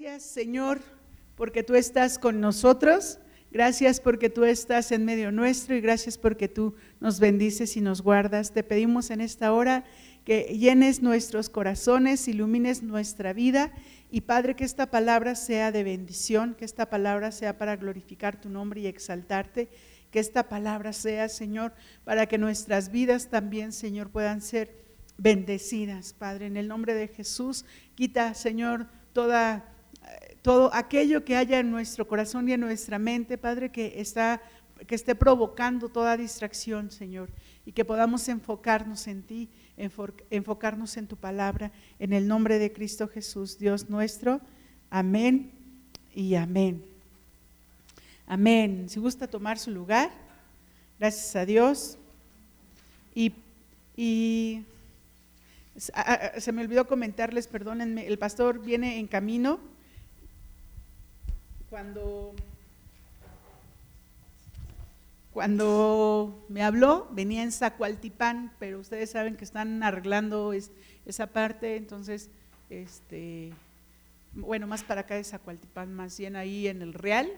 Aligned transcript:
Gracias, 0.00 0.30
Señor, 0.30 0.78
porque 1.34 1.64
tú 1.64 1.74
estás 1.74 2.20
con 2.20 2.40
nosotros. 2.40 3.18
Gracias 3.50 3.98
porque 3.98 4.30
tú 4.30 4.44
estás 4.44 4.92
en 4.92 5.04
medio 5.04 5.32
nuestro 5.32 5.74
y 5.74 5.80
gracias 5.80 6.16
porque 6.16 6.46
tú 6.46 6.76
nos 7.00 7.18
bendices 7.18 7.76
y 7.76 7.80
nos 7.80 8.00
guardas. 8.00 8.52
Te 8.52 8.62
pedimos 8.62 9.10
en 9.10 9.20
esta 9.20 9.52
hora 9.52 9.84
que 10.24 10.56
llenes 10.56 11.02
nuestros 11.02 11.50
corazones, 11.50 12.28
ilumines 12.28 12.80
nuestra 12.84 13.32
vida 13.32 13.72
y 14.08 14.20
Padre, 14.20 14.54
que 14.54 14.62
esta 14.62 14.88
palabra 14.88 15.34
sea 15.34 15.72
de 15.72 15.82
bendición, 15.82 16.54
que 16.54 16.64
esta 16.64 16.88
palabra 16.88 17.32
sea 17.32 17.58
para 17.58 17.74
glorificar 17.74 18.40
tu 18.40 18.50
nombre 18.50 18.82
y 18.82 18.86
exaltarte, 18.86 19.68
que 20.12 20.20
esta 20.20 20.48
palabra 20.48 20.92
sea, 20.92 21.28
Señor, 21.28 21.72
para 22.04 22.26
que 22.26 22.38
nuestras 22.38 22.92
vidas 22.92 23.30
también, 23.30 23.72
Señor, 23.72 24.10
puedan 24.10 24.42
ser 24.42 24.70
bendecidas. 25.16 26.12
Padre, 26.12 26.46
en 26.46 26.56
el 26.56 26.68
nombre 26.68 26.94
de 26.94 27.08
Jesús, 27.08 27.64
quita, 27.96 28.32
Señor, 28.34 28.86
toda 29.12 29.74
todo 30.48 30.70
aquello 30.72 31.26
que 31.26 31.36
haya 31.36 31.58
en 31.58 31.70
nuestro 31.70 32.08
corazón 32.08 32.48
y 32.48 32.54
en 32.54 32.60
nuestra 32.60 32.98
mente, 32.98 33.36
Padre, 33.36 33.70
que 33.70 34.00
está 34.00 34.40
que 34.86 34.94
esté 34.94 35.14
provocando 35.14 35.90
toda 35.90 36.16
distracción, 36.16 36.90
Señor, 36.90 37.28
y 37.66 37.72
que 37.72 37.84
podamos 37.84 38.26
enfocarnos 38.30 39.08
en 39.08 39.22
ti, 39.22 39.50
enfocarnos 39.76 40.96
en 40.96 41.06
tu 41.06 41.16
palabra, 41.16 41.70
en 41.98 42.14
el 42.14 42.26
nombre 42.26 42.58
de 42.58 42.72
Cristo 42.72 43.08
Jesús, 43.08 43.58
Dios 43.58 43.90
nuestro. 43.90 44.40
Amén 44.88 45.50
y 46.14 46.34
amén. 46.34 46.82
Amén. 48.26 48.86
Si 48.88 48.98
gusta 49.00 49.26
tomar 49.26 49.58
su 49.58 49.70
lugar, 49.70 50.10
gracias 50.98 51.36
a 51.36 51.44
Dios. 51.44 51.98
Y, 53.14 53.34
y 53.98 54.64
se 55.76 56.52
me 56.52 56.62
olvidó 56.62 56.86
comentarles, 56.86 57.48
perdónenme, 57.48 58.06
el 58.06 58.18
pastor 58.18 58.62
viene 58.62 58.98
en 58.98 59.08
camino 59.08 59.76
cuando, 61.70 62.34
cuando 65.32 66.46
me 66.48 66.62
habló, 66.62 67.08
venía 67.10 67.42
en 67.42 67.52
Zacualtipán, 67.52 68.52
pero 68.58 68.80
ustedes 68.80 69.10
saben 69.10 69.36
que 69.36 69.44
están 69.44 69.82
arreglando 69.82 70.52
esa 70.52 71.26
parte, 71.26 71.76
entonces, 71.76 72.30
este, 72.70 73.52
bueno, 74.32 74.66
más 74.66 74.82
para 74.82 75.02
acá 75.02 75.16
de 75.16 75.24
Zacualtipán, 75.24 75.92
más 75.92 76.18
bien 76.18 76.36
ahí 76.36 76.68
en 76.68 76.80
el 76.80 76.94
Real, 76.94 77.30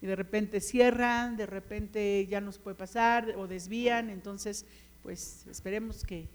y 0.00 0.06
de 0.06 0.16
repente 0.16 0.60
cierran, 0.60 1.36
de 1.36 1.46
repente 1.46 2.26
ya 2.28 2.40
no 2.40 2.52
se 2.52 2.60
puede 2.60 2.76
pasar 2.76 3.34
o 3.36 3.46
desvían, 3.46 4.10
entonces, 4.10 4.66
pues 5.02 5.46
esperemos 5.48 6.04
que, 6.04 6.26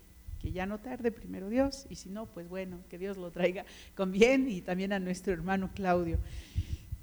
que 0.42 0.52
ya 0.52 0.66
no 0.66 0.80
tarde, 0.80 1.12
primero 1.12 1.50
Dios, 1.50 1.88
y 1.90 1.96
si 1.96 2.10
no, 2.10 2.26
pues 2.26 2.48
bueno, 2.48 2.80
que 2.90 2.98
Dios 2.98 3.18
lo 3.18 3.32
traiga 3.32 3.66
con 3.96 4.12
bien 4.12 4.50
y 4.50 4.62
también 4.62 4.94
a 4.94 5.00
nuestro 5.00 5.34
hermano 5.34 5.70
Claudio. 5.74 6.20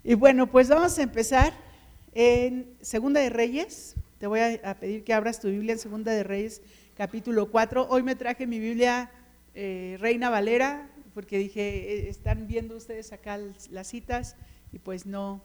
Y 0.02 0.14
bueno, 0.14 0.46
pues 0.46 0.70
vamos 0.70 0.98
a 0.98 1.02
empezar 1.02 1.52
en 2.14 2.74
Segunda 2.80 3.20
de 3.20 3.28
Reyes. 3.28 3.96
Te 4.18 4.26
voy 4.26 4.40
a, 4.40 4.74
pedir 4.80 5.04
que 5.04 5.12
abras 5.12 5.40
tu 5.40 5.48
Biblia 5.48 5.74
en 5.74 5.78
Segunda 5.78 6.10
de 6.10 6.22
Reyes, 6.22 6.62
capítulo 6.96 7.50
4. 7.50 7.86
Hoy 7.90 8.02
me 8.02 8.16
traje 8.16 8.46
mi 8.46 8.58
Biblia 8.58 9.10
eh, 9.54 9.98
Reina 10.00 10.30
Valera, 10.30 10.88
porque 11.12 11.36
dije, 11.36 11.60
eh, 11.60 12.08
están 12.08 12.46
viendo 12.46 12.76
ustedes 12.76 13.12
acá 13.12 13.38
las 13.70 13.88
citas 13.88 14.36
y 14.72 14.78
pues 14.78 15.04
no, 15.04 15.42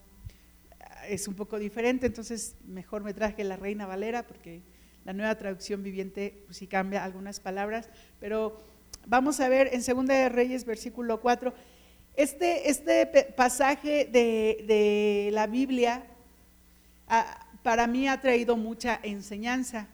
es 1.10 1.28
un 1.28 1.34
poco 1.34 1.60
diferente, 1.60 2.06
entonces 2.06 2.56
mejor 2.66 3.04
me 3.04 3.14
traje 3.14 3.44
la 3.44 3.58
Reina 3.58 3.86
Valera, 3.86 4.24
porque 4.24 4.62
la 5.04 5.12
nueva 5.12 5.36
traducción 5.36 5.84
viviente 5.84 6.44
pues, 6.46 6.56
sí 6.56 6.68
cambia 6.68 7.04
algunas 7.04 7.42
palabras, 7.42 7.90
pero 8.22 8.62
vamos 9.06 9.42
a 9.42 9.50
ver 9.50 9.72
en 9.74 9.84
Segunda 9.84 10.14
de 10.14 10.30
Reyes, 10.30 10.64
versículo 10.64 11.20
4. 11.20 11.54
Este, 12.18 12.70
este 12.70 13.06
pasaje 13.36 14.06
de, 14.06 15.30
la 15.34 15.48
Biblia 15.48 16.06
ah, 17.10 17.46
para 17.62 17.88
mí 17.88 18.08
ha 18.08 18.22
traído 18.22 18.56
mucha 18.56 19.00
enseñanza 19.04 19.88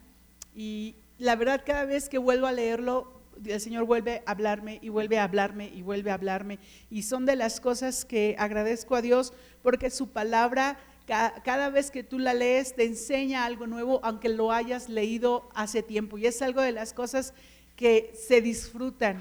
y 0.56 0.94
la 1.18 1.36
verdad 1.36 1.64
cada 1.66 1.86
vez 1.86 2.10
que 2.10 2.20
vuelvo 2.20 2.46
a 2.46 2.52
leerlo, 2.52 3.12
el 3.44 3.60
Señor 3.60 3.86
vuelve 3.86 4.22
a 4.26 4.32
hablarme 4.32 4.78
y 4.84 4.90
vuelve 4.90 5.18
a 5.18 5.24
hablarme 5.24 5.72
y 5.74 5.82
vuelve 5.82 6.12
a 6.12 6.14
hablarme. 6.14 6.60
Y 6.92 7.04
son 7.04 7.26
de 7.26 7.36
las 7.36 7.60
cosas 7.60 8.06
que 8.06 8.36
agradezco 8.38 8.96
a 8.96 9.02
Dios 9.02 9.34
porque 9.64 9.90
su 9.90 10.10
palabra, 10.10 10.78
cada 11.08 11.70
vez 11.70 11.90
que 11.90 12.04
tú 12.04 12.20
la 12.20 12.36
lees, 12.36 12.76
te 12.76 12.86
enseña 12.86 13.46
algo 13.46 13.66
nuevo, 13.66 14.00
aunque 14.04 14.30
lo 14.30 14.52
hayas 14.52 14.90
leído 14.90 15.50
hace 15.56 15.82
tiempo. 15.82 16.20
Y 16.20 16.28
es 16.28 16.42
algo 16.42 16.62
de 16.62 16.72
las 16.72 16.94
cosas 16.94 17.34
que 17.76 18.14
se 18.16 18.42
disfrutan. 18.42 19.18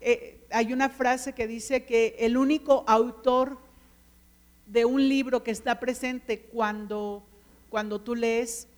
Eh, 0.00 0.46
hay 0.50 0.72
una 0.72 0.88
frase 0.88 1.32
que 1.32 1.46
dice 1.46 1.84
que 1.84 2.16
el 2.18 2.36
único 2.36 2.84
autor 2.86 3.58
de 4.66 4.84
un 4.84 5.08
libro 5.08 5.42
que 5.42 5.50
está 5.50 5.80
presente 5.80 6.40
cuando, 6.40 7.26
cuando 7.70 8.00
tú 8.00 8.14
lees 8.14 8.68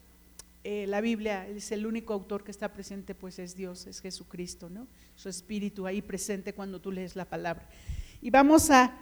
eh, 0.62 0.86
la 0.86 1.00
Biblia, 1.00 1.48
es 1.48 1.72
el 1.72 1.86
único 1.86 2.12
autor 2.12 2.44
que 2.44 2.50
está 2.50 2.72
presente, 2.72 3.14
pues 3.14 3.38
es 3.38 3.56
Dios, 3.56 3.86
es 3.86 4.00
Jesucristo, 4.00 4.68
¿no? 4.68 4.86
Su 5.16 5.28
espíritu 5.28 5.86
ahí 5.86 6.02
presente 6.02 6.52
cuando 6.52 6.80
tú 6.80 6.92
lees 6.92 7.16
la 7.16 7.24
palabra. 7.24 7.66
Y 8.20 8.30
vamos 8.30 8.70
a 8.70 8.94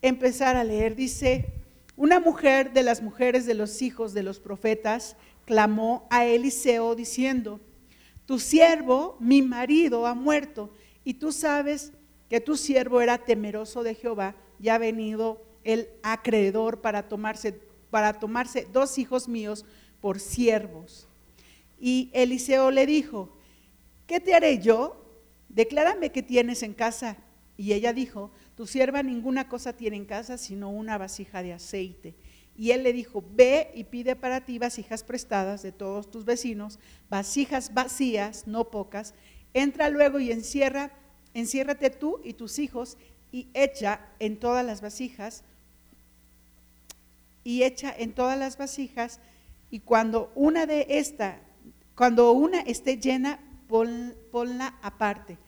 empezar 0.00 0.56
a 0.56 0.62
leer, 0.62 0.94
dice, 0.94 1.46
una 1.96 2.20
mujer 2.20 2.72
de 2.72 2.84
las 2.84 3.02
mujeres 3.02 3.46
de 3.46 3.54
los 3.54 3.82
hijos 3.82 4.14
de 4.14 4.22
los 4.22 4.38
profetas 4.38 5.16
clamó 5.44 6.06
a 6.08 6.24
Eliseo 6.24 6.94
diciendo, 6.94 7.60
tu 8.24 8.38
siervo, 8.38 9.16
mi 9.18 9.42
marido, 9.42 10.06
ha 10.06 10.14
muerto, 10.14 10.72
y 11.04 11.14
tú 11.14 11.32
sabes 11.32 11.92
que 12.28 12.40
tu 12.40 12.56
siervo 12.56 13.00
era 13.00 13.18
temeroso 13.18 13.82
de 13.82 13.94
Jehová 13.94 14.34
y 14.60 14.68
ha 14.68 14.78
venido 14.78 15.42
el 15.64 15.88
acreedor 16.02 16.80
para 16.80 17.08
tomarse, 17.08 17.60
para 17.90 18.14
tomarse 18.14 18.66
dos 18.72 18.98
hijos 18.98 19.28
míos 19.28 19.64
por 20.00 20.20
siervos. 20.20 21.08
Y 21.78 22.10
Eliseo 22.12 22.70
le 22.70 22.86
dijo, 22.86 23.30
¿qué 24.06 24.20
te 24.20 24.34
haré 24.34 24.58
yo? 24.60 25.04
Declárame 25.48 26.10
qué 26.10 26.22
tienes 26.22 26.62
en 26.62 26.74
casa. 26.74 27.16
Y 27.56 27.72
ella 27.72 27.92
dijo, 27.92 28.30
tu 28.56 28.66
sierva 28.66 29.02
ninguna 29.02 29.48
cosa 29.48 29.72
tiene 29.72 29.96
en 29.96 30.04
casa 30.04 30.38
sino 30.38 30.70
una 30.70 30.98
vasija 30.98 31.42
de 31.42 31.52
aceite. 31.52 32.14
Y 32.56 32.70
él 32.70 32.82
le 32.82 32.92
dijo, 32.92 33.24
ve 33.34 33.70
y 33.74 33.84
pide 33.84 34.14
para 34.14 34.44
ti 34.44 34.58
vasijas 34.58 35.04
prestadas 35.04 35.62
de 35.62 35.72
todos 35.72 36.10
tus 36.10 36.24
vecinos, 36.24 36.78
vasijas 37.08 37.72
vacías, 37.72 38.46
no 38.46 38.70
pocas. 38.70 39.14
Entra 39.54 39.90
luego 39.90 40.18
y 40.18 40.32
encierra 40.32 40.92
enciérrate 41.34 41.90
tú 41.90 42.20
y 42.24 42.34
tus 42.34 42.58
hijos 42.58 42.96
y 43.30 43.48
echa 43.54 44.00
en 44.18 44.38
todas 44.38 44.64
las 44.64 44.80
vasijas, 44.80 45.42
y 47.44 47.64
echa 47.64 47.92
en 47.96 48.12
todas 48.12 48.38
las 48.38 48.56
vasijas, 48.56 49.20
y 49.70 49.80
cuando 49.80 50.30
una 50.34 50.66
de 50.66 50.86
esta, 50.90 51.40
cuando 51.96 52.32
una 52.32 52.60
esté 52.60 52.98
llena, 52.98 53.40
ponla 54.30 54.78
aparte. 54.82 55.38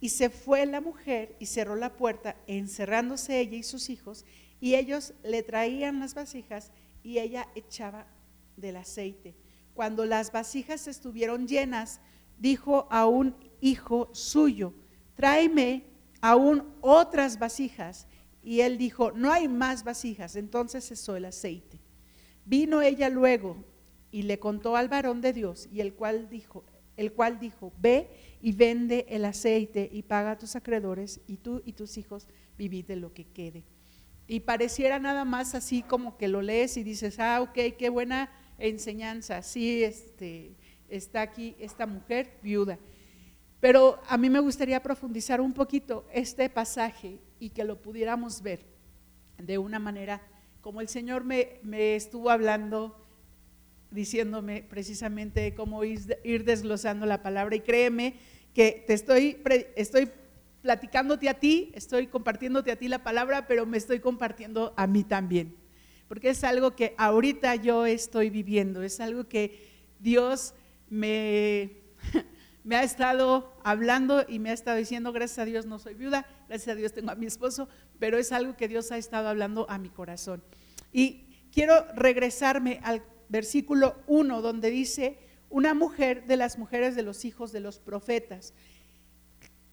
Y 0.00 0.10
se 0.10 0.30
fue 0.30 0.64
la 0.64 0.80
mujer 0.80 1.34
y 1.40 1.46
cerró 1.46 1.74
la 1.74 1.96
puerta, 1.96 2.36
encerrándose 2.46 3.40
ella 3.40 3.56
y 3.56 3.62
sus 3.62 3.90
hijos, 3.90 4.24
y 4.60 4.76
ellos 4.76 5.12
le 5.24 5.42
traían 5.42 5.98
las 5.98 6.14
vasijas 6.14 6.70
y 7.02 7.18
ella 7.18 7.48
echaba 7.54 8.06
del 8.56 8.76
aceite. 8.76 9.34
Cuando 9.74 10.06
las 10.06 10.30
vasijas 10.30 10.86
estuvieron 10.86 11.48
llenas, 11.48 12.00
dijo 12.38 12.86
a 12.90 13.06
un 13.06 13.34
hijo 13.60 14.10
suyo, 14.12 14.74
tráeme 15.14 15.84
aún 16.20 16.64
otras 16.80 17.38
vasijas. 17.38 18.06
Y 18.42 18.60
él 18.60 18.76
dijo, 18.76 19.12
no 19.12 19.32
hay 19.32 19.48
más 19.48 19.84
vasijas. 19.84 20.36
Entonces 20.36 20.86
cesó 20.86 21.16
el 21.16 21.24
aceite. 21.24 21.80
Vino 22.44 22.82
ella 22.82 23.08
luego 23.08 23.64
y 24.10 24.22
le 24.22 24.38
contó 24.38 24.76
al 24.76 24.88
varón 24.88 25.20
de 25.20 25.32
Dios, 25.32 25.68
y 25.72 25.80
el 25.80 25.94
cual 25.94 26.28
dijo, 26.28 26.64
el 26.96 27.12
cual 27.12 27.40
dijo, 27.40 27.72
ve 27.78 28.10
y 28.40 28.52
vende 28.52 29.06
el 29.08 29.24
aceite 29.24 29.88
y 29.92 30.02
paga 30.02 30.32
a 30.32 30.38
tus 30.38 30.54
acreedores, 30.54 31.20
y 31.26 31.38
tú 31.38 31.62
y 31.64 31.72
tus 31.72 31.98
hijos 31.98 32.28
vivid 32.56 32.84
de 32.84 32.96
lo 32.96 33.12
que 33.12 33.24
quede. 33.24 33.64
Y 34.26 34.40
pareciera 34.40 34.98
nada 34.98 35.24
más 35.24 35.54
así 35.54 35.82
como 35.82 36.16
que 36.16 36.28
lo 36.28 36.42
lees 36.42 36.76
y 36.76 36.84
dices, 36.84 37.18
ah, 37.18 37.42
ok, 37.42 37.76
qué 37.76 37.88
buena 37.88 38.30
enseñanza. 38.58 39.42
Sí, 39.42 39.82
este, 39.82 40.54
está 40.96 41.22
aquí 41.22 41.56
esta 41.58 41.86
mujer 41.86 42.38
viuda. 42.42 42.78
Pero 43.60 43.98
a 44.08 44.18
mí 44.18 44.28
me 44.28 44.40
gustaría 44.40 44.82
profundizar 44.82 45.40
un 45.40 45.52
poquito 45.52 46.06
este 46.12 46.50
pasaje 46.50 47.18
y 47.38 47.50
que 47.50 47.64
lo 47.64 47.80
pudiéramos 47.80 48.42
ver 48.42 48.66
de 49.38 49.58
una 49.58 49.78
manera 49.78 50.20
como 50.60 50.80
el 50.80 50.88
Señor 50.88 51.24
me, 51.24 51.60
estuvo 51.94 52.30
hablando, 52.30 52.98
diciéndome 53.90 54.62
precisamente 54.62 55.54
cómo 55.54 55.84
ir, 55.84 56.44
desglosando 56.44 57.04
la 57.04 57.22
palabra. 57.22 57.54
Y 57.54 57.60
créeme 57.60 58.14
que 58.54 58.82
te 58.86 58.94
estoy, 58.94 59.42
estoy 59.76 60.10
platicándote 60.62 61.28
a 61.28 61.34
ti, 61.34 61.70
estoy 61.74 62.06
compartiéndote 62.06 62.72
a 62.72 62.76
ti 62.76 62.88
la 62.88 63.02
palabra, 63.02 63.46
pero 63.46 63.66
me 63.66 63.76
estoy 63.76 64.00
compartiendo 64.00 64.72
a 64.78 64.86
mí 64.86 65.04
también. 65.04 65.54
Porque 66.08 66.30
es 66.30 66.44
algo 66.44 66.74
que 66.74 66.94
ahorita 66.96 67.56
yo 67.56 67.84
estoy 67.84 68.30
viviendo, 68.30 68.82
es 68.82 69.00
algo 69.00 69.28
que 69.28 69.68
Dios 70.00 70.54
me 70.88 71.84
me 72.64 72.76
ha 72.76 72.82
estado 72.82 73.52
hablando 73.62 74.24
y 74.26 74.38
me 74.38 74.50
ha 74.50 74.54
estado 74.54 74.78
diciendo, 74.78 75.12
gracias 75.12 75.38
a 75.38 75.44
Dios 75.44 75.66
no 75.66 75.78
soy 75.78 75.94
viuda, 75.94 76.26
gracias 76.48 76.74
a 76.74 76.74
Dios 76.74 76.92
tengo 76.92 77.10
a 77.10 77.14
mi 77.14 77.26
esposo, 77.26 77.68
pero 77.98 78.18
es 78.18 78.32
algo 78.32 78.56
que 78.56 78.68
Dios 78.68 78.90
ha 78.90 78.96
estado 78.96 79.28
hablando 79.28 79.66
a 79.68 79.78
mi 79.78 79.90
corazón. 79.90 80.42
Y 80.90 81.26
quiero 81.52 81.86
regresarme 81.94 82.80
al 82.82 83.02
versículo 83.28 83.96
1, 84.06 84.40
donde 84.40 84.70
dice, 84.70 85.18
una 85.50 85.74
mujer 85.74 86.24
de 86.26 86.38
las 86.38 86.58
mujeres 86.58 86.96
de 86.96 87.02
los 87.02 87.26
hijos 87.26 87.52
de 87.52 87.60
los 87.60 87.78
profetas. 87.78 88.54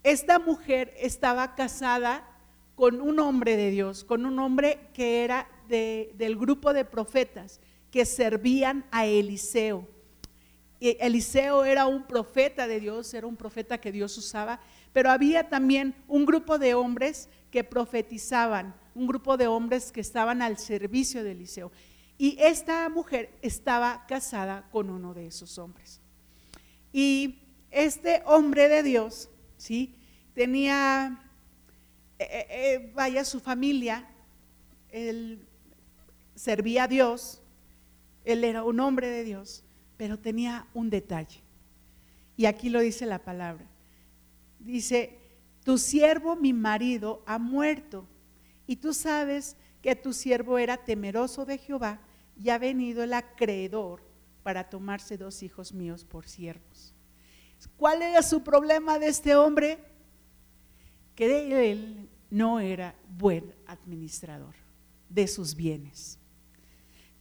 Esta 0.03 0.37
mujer 0.37 0.93
estaba 0.97 1.55
casada 1.55 2.27
con 2.75 2.99
un 2.99 3.19
hombre 3.19 3.55
de 3.55 3.71
Dios, 3.71 4.03
con 4.03 4.25
un 4.25 4.37
hombre 4.39 4.79
que 4.93 5.23
era 5.23 5.47
del 5.69 6.35
grupo 6.35 6.73
de 6.73 6.83
profetas 6.83 7.61
que 7.89 8.05
servían 8.05 8.85
a 8.91 9.05
Eliseo. 9.05 9.87
Eliseo 10.81 11.63
era 11.63 11.85
un 11.85 12.03
profeta 12.07 12.67
de 12.67 12.79
Dios, 12.79 13.13
era 13.13 13.27
un 13.27 13.35
profeta 13.35 13.79
que 13.79 13.91
Dios 13.91 14.17
usaba, 14.17 14.59
pero 14.93 15.11
había 15.11 15.47
también 15.47 15.95
un 16.07 16.25
grupo 16.25 16.57
de 16.57 16.73
hombres 16.73 17.29
que 17.51 17.63
profetizaban, 17.63 18.73
un 18.95 19.05
grupo 19.05 19.37
de 19.37 19.47
hombres 19.47 19.91
que 19.91 20.01
estaban 20.01 20.41
al 20.41 20.57
servicio 20.57 21.23
de 21.23 21.31
Eliseo. 21.31 21.71
Y 22.17 22.37
esta 22.39 22.87
mujer 22.89 23.31
estaba 23.41 24.05
casada 24.07 24.67
con 24.71 24.89
uno 24.89 25.13
de 25.13 25.27
esos 25.27 25.57
hombres. 25.57 25.99
Y 26.91 27.39
este 27.71 28.21
hombre 28.25 28.67
de 28.67 28.83
Dios, 28.83 29.29
¿sí? 29.57 29.95
Tenía, 30.33 31.23
eh, 32.19 32.27
eh, 32.29 32.47
eh, 32.49 32.91
vaya, 32.93 33.25
su 33.25 33.39
familia, 33.39 34.07
él 34.89 35.47
servía 36.35 36.83
a 36.83 36.87
Dios, 36.87 37.41
él 38.23 38.43
era 38.43 38.63
un 38.63 38.79
hombre 38.79 39.09
de 39.09 39.23
Dios, 39.23 39.63
pero 40.01 40.17
tenía 40.17 40.65
un 40.73 40.89
detalle. 40.89 41.43
Y 42.35 42.47
aquí 42.47 42.69
lo 42.69 42.79
dice 42.79 43.05
la 43.05 43.19
palabra. 43.19 43.67
Dice, 44.57 45.19
tu 45.63 45.77
siervo, 45.77 46.35
mi 46.35 46.53
marido, 46.53 47.21
ha 47.27 47.37
muerto, 47.37 48.07
y 48.65 48.77
tú 48.77 48.95
sabes 48.95 49.55
que 49.79 49.95
tu 49.95 50.11
siervo 50.11 50.57
era 50.57 50.75
temeroso 50.75 51.45
de 51.45 51.59
Jehová, 51.59 52.01
y 52.35 52.49
ha 52.49 52.57
venido 52.57 53.03
el 53.03 53.13
acreedor 53.13 54.01
para 54.41 54.71
tomarse 54.71 55.17
dos 55.17 55.43
hijos 55.43 55.71
míos 55.71 56.03
por 56.03 56.27
siervos. 56.27 56.95
¿Cuál 57.77 58.01
era 58.01 58.23
su 58.23 58.41
problema 58.41 58.97
de 58.97 59.05
este 59.09 59.35
hombre? 59.35 59.77
Que 61.13 61.71
él 61.71 62.09
no 62.31 62.59
era 62.59 62.95
buen 63.07 63.53
administrador 63.67 64.55
de 65.09 65.27
sus 65.27 65.53
bienes. 65.53 66.17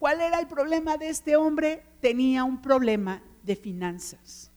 ¿Cuál 0.00 0.23
era 0.23 0.41
el 0.41 0.47
problema 0.47 0.97
de 0.97 1.11
este 1.11 1.37
hombre? 1.37 1.82
Tenía 2.00 2.43
un 2.43 2.62
problema 2.62 3.23
de 3.43 3.55
finanzas. 3.55 4.50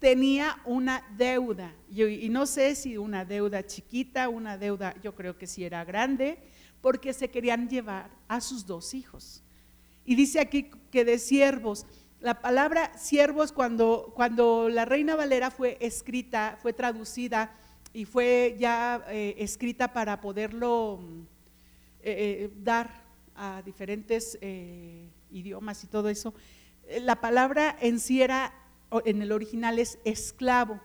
Tenía 0.00 0.60
una 0.64 1.04
deuda. 1.16 1.72
Y 1.88 2.28
no 2.30 2.46
sé 2.46 2.74
si 2.74 2.98
una 2.98 3.24
deuda 3.24 3.64
chiquita, 3.64 4.28
una 4.28 4.58
deuda, 4.58 4.96
yo 5.00 5.14
creo 5.14 5.38
que 5.38 5.46
sí 5.46 5.64
era 5.64 5.84
grande, 5.84 6.40
porque 6.80 7.12
se 7.12 7.30
querían 7.30 7.68
llevar 7.68 8.10
a 8.26 8.40
sus 8.40 8.66
dos 8.66 8.92
hijos. 8.92 9.44
Y 10.04 10.16
dice 10.16 10.40
aquí 10.40 10.68
que 10.90 11.04
de 11.04 11.20
siervos, 11.20 11.86
la 12.18 12.40
palabra 12.40 12.90
siervos 12.98 13.52
cuando, 13.52 14.12
cuando 14.16 14.68
la 14.68 14.84
Reina 14.84 15.14
Valera 15.14 15.52
fue 15.52 15.78
escrita, 15.80 16.58
fue 16.60 16.72
traducida 16.72 17.52
y 17.92 18.04
fue 18.04 18.56
ya 18.58 19.04
eh, 19.10 19.36
escrita 19.38 19.92
para 19.92 20.20
poderlo 20.20 20.98
eh, 22.00 22.50
eh, 22.50 22.50
dar 22.56 23.07
a 23.38 23.62
diferentes 23.62 24.36
eh, 24.40 25.08
idiomas 25.30 25.82
y 25.84 25.86
todo 25.86 26.08
eso, 26.08 26.34
eh, 26.88 27.00
la 27.00 27.20
palabra 27.20 27.76
en 27.80 28.00
sí 28.00 28.20
era, 28.20 28.52
en 29.04 29.22
el 29.22 29.32
original 29.32 29.78
es 29.78 29.98
esclavo. 30.04 30.80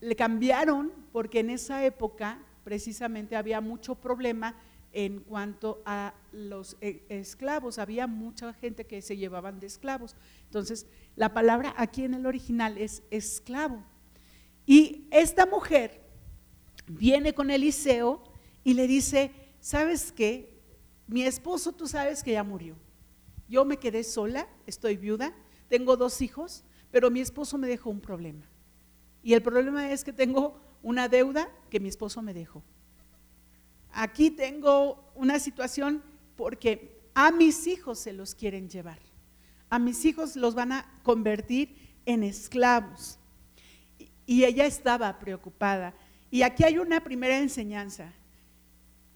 Le 0.00 0.14
cambiaron 0.16 0.92
porque 1.12 1.40
en 1.40 1.50
esa 1.50 1.84
época 1.84 2.38
precisamente 2.62 3.36
había 3.36 3.60
mucho 3.60 3.96
problema 3.96 4.54
en 4.92 5.20
cuanto 5.20 5.82
a 5.84 6.14
los 6.30 6.76
eh, 6.80 7.04
esclavos, 7.08 7.78
había 7.78 8.06
mucha 8.06 8.52
gente 8.52 8.86
que 8.86 9.02
se 9.02 9.16
llevaban 9.16 9.58
de 9.58 9.66
esclavos. 9.66 10.14
Entonces, 10.44 10.86
la 11.16 11.34
palabra 11.34 11.74
aquí 11.76 12.04
en 12.04 12.14
el 12.14 12.26
original 12.26 12.78
es 12.78 13.02
esclavo. 13.10 13.82
Y 14.66 15.08
esta 15.10 15.46
mujer 15.46 16.00
viene 16.86 17.34
con 17.34 17.50
Eliseo 17.50 18.22
y 18.62 18.74
le 18.74 18.86
dice, 18.86 19.32
¿sabes 19.60 20.12
qué? 20.12 20.53
Mi 21.06 21.22
esposo, 21.22 21.72
tú 21.72 21.86
sabes 21.86 22.22
que 22.22 22.32
ya 22.32 22.44
murió. 22.44 22.76
Yo 23.48 23.64
me 23.64 23.76
quedé 23.76 24.04
sola, 24.04 24.48
estoy 24.66 24.96
viuda, 24.96 25.34
tengo 25.68 25.96
dos 25.96 26.22
hijos, 26.22 26.64
pero 26.90 27.10
mi 27.10 27.20
esposo 27.20 27.58
me 27.58 27.68
dejó 27.68 27.90
un 27.90 28.00
problema. 28.00 28.48
Y 29.22 29.34
el 29.34 29.42
problema 29.42 29.90
es 29.90 30.04
que 30.04 30.12
tengo 30.12 30.60
una 30.82 31.08
deuda 31.08 31.50
que 31.70 31.80
mi 31.80 31.88
esposo 31.88 32.22
me 32.22 32.34
dejó. 32.34 32.62
Aquí 33.90 34.30
tengo 34.30 35.12
una 35.14 35.38
situación 35.38 36.02
porque 36.36 37.00
a 37.14 37.30
mis 37.30 37.66
hijos 37.66 37.98
se 37.98 38.12
los 38.12 38.34
quieren 38.34 38.68
llevar. 38.68 38.98
A 39.70 39.78
mis 39.78 40.04
hijos 40.04 40.36
los 40.36 40.54
van 40.54 40.72
a 40.72 41.00
convertir 41.02 41.94
en 42.06 42.22
esclavos. 42.22 43.18
Y 44.26 44.44
ella 44.44 44.66
estaba 44.66 45.18
preocupada. 45.18 45.94
Y 46.30 46.42
aquí 46.42 46.64
hay 46.64 46.78
una 46.78 47.02
primera 47.02 47.38
enseñanza. 47.38 48.12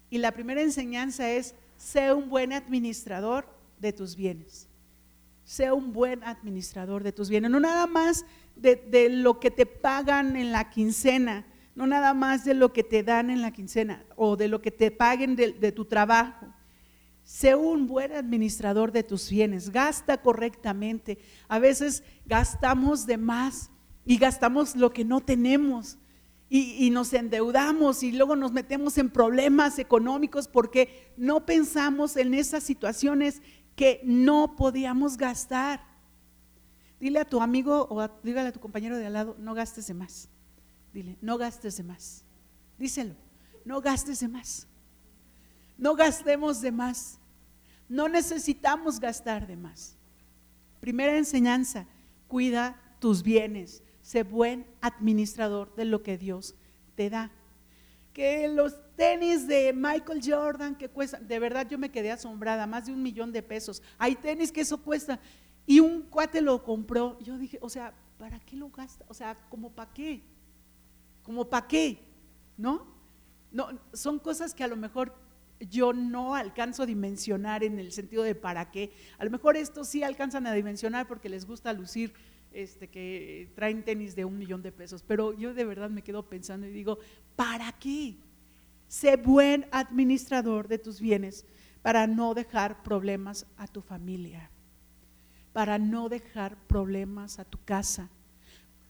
Y 0.09 0.17
la 0.17 0.31
primera 0.31 0.61
enseñanza 0.61 1.29
es, 1.29 1.55
sé 1.79 2.13
un 2.13 2.29
buen 2.29 2.53
administrador 2.53 3.47
de 3.79 3.93
tus 3.93 4.15
bienes. 4.15 4.67
Sé 5.45 5.71
un 5.71 5.93
buen 5.93 6.23
administrador 6.23 7.03
de 7.03 7.11
tus 7.11 7.29
bienes. 7.29 7.49
No 7.49 7.59
nada 7.59 7.87
más 7.87 8.25
de, 8.55 9.09
lo 9.09 9.39
que 9.39 9.49
te 9.49 9.65
pagan 9.65 10.35
en 10.35 10.51
la 10.51 10.69
quincena, 10.69 11.45
no 11.75 11.87
nada 11.87 12.13
más 12.13 12.43
de 12.43 12.53
lo 12.53 12.73
que 12.73 12.83
te 12.83 13.01
dan 13.01 13.29
en 13.29 13.41
la 13.41 13.51
quincena 13.51 14.03
o 14.15 14.35
de 14.35 14.49
lo 14.49 14.61
que 14.61 14.71
te 14.71 14.91
paguen 14.91 15.35
de, 15.35 15.53
de 15.53 15.71
tu 15.71 15.85
trabajo. 15.85 16.53
Sé 17.23 17.55
un 17.55 17.87
buen 17.87 18.11
administrador 18.11 18.91
de 18.91 19.03
tus 19.03 19.29
bienes, 19.29 19.69
gasta 19.69 20.21
correctamente. 20.21 21.17
A 21.47 21.59
veces 21.59 22.03
gastamos 22.25 23.05
de 23.05 23.17
más 23.17 23.71
y 24.05 24.17
gastamos 24.17 24.75
lo 24.75 24.91
que 24.91 25.05
no 25.05 25.21
tenemos 25.21 25.97
y, 26.51 26.89
nos 26.89 27.13
endeudamos 27.13 28.01
y 28.01 28.11
luego 28.11 28.35
nos 28.35 28.51
metemos 28.51 28.97
en 28.97 29.11
problemas 29.11 29.77
económicos 29.77 30.47
porque 30.47 31.13
no 31.15 31.45
pensamos 31.45 32.17
en 32.17 32.33
esas 32.33 32.63
situaciones 32.63 33.43
que 33.75 34.01
no 34.03 34.55
podíamos 34.55 35.15
gastar. 35.15 35.85
Dile 36.99 37.19
a 37.19 37.25
tu 37.25 37.39
amigo 37.39 37.87
o 37.91 38.07
dígale 38.23 38.49
a 38.49 38.51
tu 38.51 38.59
compañero 38.59 38.97
de 38.97 39.05
al 39.05 39.13
lado, 39.13 39.35
no 39.37 39.53
gastes 39.53 39.85
de 39.87 39.93
más. 39.93 40.27
Dile, 40.91 41.17
no 41.21 41.37
gastes 41.37 41.77
de 41.77 41.83
más. 41.83 42.25
Díselo, 42.79 43.13
no 43.63 43.79
gastes 43.79 44.19
de 44.19 44.27
más. 44.27 44.67
No 45.77 45.95
gastemos 45.95 46.61
de 46.61 46.71
más. 46.71 47.19
No 47.87 48.09
necesitamos 48.09 48.99
gastar 48.99 49.45
de 49.45 49.55
más. 49.55 49.95
Primera 50.79 51.15
enseñanza, 51.15 51.85
cuida 52.27 52.81
tus 52.99 53.21
bienes 53.21 53.83
sé 54.09 54.23
buen 54.23 54.65
administrador 54.81 55.75
de 55.75 55.85
lo 55.85 56.01
que 56.01 56.17
Dios 56.17 56.55
te 56.95 57.11
da. 57.11 57.31
Que 58.11 58.47
los 58.47 58.73
tenis 58.95 59.47
de 59.47 59.71
Michael 59.71 60.19
Jordan 60.25 60.75
que 60.75 60.89
cuestan, 60.89 61.27
de 61.27 61.37
verdad 61.37 61.69
yo 61.69 61.77
me 61.77 61.91
quedé 61.91 62.11
asombrada, 62.11 62.65
más 62.65 62.87
de 62.87 62.91
un 62.91 63.03
millón 63.03 63.31
de 63.31 63.43
pesos. 63.43 63.83
Hay 63.99 64.15
tenis 64.15 64.51
que 64.51 64.61
eso 64.61 64.81
cuesta. 64.81 65.19
Y 65.67 65.79
un 65.79 66.01
cuate 66.01 66.41
lo 66.41 66.63
compró. 66.63 67.19
Yo 67.19 67.37
dije, 67.37 67.59
o 67.61 67.69
sea, 67.69 67.93
¿para 68.17 68.39
qué 68.39 68.55
lo 68.55 68.71
gasta? 68.71 69.05
O 69.09 69.13
sea, 69.13 69.35
¿como 69.47 69.69
para 69.69 69.93
qué? 69.93 70.23
¿Como 71.21 71.47
para 71.47 71.67
qué? 71.67 71.99
¿No? 72.57 72.87
No, 73.51 73.69
son 73.93 74.17
cosas 74.17 74.55
que 74.55 74.63
a 74.63 74.67
lo 74.67 74.75
mejor 74.75 75.13
yo 75.59 75.93
no 75.93 76.33
alcanzo 76.33 76.81
a 76.81 76.87
dimensionar 76.87 77.63
en 77.63 77.77
el 77.77 77.91
sentido 77.91 78.23
de 78.23 78.33
para 78.33 78.71
qué. 78.71 78.91
A 79.19 79.23
lo 79.23 79.29
mejor 79.29 79.55
estos 79.55 79.87
sí 79.87 80.01
alcanzan 80.01 80.47
a 80.47 80.53
dimensionar 80.53 81.07
porque 81.07 81.29
les 81.29 81.45
gusta 81.45 81.71
lucir 81.73 82.11
este, 82.51 82.87
que 82.87 83.51
traen 83.55 83.83
tenis 83.83 84.15
de 84.15 84.25
un 84.25 84.37
millón 84.37 84.61
de 84.61 84.71
pesos, 84.71 85.03
pero 85.05 85.33
yo 85.33 85.53
de 85.53 85.65
verdad 85.65 85.89
me 85.89 86.01
quedo 86.01 86.27
pensando 86.27 86.67
y 86.67 86.71
digo, 86.71 86.99
¿para 87.35 87.71
qué? 87.73 88.15
Sé 88.87 89.17
buen 89.17 89.67
administrador 89.71 90.67
de 90.67 90.79
tus 90.79 90.99
bienes 90.99 91.45
para 91.81 92.07
no 92.07 92.33
dejar 92.33 92.83
problemas 92.83 93.45
a 93.57 93.67
tu 93.67 93.81
familia, 93.81 94.49
para 95.53 95.77
no 95.77 96.09
dejar 96.09 96.57
problemas 96.67 97.39
a 97.39 97.45
tu 97.45 97.59
casa. 97.63 98.09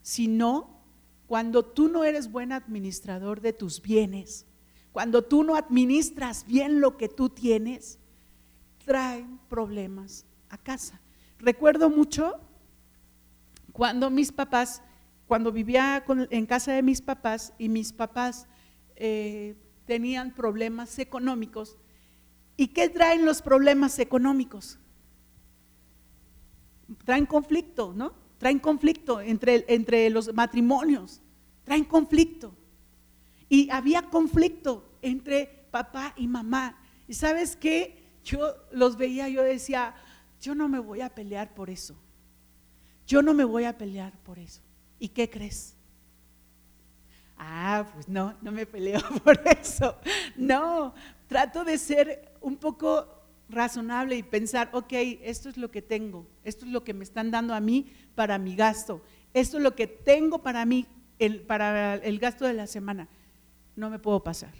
Si 0.02 0.26
no, 0.26 0.80
cuando 1.26 1.64
tú 1.64 1.88
no 1.88 2.04
eres 2.04 2.30
buen 2.30 2.52
administrador 2.52 3.40
de 3.40 3.52
tus 3.52 3.82
bienes, 3.82 4.46
cuando 4.92 5.22
tú 5.22 5.44
no 5.44 5.54
administras 5.54 6.46
bien 6.46 6.80
lo 6.80 6.96
que 6.96 7.08
tú 7.08 7.28
tienes, 7.28 7.98
traen 8.84 9.38
problemas 9.48 10.24
a 10.48 10.58
casa. 10.58 11.00
Recuerdo 11.38 11.90
mucho 11.90 12.40
cuando 13.72 14.10
mis 14.10 14.32
papás, 14.32 14.82
cuando 15.26 15.52
vivía 15.52 16.04
en 16.30 16.46
casa 16.46 16.72
de 16.72 16.82
mis 16.82 17.00
papás 17.00 17.52
y 17.58 17.68
mis 17.68 17.92
papás 17.92 18.46
eh, 18.96 19.56
tenían 19.86 20.34
problemas 20.34 20.98
económicos, 20.98 21.76
¿y 22.56 22.68
qué 22.68 22.88
traen 22.88 23.24
los 23.24 23.42
problemas 23.42 23.98
económicos? 23.98 24.78
Traen 27.04 27.26
conflicto, 27.26 27.92
¿no? 27.94 28.20
traen 28.40 28.58
conflicto 28.58 29.20
entre, 29.20 29.66
entre 29.68 30.08
los 30.08 30.32
matrimonios, 30.32 31.20
traen 31.64 31.84
conflicto. 31.84 32.56
Y 33.50 33.68
había 33.68 34.00
conflicto 34.00 34.96
entre 35.02 35.68
papá 35.70 36.14
y 36.16 36.26
mamá. 36.26 36.78
¿Y 37.06 37.12
sabes 37.12 37.54
qué? 37.54 38.16
Yo 38.24 38.54
los 38.72 38.96
veía, 38.96 39.28
yo 39.28 39.42
decía, 39.42 39.94
yo 40.40 40.54
no 40.54 40.68
me 40.70 40.78
voy 40.78 41.02
a 41.02 41.10
pelear 41.10 41.52
por 41.52 41.68
eso. 41.68 42.00
Yo 43.10 43.22
no 43.22 43.34
me 43.34 43.42
voy 43.42 43.64
a 43.64 43.76
pelear 43.76 44.16
por 44.22 44.38
eso. 44.38 44.60
¿Y 45.00 45.08
qué 45.08 45.28
crees? 45.28 45.74
Ah, 47.36 47.84
pues 47.92 48.08
no, 48.08 48.36
no 48.40 48.52
me 48.52 48.66
peleo 48.66 49.00
por 49.24 49.40
eso. 49.48 49.96
No, 50.36 50.94
trato 51.26 51.64
de 51.64 51.76
ser 51.76 52.32
un 52.40 52.56
poco 52.56 53.08
razonable 53.48 54.14
y 54.16 54.22
pensar, 54.22 54.70
ok, 54.72 54.92
esto 55.22 55.48
es 55.48 55.56
lo 55.56 55.72
que 55.72 55.82
tengo, 55.82 56.24
esto 56.44 56.64
es 56.64 56.70
lo 56.70 56.84
que 56.84 56.94
me 56.94 57.02
están 57.02 57.32
dando 57.32 57.52
a 57.52 57.58
mí 57.58 57.92
para 58.14 58.38
mi 58.38 58.54
gasto, 58.54 59.02
esto 59.34 59.56
es 59.56 59.64
lo 59.64 59.74
que 59.74 59.88
tengo 59.88 60.40
para 60.44 60.64
mí, 60.64 60.86
para 61.48 61.96
el 61.96 62.20
gasto 62.20 62.44
de 62.44 62.54
la 62.54 62.68
semana. 62.68 63.08
No 63.74 63.90
me 63.90 63.98
puedo 63.98 64.22
pasar. 64.22 64.54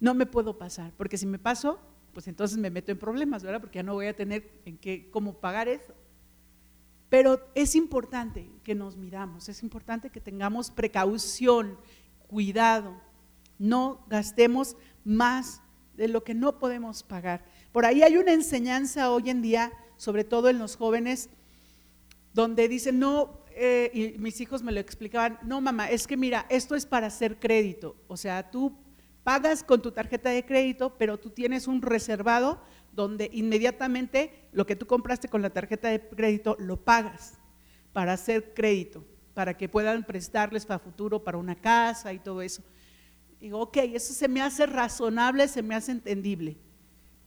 No 0.00 0.12
me 0.12 0.26
puedo 0.26 0.58
pasar, 0.58 0.90
porque 0.96 1.18
si 1.18 1.26
me 1.26 1.38
paso, 1.38 1.78
pues 2.12 2.26
entonces 2.26 2.58
me 2.58 2.68
meto 2.68 2.90
en 2.90 2.98
problemas, 2.98 3.44
¿verdad? 3.44 3.60
Porque 3.60 3.76
ya 3.76 3.84
no 3.84 3.94
voy 3.94 4.08
a 4.08 4.16
tener 4.16 4.60
en 4.64 4.76
qué, 4.76 5.08
cómo 5.12 5.34
pagar 5.34 5.68
eso. 5.68 5.94
Pero 7.08 7.40
es 7.54 7.74
importante 7.74 8.50
que 8.62 8.74
nos 8.74 8.96
miramos, 8.96 9.48
es 9.48 9.62
importante 9.62 10.10
que 10.10 10.20
tengamos 10.20 10.70
precaución, 10.70 11.78
cuidado, 12.26 13.00
no 13.58 14.04
gastemos 14.08 14.76
más 15.04 15.62
de 15.96 16.08
lo 16.08 16.22
que 16.22 16.34
no 16.34 16.58
podemos 16.58 17.02
pagar. 17.02 17.44
Por 17.72 17.86
ahí 17.86 18.02
hay 18.02 18.16
una 18.16 18.32
enseñanza 18.32 19.10
hoy 19.10 19.30
en 19.30 19.42
día, 19.42 19.72
sobre 19.96 20.24
todo 20.24 20.48
en 20.48 20.58
los 20.58 20.76
jóvenes, 20.76 21.30
donde 22.34 22.68
dicen, 22.68 22.98
no, 22.98 23.40
eh, 23.50 23.90
y 23.92 24.18
mis 24.18 24.40
hijos 24.40 24.62
me 24.62 24.70
lo 24.70 24.78
explicaban, 24.78 25.38
no 25.42 25.60
mamá, 25.60 25.90
es 25.90 26.06
que 26.06 26.16
mira, 26.16 26.46
esto 26.50 26.76
es 26.76 26.86
para 26.86 27.08
hacer 27.08 27.40
crédito, 27.40 27.96
o 28.06 28.16
sea, 28.16 28.50
tú 28.50 28.76
pagas 29.24 29.62
con 29.62 29.82
tu 29.82 29.90
tarjeta 29.90 30.30
de 30.30 30.44
crédito, 30.44 30.96
pero 30.96 31.18
tú 31.18 31.30
tienes 31.30 31.66
un 31.66 31.82
reservado 31.82 32.62
donde 32.98 33.30
inmediatamente 33.32 34.48
lo 34.50 34.66
que 34.66 34.74
tú 34.74 34.84
compraste 34.84 35.28
con 35.28 35.40
la 35.40 35.50
tarjeta 35.50 35.88
de 35.88 36.00
crédito 36.00 36.56
lo 36.58 36.82
pagas 36.82 37.38
para 37.92 38.14
hacer 38.14 38.54
crédito, 38.54 39.04
para 39.34 39.56
que 39.56 39.68
puedan 39.68 40.02
prestarles 40.02 40.66
para 40.66 40.80
futuro, 40.80 41.22
para 41.22 41.38
una 41.38 41.54
casa 41.54 42.12
y 42.12 42.18
todo 42.18 42.42
eso. 42.42 42.60
Digo, 43.38 43.60
ok, 43.60 43.76
eso 43.76 44.12
se 44.12 44.26
me 44.26 44.42
hace 44.42 44.66
razonable, 44.66 45.46
se 45.46 45.62
me 45.62 45.76
hace 45.76 45.92
entendible, 45.92 46.56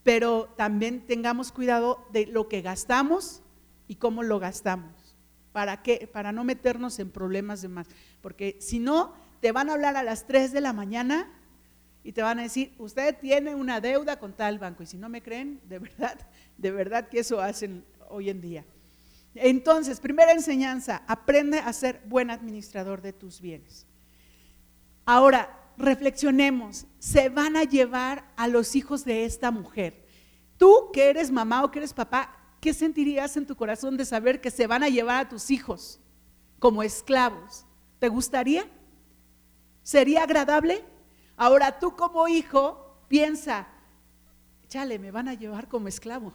pero 0.02 0.52
también 0.58 1.06
tengamos 1.06 1.52
cuidado 1.52 2.06
de 2.12 2.26
lo 2.26 2.50
que 2.50 2.60
gastamos 2.60 3.42
y 3.88 3.94
cómo 3.94 4.22
lo 4.22 4.38
gastamos. 4.38 5.16
¿Para 5.52 5.82
qué? 5.82 6.06
Para 6.12 6.32
no 6.32 6.44
meternos 6.44 6.98
en 6.98 7.10
problemas 7.10 7.62
de 7.62 7.68
más. 7.68 7.86
Porque 8.20 8.58
si 8.60 8.78
no, 8.78 9.14
te 9.40 9.52
van 9.52 9.70
a 9.70 9.72
hablar 9.72 9.96
a 9.96 10.02
las 10.02 10.26
3 10.26 10.52
de 10.52 10.60
la 10.60 10.74
mañana 10.74 11.32
y 12.04 12.12
te 12.12 12.22
van 12.22 12.38
a 12.38 12.42
decir, 12.42 12.74
usted 12.78 13.16
tiene 13.20 13.54
una 13.54 13.80
deuda 13.80 14.18
con 14.18 14.32
tal 14.32 14.58
banco. 14.58 14.82
Y 14.82 14.86
si 14.86 14.96
no 14.96 15.08
me 15.08 15.22
creen, 15.22 15.60
de 15.68 15.78
verdad, 15.78 16.18
de 16.58 16.70
verdad 16.70 17.08
que 17.08 17.20
eso 17.20 17.40
hacen 17.40 17.84
hoy 18.08 18.30
en 18.30 18.40
día. 18.40 18.64
Entonces, 19.34 20.00
primera 20.00 20.32
enseñanza, 20.32 21.02
aprende 21.06 21.58
a 21.58 21.72
ser 21.72 22.02
buen 22.06 22.30
administrador 22.30 23.00
de 23.00 23.12
tus 23.12 23.40
bienes. 23.40 23.86
Ahora, 25.06 25.58
reflexionemos, 25.78 26.86
se 26.98 27.28
van 27.28 27.56
a 27.56 27.64
llevar 27.64 28.30
a 28.36 28.46
los 28.48 28.76
hijos 28.76 29.04
de 29.04 29.24
esta 29.24 29.50
mujer. 29.50 30.04
Tú 30.58 30.90
que 30.92 31.08
eres 31.08 31.30
mamá 31.30 31.64
o 31.64 31.70
que 31.70 31.78
eres 31.78 31.94
papá, 31.94 32.36
¿qué 32.60 32.74
sentirías 32.74 33.36
en 33.36 33.46
tu 33.46 33.56
corazón 33.56 33.96
de 33.96 34.04
saber 34.04 34.40
que 34.40 34.50
se 34.50 34.66
van 34.66 34.82
a 34.82 34.88
llevar 34.88 35.26
a 35.26 35.28
tus 35.28 35.50
hijos 35.50 35.98
como 36.58 36.82
esclavos? 36.82 37.64
¿Te 37.98 38.08
gustaría? 38.08 38.66
¿Sería 39.82 40.22
agradable? 40.22 40.84
Ahora 41.36 41.78
tú 41.78 41.96
como 41.96 42.28
hijo 42.28 42.96
piensa, 43.08 43.66
chale, 44.68 44.98
me 44.98 45.10
van 45.10 45.28
a 45.28 45.34
llevar 45.34 45.68
como 45.68 45.88
esclavo. 45.88 46.32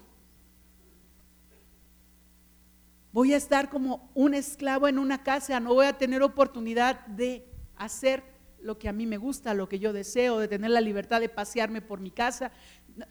Voy 3.11 3.33
a 3.33 3.37
estar 3.37 3.69
como 3.69 4.11
un 4.13 4.33
esclavo 4.33 4.87
en 4.87 4.99
una 4.99 5.23
casa, 5.23 5.59
no 5.59 5.73
voy 5.73 5.87
a 5.87 5.97
tener 5.97 6.21
oportunidad 6.21 7.05
de 7.07 7.47
hacer 7.75 8.23
lo 8.61 8.77
que 8.77 8.89
a 8.89 8.93
mí 8.93 9.05
me 9.05 9.17
gusta, 9.17 9.53
lo 9.53 9.69
que 9.69 9.79
yo 9.79 9.93
deseo, 9.93 10.39
de 10.39 10.47
tener 10.47 10.71
la 10.71 10.81
libertad 10.81 11.19
de 11.19 11.29
pasearme 11.29 11.81
por 11.81 11.99
mi 11.99 12.11
casa. 12.11 12.51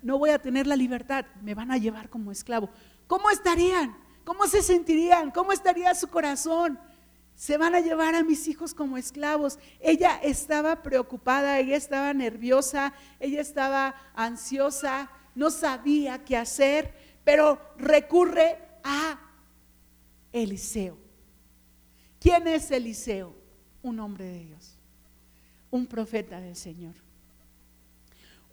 No 0.02 0.18
voy 0.18 0.30
a 0.30 0.38
tener 0.38 0.66
la 0.66 0.76
libertad, 0.76 1.24
me 1.42 1.54
van 1.54 1.70
a 1.70 1.78
llevar 1.78 2.10
como 2.10 2.30
esclavo. 2.30 2.70
¿Cómo 3.06 3.30
estarían? 3.30 3.96
¿Cómo 4.24 4.46
se 4.46 4.62
sentirían? 4.62 5.30
¿Cómo 5.30 5.52
estaría 5.52 5.94
su 5.94 6.08
corazón? 6.08 6.78
Se 7.36 7.58
van 7.58 7.74
a 7.74 7.80
llevar 7.80 8.14
a 8.14 8.24
mis 8.24 8.48
hijos 8.48 8.72
como 8.72 8.96
esclavos. 8.96 9.58
Ella 9.80 10.18
estaba 10.22 10.82
preocupada, 10.82 11.60
ella 11.60 11.76
estaba 11.76 12.12
nerviosa, 12.14 12.94
ella 13.20 13.42
estaba 13.42 13.94
ansiosa, 14.14 15.10
no 15.34 15.50
sabía 15.50 16.24
qué 16.24 16.36
hacer, 16.38 16.94
pero 17.24 17.60
recurre 17.76 18.58
a 18.82 19.20
Eliseo. 20.32 20.96
¿Quién 22.18 22.48
es 22.48 22.70
Eliseo? 22.70 23.36
Un 23.82 24.00
hombre 24.00 24.24
de 24.24 24.38
Dios, 24.46 24.78
un 25.70 25.86
profeta 25.86 26.40
del 26.40 26.56
Señor, 26.56 26.94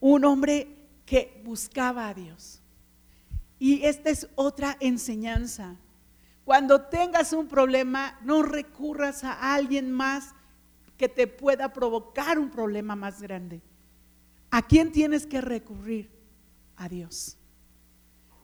un 0.01 0.25
hombre 0.25 0.67
que 1.05 1.41
buscaba 1.45 2.09
a 2.09 2.13
Dios. 2.13 2.59
Y 3.57 3.85
esta 3.85 4.09
es 4.09 4.27
otra 4.35 4.75
enseñanza 4.81 5.77
cuando 6.45 6.81
tengas 6.81 7.33
un 7.33 7.47
problema, 7.47 8.19
no 8.23 8.43
recurras 8.43 9.23
a 9.23 9.53
alguien 9.53 9.91
más 9.91 10.33
que 10.97 11.07
te 11.07 11.27
pueda 11.27 11.73
provocar 11.73 12.37
un 12.37 12.49
problema 12.49 12.95
más 12.95 13.21
grande. 13.21 13.61
¿A 14.51 14.61
quién 14.61 14.91
tienes 14.91 15.25
que 15.25 15.41
recurrir? 15.41 16.11
A 16.75 16.89
Dios. 16.89 17.37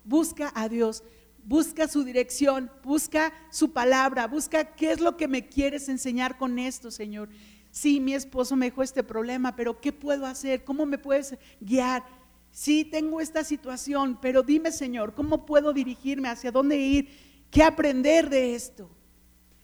Busca 0.03 0.51
a 0.56 0.70
Dios, 0.70 1.03
busca 1.44 1.88
su 1.88 2.03
dirección, 2.03 2.72
busca 2.84 3.34
su 3.51 3.74
palabra, 3.74 4.27
busca 4.27 4.75
qué 4.75 4.91
es 4.91 5.01
lo 5.01 5.18
que 5.18 5.27
me 5.27 5.48
quieres 5.48 5.89
enseñar 5.89 6.38
con 6.38 6.58
esto, 6.58 6.89
Señor. 6.89 7.29
Sí, 7.72 8.00
mi 8.00 8.13
esposo 8.13 8.56
me 8.56 8.68
dejó 8.68 8.82
este 8.82 9.03
problema, 9.03 9.56
pero 9.56 9.79
¿qué 9.79 9.91
puedo 9.91 10.25
hacer? 10.25 10.63
¿Cómo 10.63 10.86
me 10.86 10.98
puedes 10.98 11.38
guiar? 11.60 12.03
Sí, 12.51 12.84
tengo 12.84 13.22
esta 13.22 13.44
situación, 13.44 14.18
pero 14.20 14.41
dime, 14.41 14.72
Señor, 14.72 15.13
¿cómo 15.13 15.46
puedo 15.46 15.74
dirigirme? 15.74 16.29
¿Hacia 16.29 16.51
dónde 16.51 16.77
ir? 16.77 17.28
¿Qué 17.51 17.63
aprender 17.63 18.29
de 18.29 18.56
esto? 18.56 18.89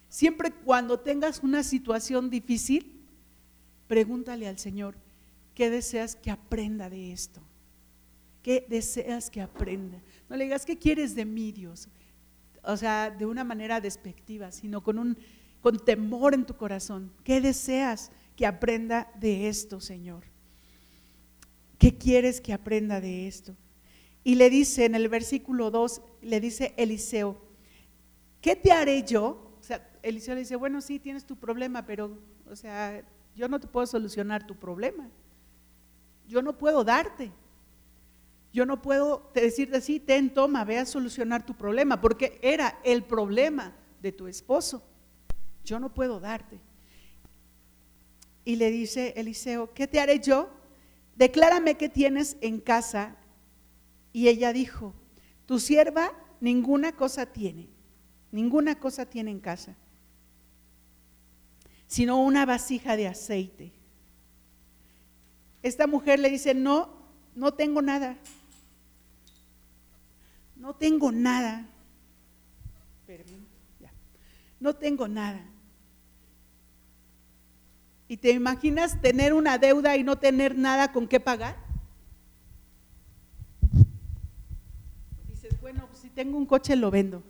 Siempre 0.10 0.52
cuando 0.52 1.00
tengas 1.00 1.44
una 1.44 1.64
situación 1.64 2.30
difícil, 2.30 3.02
pregúntale 3.88 4.48
al 4.48 4.58
Señor, 4.58 4.96
¿qué 5.54 5.70
deseas 5.70 6.16
que 6.16 6.32
aprenda 6.32 6.90
de 6.90 7.12
esto? 7.12 7.42
¿Qué 8.42 8.66
deseas 8.70 9.30
que 9.30 9.42
aprenda? 9.42 10.02
No 10.30 10.36
le 10.36 10.46
digas, 10.46 10.66
¿qué 10.66 10.78
quieres 10.78 11.16
de 11.16 11.26
mí, 11.26 11.52
Dios? 11.52 11.90
O 12.64 12.78
sea, 12.78 13.10
de 13.10 13.26
una 13.26 13.44
manera 13.44 13.82
despectiva, 13.82 14.52
sino 14.52 14.84
con, 14.84 15.00
un, 15.00 15.18
con 15.62 15.84
temor 15.84 16.34
en 16.34 16.46
tu 16.46 16.56
corazón. 16.56 17.12
¿Qué 17.24 17.42
deseas 17.42 18.12
que 18.36 18.46
aprenda 18.46 19.12
de 19.20 19.48
esto, 19.48 19.80
Señor? 19.82 20.24
¿Qué 21.78 21.98
quieres 21.98 22.42
que 22.42 22.54
aprenda 22.54 23.02
de 23.02 23.28
esto? 23.28 23.56
Y 24.24 24.36
le 24.36 24.50
dice 24.50 24.86
en 24.86 24.96
el 24.96 25.10
versículo 25.10 25.72
2, 25.72 26.02
le 26.22 26.40
dice 26.40 26.74
Eliseo, 26.78 27.45
¿qué 28.46 28.56
te 28.56 28.72
haré 28.72 29.02
yo? 29.02 29.58
O 29.60 29.64
sea, 29.64 29.90
Eliseo 30.04 30.36
le 30.36 30.42
dice, 30.42 30.56
bueno, 30.56 30.80
sí, 30.80 31.00
tienes 31.00 31.26
tu 31.26 31.36
problema, 31.36 31.84
pero, 31.84 32.16
o 32.48 32.56
sea, 32.56 33.04
yo 33.36 33.48
no 33.48 33.60
te 33.60 33.66
puedo 33.66 33.88
solucionar 33.88 34.46
tu 34.46 34.56
problema. 34.56 35.10
Yo 36.28 36.44
no 36.44 36.56
puedo 36.56 36.84
darte. 36.84 37.32
Yo 38.54 38.68
no 38.68 38.84
puedo 38.84 39.32
decirte 39.34 39.78
así, 39.78 40.00
ten, 40.00 40.32
toma, 40.32 40.64
ve 40.64 40.78
a 40.78 40.86
solucionar 40.86 41.44
tu 41.44 41.56
problema, 41.56 42.00
porque 42.00 42.38
era 42.44 42.78
el 42.84 43.04
problema 43.04 43.74
de 44.00 44.12
tu 44.12 44.28
esposo. 44.28 44.84
Yo 45.64 45.80
no 45.80 45.92
puedo 45.92 46.20
darte. 46.20 46.60
Y 48.44 48.58
le 48.58 48.70
dice 48.70 49.16
Eliseo, 49.18 49.74
¿qué 49.74 49.88
te 49.88 50.00
haré 50.00 50.20
yo? 50.20 50.52
Declárame 51.16 51.78
qué 51.78 51.90
tienes 51.90 52.38
en 52.42 52.60
casa. 52.60 53.16
Y 54.14 54.28
ella 54.28 54.54
dijo, 54.54 54.94
tu 55.48 55.58
sierva 55.58 56.12
ninguna 56.40 56.96
cosa 56.96 57.26
tiene 57.26 57.74
ninguna 58.36 58.76
cosa 58.76 59.06
tiene 59.06 59.32
en 59.32 59.40
casa, 59.40 59.78
sino 61.88 62.22
una 62.22 62.46
vasija 62.46 62.98
de 62.98 63.08
aceite. 63.08 63.72
Esta 65.64 65.88
mujer 65.88 66.20
le 66.20 66.30
dice, 66.30 66.54
no, 66.54 66.90
no 67.34 67.54
tengo 67.54 67.82
nada, 67.82 68.18
no 70.58 70.76
tengo 70.76 71.14
nada, 71.14 71.66
no 74.60 74.76
tengo 74.76 75.08
nada. 75.08 75.42
¿Y 78.10 78.18
te 78.18 78.32
imaginas 78.32 79.02
tener 79.02 79.34
una 79.34 79.58
deuda 79.58 79.96
y 79.96 80.04
no 80.04 80.18
tener 80.18 80.58
nada 80.58 80.92
con 80.92 81.08
qué 81.08 81.22
pagar? 81.22 81.56
Dices, 85.30 85.60
bueno, 85.62 85.88
pues 85.88 86.00
si 86.00 86.10
tengo 86.10 86.38
un 86.38 86.46
coche 86.46 86.76
lo 86.76 86.92
vendo 86.92 87.24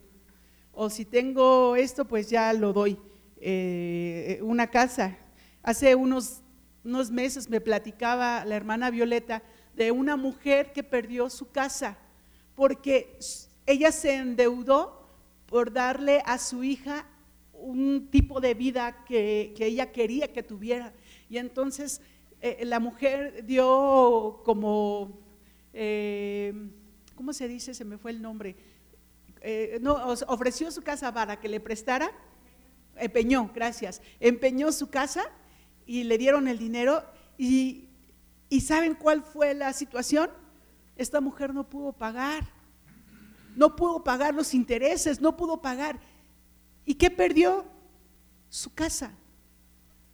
o 0.76 0.90
si 0.90 1.06
tengo 1.06 1.76
esto, 1.76 2.06
pues 2.06 2.30
ya 2.30 2.52
lo 2.54 2.74
doy. 2.74 2.98
Eh, 3.38 4.40
una 4.44 4.68
casa. 4.68 5.18
Hace 5.64 5.96
unos, 5.96 6.42
unos 6.84 7.10
meses 7.10 7.50
me 7.50 7.62
platicaba 7.62 8.46
la 8.46 8.56
hermana 8.56 8.92
Violeta 8.92 9.42
de 9.76 9.92
una 9.92 10.18
mujer 10.18 10.74
que 10.74 10.84
perdió 10.84 11.30
su 11.30 11.50
casa 11.52 11.98
porque 12.56 13.18
ella 13.66 13.92
se 13.92 14.16
endeudó 14.16 15.08
por 15.48 15.72
darle 15.72 16.22
a 16.26 16.38
su 16.38 16.64
hija 16.64 17.06
un 17.54 18.10
tipo 18.12 18.40
de 18.40 18.54
vida 18.54 19.04
que, 19.06 19.54
ella 19.60 19.92
quería 19.92 20.32
que 20.32 20.44
tuviera. 20.44 20.94
Y 21.30 21.38
entonces 21.38 22.02
eh, 22.42 22.64
la 22.66 22.80
mujer 22.80 23.46
dio 23.46 24.42
como, 24.44 25.20
eh, 25.74 26.54
¿cómo 27.16 27.34
se 27.34 27.48
dice? 27.48 27.74
Se 27.74 27.86
me 27.86 27.98
fue 27.98 28.12
el 28.12 28.22
nombre. 28.22 28.56
Eh, 29.48 29.78
no, 29.80 29.94
ofreció 30.26 30.72
su 30.72 30.82
casa 30.82 31.14
para 31.14 31.40
que 31.40 31.48
le 31.48 31.60
prestara, 31.60 32.10
empeñó, 32.96 33.52
gracias, 33.54 34.02
empeñó 34.20 34.72
su 34.72 34.90
casa 34.90 35.24
y 35.86 36.04
le 36.04 36.18
dieron 36.18 36.48
el 36.48 36.58
dinero 36.58 37.04
y, 37.38 37.90
y 38.50 38.62
¿saben 38.62 38.96
cuál 38.96 39.22
fue 39.22 39.54
la 39.54 39.72
situación? 39.74 40.32
Esta 40.96 41.22
mujer 41.22 41.54
no 41.54 41.70
pudo 41.70 41.94
pagar, 41.94 42.44
no 43.56 43.76
pudo 43.76 44.04
pagar 44.04 44.34
los 44.34 44.56
intereses, 44.56 45.22
no 45.22 45.38
pudo 45.38 45.62
pagar. 45.62 46.00
¿Y 46.84 46.96
qué 46.96 47.12
perdió? 47.12 47.66
Su 48.50 48.74
casa, 48.74 49.12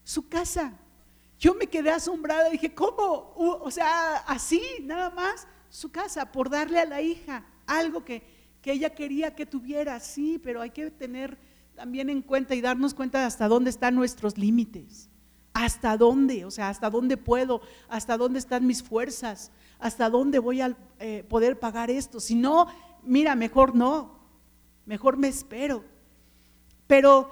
su 0.03 0.27
casa. 0.27 0.73
Yo 1.39 1.53
me 1.55 1.67
quedé 1.67 1.91
asombrada, 1.91 2.49
dije, 2.49 2.73
¿cómo? 2.73 3.33
O 3.37 3.71
sea, 3.71 4.17
así, 4.27 4.61
nada 4.81 5.09
más, 5.09 5.47
su 5.69 5.89
casa, 5.89 6.33
por 6.33 6.49
darle 6.49 6.81
a 6.81 6.85
la 6.85 7.01
hija 7.01 7.45
algo 7.65 8.03
que, 8.03 8.30
que 8.61 8.71
ella 8.71 8.91
quería 8.91 9.35
que 9.35 9.45
tuviera, 9.45 9.99
sí, 9.99 10.39
pero 10.41 10.61
hay 10.61 10.69
que 10.69 10.91
tener 10.91 11.37
también 11.75 12.09
en 12.09 12.21
cuenta 12.21 12.53
y 12.55 12.61
darnos 12.61 12.93
cuenta 12.93 13.19
de 13.19 13.25
hasta 13.25 13.47
dónde 13.47 13.69
están 13.69 13.95
nuestros 13.95 14.37
límites. 14.37 15.09
¿Hasta 15.53 15.97
dónde? 15.97 16.45
O 16.45 16.51
sea, 16.51 16.69
¿hasta 16.69 16.89
dónde 16.89 17.17
puedo? 17.17 17.61
¿Hasta 17.89 18.17
dónde 18.17 18.39
están 18.39 18.65
mis 18.65 18.81
fuerzas? 18.83 19.51
¿Hasta 19.79 20.09
dónde 20.09 20.39
voy 20.39 20.61
a 20.61 20.77
eh, 20.99 21.25
poder 21.27 21.59
pagar 21.59 21.89
esto? 21.89 22.19
Si 22.19 22.35
no, 22.35 22.67
mira, 23.03 23.35
mejor 23.35 23.75
no, 23.75 24.19
mejor 24.85 25.17
me 25.17 25.27
espero. 25.27 25.83
Pero 26.87 27.31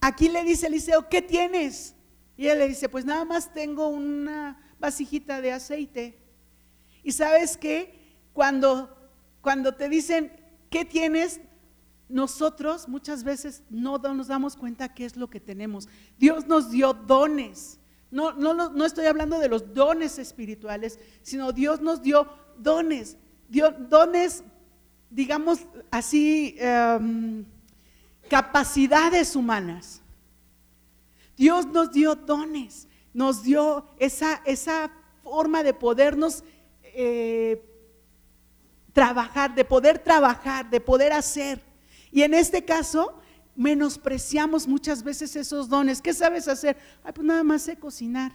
aquí 0.00 0.28
le 0.28 0.44
dice 0.44 0.66
Eliseo, 0.66 1.08
¿qué 1.08 1.22
tienes? 1.22 1.94
Y 2.36 2.48
él 2.48 2.58
le 2.58 2.68
dice, 2.68 2.88
pues 2.88 3.04
nada 3.04 3.24
más 3.24 3.52
tengo 3.54 3.88
una 3.88 4.74
vasijita 4.78 5.40
de 5.40 5.52
aceite. 5.52 6.18
Y 7.02 7.12
sabes 7.12 7.56
qué? 7.56 8.18
Cuando, 8.32 8.94
cuando 9.40 9.74
te 9.74 9.88
dicen, 9.88 10.32
¿qué 10.70 10.84
tienes? 10.84 11.40
Nosotros 12.08 12.88
muchas 12.88 13.24
veces 13.24 13.62
no 13.68 13.98
nos 13.98 14.28
damos 14.28 14.56
cuenta 14.56 14.94
qué 14.94 15.04
es 15.04 15.16
lo 15.16 15.28
que 15.28 15.40
tenemos. 15.40 15.88
Dios 16.18 16.46
nos 16.46 16.70
dio 16.70 16.92
dones. 16.92 17.80
No, 18.10 18.32
no, 18.32 18.54
no 18.54 18.84
estoy 18.84 19.06
hablando 19.06 19.38
de 19.40 19.48
los 19.48 19.74
dones 19.74 20.18
espirituales, 20.18 21.00
sino 21.22 21.52
Dios 21.52 21.80
nos 21.80 22.02
dio 22.02 22.28
dones. 22.58 23.16
Dio 23.48 23.72
dones, 23.72 24.44
digamos 25.10 25.66
así, 25.90 26.56
em, 26.58 27.44
capacidades 28.28 29.34
humanas. 29.34 30.00
Dios 31.36 31.66
nos 31.66 31.92
dio 31.92 32.14
dones, 32.14 32.88
nos 33.12 33.42
dio 33.42 33.86
esa, 33.98 34.40
esa 34.44 34.90
forma 35.22 35.62
de 35.62 35.74
podernos 35.74 36.44
eh, 36.82 37.62
trabajar, 38.96 39.54
de 39.54 39.62
poder 39.62 39.98
trabajar, 39.98 40.70
de 40.70 40.80
poder 40.80 41.12
hacer. 41.12 41.60
Y 42.10 42.22
en 42.22 42.32
este 42.32 42.64
caso, 42.64 43.20
menospreciamos 43.54 44.66
muchas 44.66 45.02
veces 45.02 45.36
esos 45.36 45.68
dones. 45.68 46.00
¿Qué 46.00 46.14
sabes 46.14 46.48
hacer? 46.48 46.78
Ay, 47.04 47.12
pues 47.12 47.26
nada 47.26 47.44
más 47.44 47.60
sé 47.60 47.76
cocinar. 47.76 48.32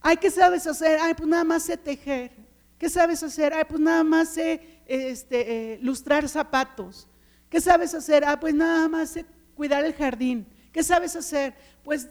Ay, 0.00 0.16
¿qué 0.16 0.32
sabes 0.32 0.66
hacer? 0.66 0.98
Ay, 1.00 1.14
pues 1.14 1.28
nada 1.28 1.44
más 1.44 1.62
sé 1.62 1.76
tejer. 1.76 2.32
¿Qué 2.76 2.90
sabes 2.90 3.22
hacer? 3.22 3.54
Ay, 3.54 3.62
pues 3.68 3.80
nada 3.80 4.02
más 4.02 4.30
sé 4.30 4.80
este, 4.84 5.74
eh, 5.74 5.78
lustrar 5.80 6.28
zapatos. 6.28 7.06
¿Qué 7.48 7.60
sabes 7.60 7.94
hacer? 7.94 8.24
Ah, 8.24 8.40
pues 8.40 8.52
nada 8.52 8.88
más 8.88 9.10
sé 9.10 9.24
cuidar 9.54 9.84
el 9.84 9.94
jardín. 9.94 10.44
¿Qué 10.72 10.82
sabes 10.82 11.14
hacer? 11.14 11.54
Pues 11.84 12.08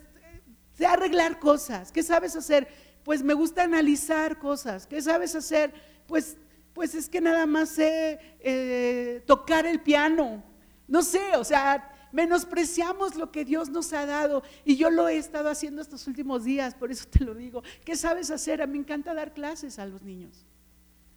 sé 0.78 0.86
arreglar 0.86 1.38
cosas. 1.38 1.92
¿Qué 1.92 2.02
sabes 2.02 2.38
hacer? 2.38 2.66
Pues 3.04 3.22
me 3.22 3.34
gusta 3.34 3.64
analizar 3.64 4.40
cosas. 4.40 4.88
¿Qué 4.88 5.02
sabes 5.02 5.36
hacer? 5.36 5.74
Pues, 6.08 6.38
pues 6.80 6.96
es 6.96 7.10
que 7.10 7.20
nada 7.20 7.46
más 7.46 7.72
sé 7.72 8.38
eh, 8.40 9.22
tocar 9.26 9.66
el 9.66 9.82
piano. 9.82 10.42
No 10.88 11.02
sé, 11.04 11.36
o 11.36 11.44
sea, 11.44 11.92
menospreciamos 12.14 13.18
lo 13.18 13.34
que 13.34 13.44
Dios 13.44 13.68
nos 13.68 13.92
ha 13.92 14.06
dado. 14.06 14.44
Y 14.64 14.78
yo 14.78 14.90
lo 14.90 15.10
he 15.10 15.18
estado 15.18 15.50
haciendo 15.50 15.82
estos 15.82 16.08
últimos 16.08 16.46
días, 16.46 16.76
por 16.76 16.90
eso 16.90 17.06
te 17.10 17.26
lo 17.26 17.36
digo. 17.36 17.64
¿Qué 17.84 17.98
sabes 17.98 18.32
hacer? 18.32 18.62
A 18.62 18.66
mí 18.66 18.78
me 18.78 18.80
encanta 18.86 19.14
dar 19.14 19.34
clases 19.34 19.78
a 19.78 19.86
los 19.86 20.04
niños. 20.04 20.46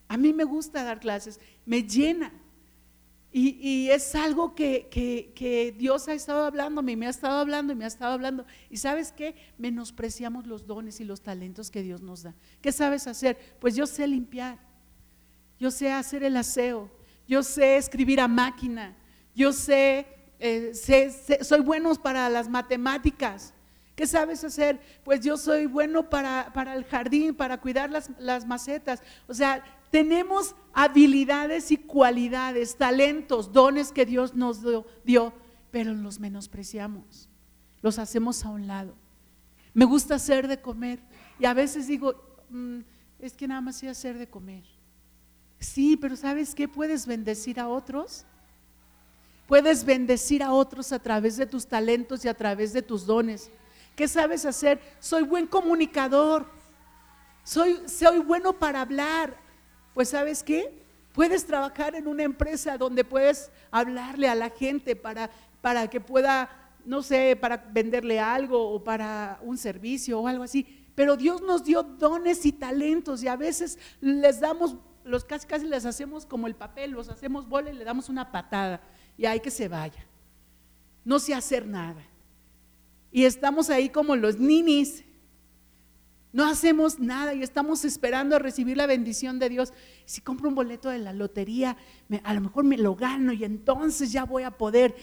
A 0.08 0.16
mí 0.16 0.32
me 0.32 0.42
gusta 0.42 0.82
dar 0.82 0.98
clases, 0.98 1.38
me 1.64 1.84
llena. 1.84 2.32
Y, 3.30 3.88
es 3.88 4.16
algo 4.16 4.56
que, 4.56 5.76
Dios 5.78 6.08
ha 6.08 6.12
estado 6.14 6.44
hablando, 6.44 6.82
me 6.82 7.06
ha 7.06 7.10
estado 7.10 7.38
hablando 7.38 7.72
y 7.72 7.76
me 7.76 7.84
ha 7.84 7.86
estado 7.86 8.14
hablando. 8.14 8.44
Y 8.68 8.78
sabes 8.78 9.12
qué? 9.12 9.36
Menospreciamos 9.58 10.48
los 10.48 10.66
dones 10.66 10.98
y 10.98 11.04
los 11.04 11.20
talentos 11.20 11.70
que 11.70 11.84
Dios 11.84 12.02
nos 12.02 12.24
da. 12.24 12.34
¿Qué 12.60 12.72
sabes 12.72 13.06
hacer? 13.06 13.38
Pues 13.60 13.76
yo 13.76 13.86
sé 13.86 14.08
limpiar, 14.08 14.71
yo 15.62 15.70
sé 15.70 15.92
hacer 15.92 16.24
el 16.24 16.36
aseo, 16.36 16.90
yo 17.28 17.40
sé 17.44 17.76
escribir 17.76 18.20
a 18.20 18.26
máquina, 18.26 18.96
yo 19.32 19.52
sé, 19.52 20.08
eh, 20.40 20.72
soy 21.40 21.60
bueno 21.60 21.94
para 21.94 22.28
las 22.28 22.48
matemáticas. 22.48 23.54
¿Qué 23.94 24.08
sabes 24.08 24.42
hacer? 24.42 24.80
Pues 25.04 25.20
yo 25.20 25.36
soy 25.36 25.66
bueno 25.66 26.10
para, 26.10 26.50
el 26.74 26.84
jardín, 26.84 27.32
para 27.32 27.60
cuidar 27.60 27.90
las, 27.90 28.10
las 28.18 28.44
macetas. 28.44 29.04
O 29.28 29.34
sea, 29.34 29.62
tenemos 29.92 30.56
habilidades 30.72 31.70
y 31.70 31.76
cualidades, 31.76 32.76
talentos, 32.76 33.52
dones 33.52 33.92
que 33.92 34.04
Dios 34.04 34.34
nos 34.34 34.64
dio, 35.04 35.32
pero 35.70 35.94
los 35.94 36.18
menospreciamos, 36.18 37.28
los 37.82 38.00
hacemos 38.00 38.44
a 38.44 38.48
un 38.48 38.66
lado. 38.66 38.96
Me 39.74 39.84
gusta 39.84 40.16
hacer 40.16 40.48
de 40.48 40.60
comer 40.60 40.98
y 41.38 41.44
a 41.44 41.54
veces 41.54 41.86
digo, 41.86 42.16
mm, 42.50 42.80
es 43.20 43.34
que 43.34 43.46
nada 43.46 43.60
más 43.60 43.76
sé 43.76 43.88
hacer 43.88 44.18
de 44.18 44.26
comer. 44.26 44.71
Sí, 45.62 45.96
pero 45.96 46.16
¿sabes 46.16 46.54
qué? 46.54 46.66
Puedes 46.66 47.06
bendecir 47.06 47.60
a 47.60 47.68
otros. 47.68 48.24
Puedes 49.46 49.84
bendecir 49.84 50.42
a 50.42 50.52
otros 50.52 50.92
a 50.92 50.98
través 50.98 51.36
de 51.36 51.46
tus 51.46 51.66
talentos 51.66 52.24
y 52.24 52.28
a 52.28 52.34
través 52.34 52.72
de 52.72 52.82
tus 52.82 53.06
dones. 53.06 53.50
¿Qué 53.94 54.08
sabes 54.08 54.44
hacer? 54.44 54.80
Soy 54.98 55.22
buen 55.22 55.46
comunicador. 55.46 56.46
Soy, 57.44 57.80
soy 57.86 58.18
bueno 58.18 58.58
para 58.58 58.80
hablar. 58.80 59.36
Pues 59.94 60.08
sabes 60.08 60.42
qué? 60.42 60.82
Puedes 61.12 61.44
trabajar 61.46 61.94
en 61.94 62.08
una 62.08 62.24
empresa 62.24 62.76
donde 62.76 63.04
puedes 63.04 63.50
hablarle 63.70 64.28
a 64.28 64.34
la 64.34 64.50
gente 64.50 64.96
para, 64.96 65.30
para 65.60 65.88
que 65.88 66.00
pueda, 66.00 66.50
no 66.84 67.02
sé, 67.02 67.36
para 67.36 67.56
venderle 67.56 68.18
algo 68.18 68.70
o 68.70 68.82
para 68.82 69.38
un 69.42 69.56
servicio 69.56 70.18
o 70.18 70.26
algo 70.26 70.42
así. 70.42 70.86
Pero 70.96 71.16
Dios 71.16 71.40
nos 71.40 71.62
dio 71.62 71.82
dones 71.84 72.44
y 72.46 72.52
talentos 72.52 73.22
y 73.22 73.28
a 73.28 73.36
veces 73.36 73.78
les 74.00 74.40
damos, 74.40 74.76
los 75.04 75.24
casi 75.24 75.46
casi 75.46 75.66
les 75.66 75.84
hacemos 75.84 76.26
como 76.26 76.46
el 76.46 76.54
papel, 76.54 76.92
los 76.92 77.08
hacemos 77.08 77.48
bola 77.48 77.70
y 77.70 77.74
le 77.74 77.84
damos 77.84 78.08
una 78.08 78.30
patada 78.30 78.80
y 79.16 79.26
hay 79.26 79.40
que 79.40 79.50
se 79.50 79.68
vaya. 79.68 80.06
No 81.04 81.18
sé 81.18 81.34
hacer 81.34 81.66
nada. 81.66 82.02
Y 83.10 83.24
estamos 83.24 83.68
ahí 83.70 83.88
como 83.88 84.16
los 84.16 84.38
ninis 84.38 85.04
no 86.32 86.46
hacemos 86.46 86.98
nada 86.98 87.34
y 87.34 87.42
estamos 87.42 87.84
esperando 87.84 88.36
a 88.36 88.38
recibir 88.38 88.78
la 88.78 88.86
bendición 88.86 89.38
de 89.38 89.50
Dios. 89.50 89.72
Si 90.06 90.22
compro 90.22 90.48
un 90.48 90.54
boleto 90.54 90.88
de 90.88 90.98
la 90.98 91.12
lotería, 91.12 91.76
a 92.24 92.32
lo 92.32 92.40
mejor 92.40 92.64
me 92.64 92.78
lo 92.78 92.94
gano 92.94 93.34
y 93.34 93.44
entonces 93.44 94.10
ya 94.12 94.24
voy 94.24 94.44
a 94.44 94.50
poder 94.50 94.94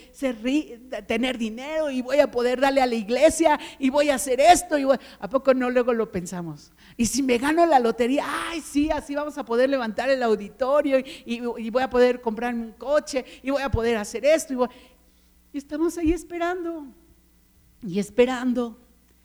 tener 1.08 1.38
dinero 1.38 1.92
y 1.92 2.02
voy 2.02 2.18
a 2.20 2.32
poder 2.32 2.60
darle 2.60 2.82
a 2.82 2.88
la 2.88 2.96
iglesia 2.96 3.60
y 3.78 3.92
voy 3.92 4.10
a 4.10 4.16
hacer 4.16 4.40
esto. 4.40 4.80
Y 4.80 4.88
¿A 5.20 5.30
poco 5.30 5.54
no 5.54 5.70
luego 5.70 5.94
lo 5.94 6.12
pensamos? 6.12 6.72
Y 6.98 7.06
si 7.06 7.22
me 7.22 7.38
gano 7.38 7.64
la 7.68 7.80
lotería, 7.80 8.26
ay, 8.26 8.62
sí, 8.62 8.90
así 8.90 9.14
vamos 9.14 9.38
a 9.38 9.46
poder 9.46 9.70
levantar 9.70 10.10
el 10.10 10.24
auditorio 10.24 10.98
y, 11.26 11.70
voy 11.70 11.84
a 11.84 11.90
poder 11.92 12.22
comprarme 12.22 12.64
un 12.64 12.72
coche 12.74 13.24
y 13.44 13.52
voy 13.52 13.62
a 13.62 13.70
poder 13.70 13.98
hacer 13.98 14.26
esto. 14.26 14.68
y 15.54 15.58
estamos 15.60 15.96
ahí 16.00 16.12
esperando 16.12 16.88
y 17.84 18.00
esperando 18.00 18.80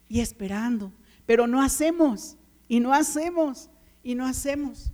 y 0.07 0.21
esperando 0.21 0.93
pero 1.27 1.47
no 1.47 1.63
hacemos 1.63 2.37
y 2.69 2.81
no 2.81 2.93
hacemos 2.93 3.71
y 4.03 4.15
no 4.15 4.27
hacemos. 4.27 4.93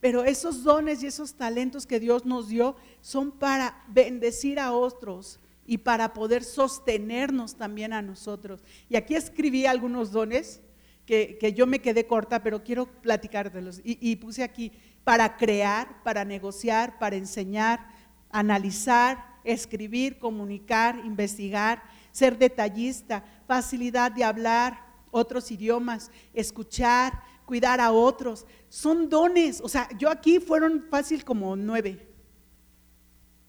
Pero 0.00 0.24
esos 0.24 0.62
dones 0.62 1.02
y 1.02 1.06
esos 1.06 1.34
talentos 1.34 1.86
que 1.86 1.98
Dios 1.98 2.24
nos 2.24 2.48
dio 2.48 2.76
son 3.00 3.32
para 3.32 3.82
bendecir 3.88 4.60
a 4.60 4.72
otros 4.72 5.40
y 5.66 5.78
para 5.78 6.12
poder 6.14 6.44
sostenernos 6.44 7.56
también 7.56 7.92
a 7.92 8.02
nosotros. 8.02 8.62
Y 8.88 8.96
aquí 8.96 9.14
escribí 9.14 9.66
algunos 9.66 10.12
dones 10.12 10.60
que, 11.06 11.52
yo 11.56 11.66
me 11.66 11.80
quedé 11.80 12.06
corta, 12.06 12.42
pero 12.42 12.62
quiero 12.62 12.86
platicártelos. 12.86 13.80
Y, 13.84 13.98
y 14.00 14.16
puse 14.16 14.42
aquí 14.42 14.72
para 15.02 15.36
crear, 15.36 16.02
para 16.02 16.24
negociar, 16.24 16.98
para 16.98 17.16
enseñar, 17.16 17.88
analizar, 18.30 19.24
escribir, 19.44 20.18
comunicar, 20.18 21.00
investigar, 21.04 21.82
ser 22.12 22.36
detallista, 22.38 23.24
facilidad 23.46 24.12
de 24.12 24.24
hablar 24.24 24.85
otros 25.16 25.50
idiomas, 25.50 26.10
escuchar, 26.34 27.22
cuidar 27.44 27.80
a 27.80 27.92
otros. 27.92 28.46
Son 28.68 29.08
dones. 29.08 29.60
O 29.62 29.68
sea, 29.68 29.88
yo 29.98 30.10
aquí 30.10 30.40
fueron 30.40 30.84
fácil 30.90 31.24
como 31.24 31.56
nueve. 31.56 32.06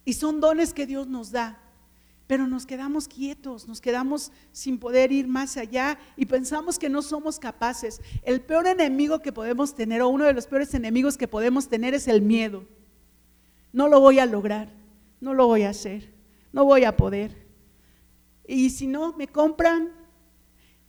Y 0.06 0.14
son 0.14 0.40
dones 0.40 0.74
que 0.74 0.86
Dios 0.86 1.08
nos 1.08 1.32
da. 1.32 1.60
Pero 2.28 2.46
nos 2.46 2.66
quedamos 2.66 3.08
quietos, 3.08 3.70
nos 3.70 3.80
quedamos 3.80 4.34
sin 4.52 4.80
poder 4.80 5.14
ir 5.14 5.28
más 5.28 5.56
allá 5.56 5.98
y 6.18 6.26
pensamos 6.26 6.78
que 6.78 6.90
no 6.90 7.02
somos 7.02 7.40
capaces. 7.40 8.02
El 8.22 8.42
peor 8.42 8.68
enemigo 8.68 9.20
que 9.20 9.32
podemos 9.32 9.74
tener, 9.74 10.02
o 10.02 10.10
uno 10.10 10.26
de 10.26 10.34
los 10.34 10.46
peores 10.46 10.74
enemigos 10.74 11.18
que 11.18 11.30
podemos 11.30 11.70
tener, 11.70 11.94
es 11.94 12.08
el 12.10 12.22
miedo. 12.22 12.66
No 13.72 13.88
lo 13.88 14.02
voy 14.02 14.20
a 14.20 14.26
lograr, 14.26 14.70
no 15.22 15.34
lo 15.34 15.48
voy 15.48 15.64
a 15.64 15.70
hacer, 15.70 16.14
no 16.52 16.66
voy 16.66 16.84
a 16.84 16.98
poder. 16.98 17.48
Y 18.46 18.72
si 18.72 18.88
no 18.88 19.14
me 19.14 19.28
compran, 19.28 19.92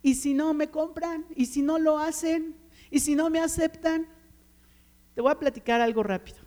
y 0.01 0.15
si 0.15 0.33
no 0.33 0.53
me 0.53 0.69
compran, 0.69 1.25
y 1.35 1.45
si 1.45 1.61
no 1.61 1.77
lo 1.79 1.97
hacen, 1.97 2.55
y 2.89 2.99
si 2.99 3.15
no 3.15 3.29
me 3.29 3.39
aceptan, 3.39 4.07
te 5.13 5.21
voy 5.21 5.31
a 5.31 5.39
platicar 5.39 5.81
algo 5.81 6.03
rápido. 6.03 6.39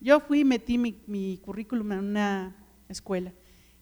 Yo 0.00 0.20
fui 0.20 0.40
y 0.40 0.44
metí 0.44 0.78
mi, 0.78 1.38
currículum 1.38 1.92
en 1.92 1.98
una 1.98 2.56
escuela 2.88 3.32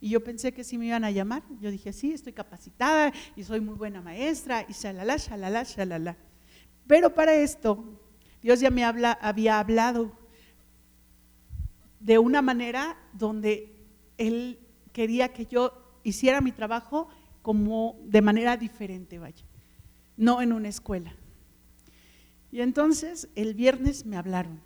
y 0.00 0.11
yo 0.11 0.22
pensé 0.22 0.52
que 0.52 0.64
sí 0.64 0.78
me 0.78 0.87
iban 0.87 1.04
a 1.04 1.11
llamar. 1.11 1.42
Yo 1.61 1.70
dije, 1.70 1.92
sí, 1.92 2.12
estoy 2.12 2.32
capacitada 2.32 3.12
y 3.37 3.42
soy 3.42 3.61
muy 3.61 3.74
buena 3.74 4.00
maestra 4.00 4.64
y 4.68 4.72
shalala, 4.72 5.16
shalala, 5.16 5.62
shalala. 5.64 6.16
Pero 6.87 7.14
para 7.14 7.34
esto, 7.34 7.84
Dios 8.42 8.61
ya 8.61 8.70
me 8.70 8.84
habla, 8.84 9.12
había 9.12 9.58
hablado 9.58 10.12
de 12.00 12.18
una 12.18 12.42
manera 12.42 12.96
donde 13.12 13.76
Él 14.18 14.58
quería 14.92 15.32
que 15.32 15.46
yo 15.46 16.00
hiciera 16.04 16.40
mi 16.40 16.52
trabajo 16.52 17.08
como 17.48 17.98
de 18.04 18.20
manera 18.20 18.58
diferente, 18.58 19.18
vaya, 19.18 19.42
no 20.18 20.42
en 20.42 20.52
una 20.52 20.68
escuela. 20.68 21.14
Y 22.52 22.61
entonces 22.61 23.30
el 23.37 23.54
viernes 23.54 24.04
me 24.04 24.18
hablaron 24.18 24.61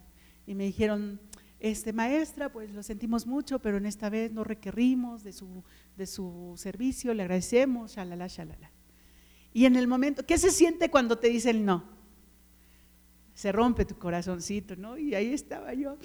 y 0.49 0.57
me 0.57 0.65
dijeron, 0.65 1.21
este, 1.61 1.93
maestra, 1.93 2.51
pues 2.51 2.73
lo 2.73 2.83
sentimos 2.83 3.25
mucho, 3.25 3.61
pero 3.61 3.77
en 3.77 3.87
esta 3.87 4.11
vez 4.11 4.33
no 4.33 4.43
requerimos 4.43 5.23
de 5.23 5.33
su, 5.33 5.63
de 5.97 6.09
su 6.09 6.55
servicio, 6.57 7.15
le 7.15 7.23
agradecemos, 7.23 7.95
shalala, 7.95 8.27
shalala. 8.27 8.73
Y 9.53 9.67
en 9.67 9.77
el 9.77 9.87
momento, 9.87 10.27
¿qué 10.27 10.37
se 10.37 10.51
siente 10.51 10.91
cuando 10.91 11.17
te 11.21 11.29
dicen 11.29 11.65
no? 11.65 11.85
Se 13.33 13.53
rompe 13.53 13.85
tu 13.85 13.97
corazoncito, 13.97 14.75
¿no? 14.75 14.99
Y 14.99 15.15
ahí 15.15 15.33
estaba 15.33 15.73
yo, 15.73 15.99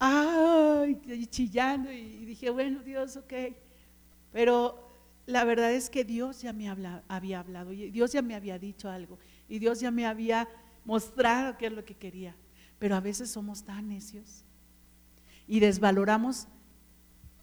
ay, 0.00 1.00
chillando, 1.30 1.92
y 1.92 2.24
dije, 2.24 2.50
bueno, 2.50 2.80
Dios, 2.82 3.16
ok. 3.16 3.32
Pero 4.32 4.89
la 5.30 5.44
verdad 5.44 5.72
es 5.72 5.88
que 5.88 6.04
Dios 6.04 6.42
ya 6.42 6.52
me 6.52 6.68
había 6.68 7.40
hablado, 7.40 7.72
y 7.72 7.90
Dios 7.90 8.12
ya 8.12 8.22
me 8.22 8.34
había 8.34 8.58
dicho 8.58 8.90
algo, 8.90 9.18
y 9.48 9.58
Dios 9.58 9.80
ya 9.80 9.90
me 9.90 10.06
había 10.06 10.48
mostrado 10.84 11.56
qué 11.56 11.66
es 11.66 11.72
lo 11.72 11.84
que 11.84 11.94
quería. 11.94 12.36
Pero 12.78 12.96
a 12.96 13.00
veces 13.00 13.30
somos 13.30 13.62
tan 13.64 13.88
necios 13.88 14.44
y 15.46 15.60
desvaloramos 15.60 16.48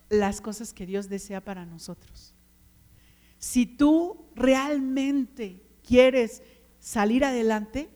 las 0.10 0.42
cosas 0.42 0.74
que 0.74 0.86
Dios 0.86 1.10
desea 1.10 1.42
para 1.42 1.66
nosotros. 1.66 2.34
Si 3.38 3.66
tú 3.66 4.26
realmente 4.36 5.62
quieres 5.84 6.42
salir 6.80 7.24
adelante, 7.24 7.90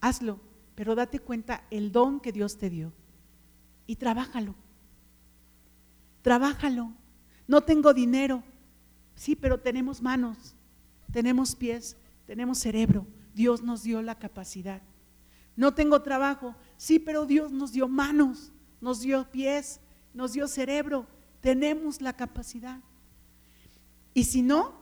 hazlo, 0.00 0.40
pero 0.74 0.94
date 0.94 1.18
cuenta 1.18 1.64
el 1.70 1.90
don 1.90 2.20
que 2.20 2.32
Dios 2.32 2.58
te 2.58 2.70
dio 2.70 2.92
y 3.86 3.96
trabájalo. 3.96 4.54
Trabájalo. 6.22 6.92
No 7.46 7.62
tengo 7.62 7.92
dinero. 7.92 8.42
Sí, 9.14 9.36
pero 9.36 9.60
tenemos 9.60 10.02
manos, 10.02 10.54
tenemos 11.12 11.54
pies, 11.54 11.96
tenemos 12.26 12.58
cerebro. 12.58 13.06
Dios 13.34 13.62
nos 13.62 13.82
dio 13.82 14.02
la 14.02 14.18
capacidad. 14.18 14.82
No 15.56 15.74
tengo 15.74 16.02
trabajo. 16.02 16.54
Sí, 16.76 16.98
pero 16.98 17.26
Dios 17.26 17.52
nos 17.52 17.72
dio 17.72 17.88
manos 17.88 18.52
nos 18.84 19.00
dio 19.00 19.24
pies, 19.30 19.80
nos 20.12 20.34
dio 20.34 20.46
cerebro, 20.46 21.06
tenemos 21.40 22.02
la 22.02 22.12
capacidad. 22.12 22.80
Y 24.12 24.24
si 24.24 24.42
no, 24.42 24.74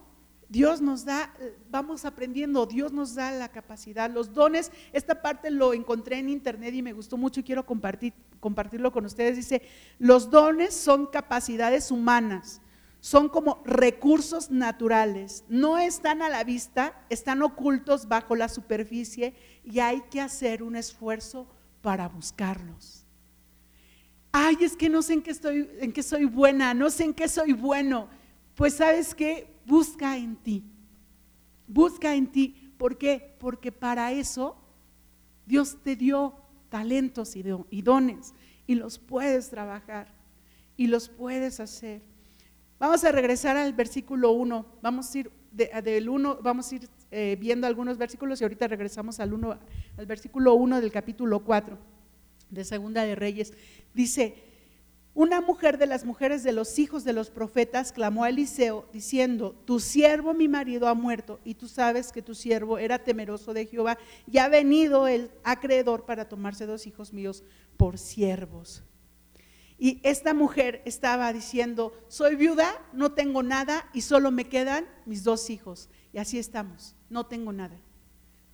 Dios 0.49 0.81
nos 0.83 1.05
da, 1.05 1.33
vamos 1.71 2.05
aprendiendo, 2.05 2.67
Dios 2.67 2.93
nos 2.93 3.15
da 3.15 3.31
la 3.31 3.49
capacidad, 3.49 4.11
los 4.11 4.35
dones, 4.35 4.73
esta 4.93 5.23
parte 5.23 5.53
lo 5.53 5.73
encontré 5.73 6.19
en 6.19 6.29
internet 6.29 6.75
y 6.75 6.83
me 6.83 6.93
gustó 6.93 7.17
mucho 7.17 7.39
y 7.41 7.43
quiero 7.45 7.65
compartir, 7.65 8.13
compartirlo 8.41 8.91
con 8.91 9.07
ustedes. 9.07 9.37
Dice, 9.37 9.63
los 10.01 10.29
dones 10.29 10.75
son 10.75 11.07
capacidades 11.07 11.93
humanas, 11.93 12.61
son 13.03 13.29
como 13.29 13.63
recursos 13.67 14.51
naturales, 14.51 15.45
no 15.49 15.77
están 15.77 16.23
a 16.23 16.31
la 16.31 16.45
vista, 16.45 17.05
están 17.11 17.43
ocultos 17.43 18.09
bajo 18.09 18.37
la 18.37 18.49
superficie 18.49 19.35
y 19.63 19.81
hay 19.81 20.01
que 20.11 20.23
hacer 20.23 20.63
un 20.63 20.77
esfuerzo 20.77 21.47
para 21.83 22.09
buscarlos 22.09 23.03
ay, 24.33 24.57
es 24.63 24.77
que 24.77 24.89
no 24.89 25.03
sé 25.03 25.13
en 25.13 25.23
qué, 25.23 25.31
estoy, 25.31 25.69
en 25.79 25.93
qué 25.93 26.03
soy 26.03 26.25
buena, 26.25 26.75
no 26.75 26.91
sé 26.91 27.05
en 27.05 27.15
qué 27.15 27.29
soy 27.29 27.53
bueno. 27.53 28.09
Pues 28.55 28.75
sabes 28.75 29.15
qué, 29.15 29.47
busca 29.67 30.17
en 30.17 30.37
ti, 30.37 30.65
busca 31.67 32.15
en 32.15 32.27
ti. 32.27 32.75
¿Por 32.79 32.99
qué? 32.99 33.37
Porque 33.39 33.71
para 33.71 34.11
eso 34.13 34.57
Dios 35.47 35.79
te 35.83 35.95
dio 35.95 36.35
talentos 36.71 37.37
y 37.37 37.83
dones 37.83 38.35
y 38.67 38.75
los 38.75 38.99
puedes 38.99 39.51
trabajar 39.51 40.09
y 40.77 40.87
los 40.87 41.09
puedes 41.09 41.61
hacer. 41.61 42.03
Vamos 42.83 43.05
a 43.05 43.13
regresar 43.13 43.57
al 43.57 43.73
versículo 43.75 44.33
1. 44.33 44.67
Vamos 44.83 45.15
a 45.15 45.19
ir 45.19 45.31
del 45.53 46.09
1, 46.09 46.41
vamos 46.43 46.73
a 46.73 46.75
ir 46.75 46.89
eh, 47.13 47.37
viendo 47.39 47.69
algunos 47.69 47.97
versículos 47.97 48.41
y 48.41 48.45
ahorita 48.45 48.67
regresamos 48.67 49.21
al 49.21 49.33
1, 49.33 49.57
al 49.99 50.07
versículo 50.07 50.55
1 50.55 50.81
del 50.81 50.91
capítulo 50.91 51.45
4 51.45 51.79
de 52.51 52.65
Segunda 52.65 53.05
de 53.05 53.15
Reyes. 53.15 53.53
Dice, 53.95 54.35
una 55.15 55.41
mujer 55.41 55.79
de 55.79 55.87
las 55.87 56.05
mujeres 56.05 56.43
de 56.43 56.51
los 56.51 56.77
hijos 56.81 57.05
de 57.05 57.13
los 57.13 57.31
profetas 57.31 57.93
clamó 57.93 58.25
a 58.25 58.31
Eliseo 58.31 58.89
diciendo, 58.93 59.55
tu 59.65 59.79
siervo 59.79 60.35
mi 60.35 60.49
marido 60.49 60.89
ha 60.89 60.95
muerto 60.95 61.39
y 61.45 61.55
tú 61.55 61.69
sabes 61.69 62.11
que 62.11 62.21
tu 62.21 62.35
siervo 62.35 62.79
era 62.79 62.99
temeroso 62.99 63.55
de 63.55 63.67
Jehová 63.67 63.97
y 64.27 64.39
ha 64.39 64.49
venido 64.49 65.07
el 65.07 65.31
acreedor 65.45 66.05
para 66.05 66.29
tomarse 66.29 66.67
dos 66.67 66.89
hijos 66.89 67.13
míos 67.13 67.45
por 67.77 67.97
siervos. 67.97 68.83
Y 69.83 69.99
esta 70.05 70.33
mujer 70.33 70.81
estaba 70.85 71.33
diciendo, 71.33 71.93
soy 72.07 72.37
viuda, 72.37 72.73
no 72.93 73.15
tengo 73.15 73.43
nada 73.43 73.91
y 73.93 74.03
solo 74.03 74.31
me 74.31 74.45
quedan 74.45 74.87
mis 75.07 75.25
dos 75.25 75.51
hijos. 75.51 75.89
Y 76.13 76.19
así 76.19 76.39
estamos, 76.39 76.95
no 77.11 77.27
tengo 77.27 77.53
nada, 77.53 77.77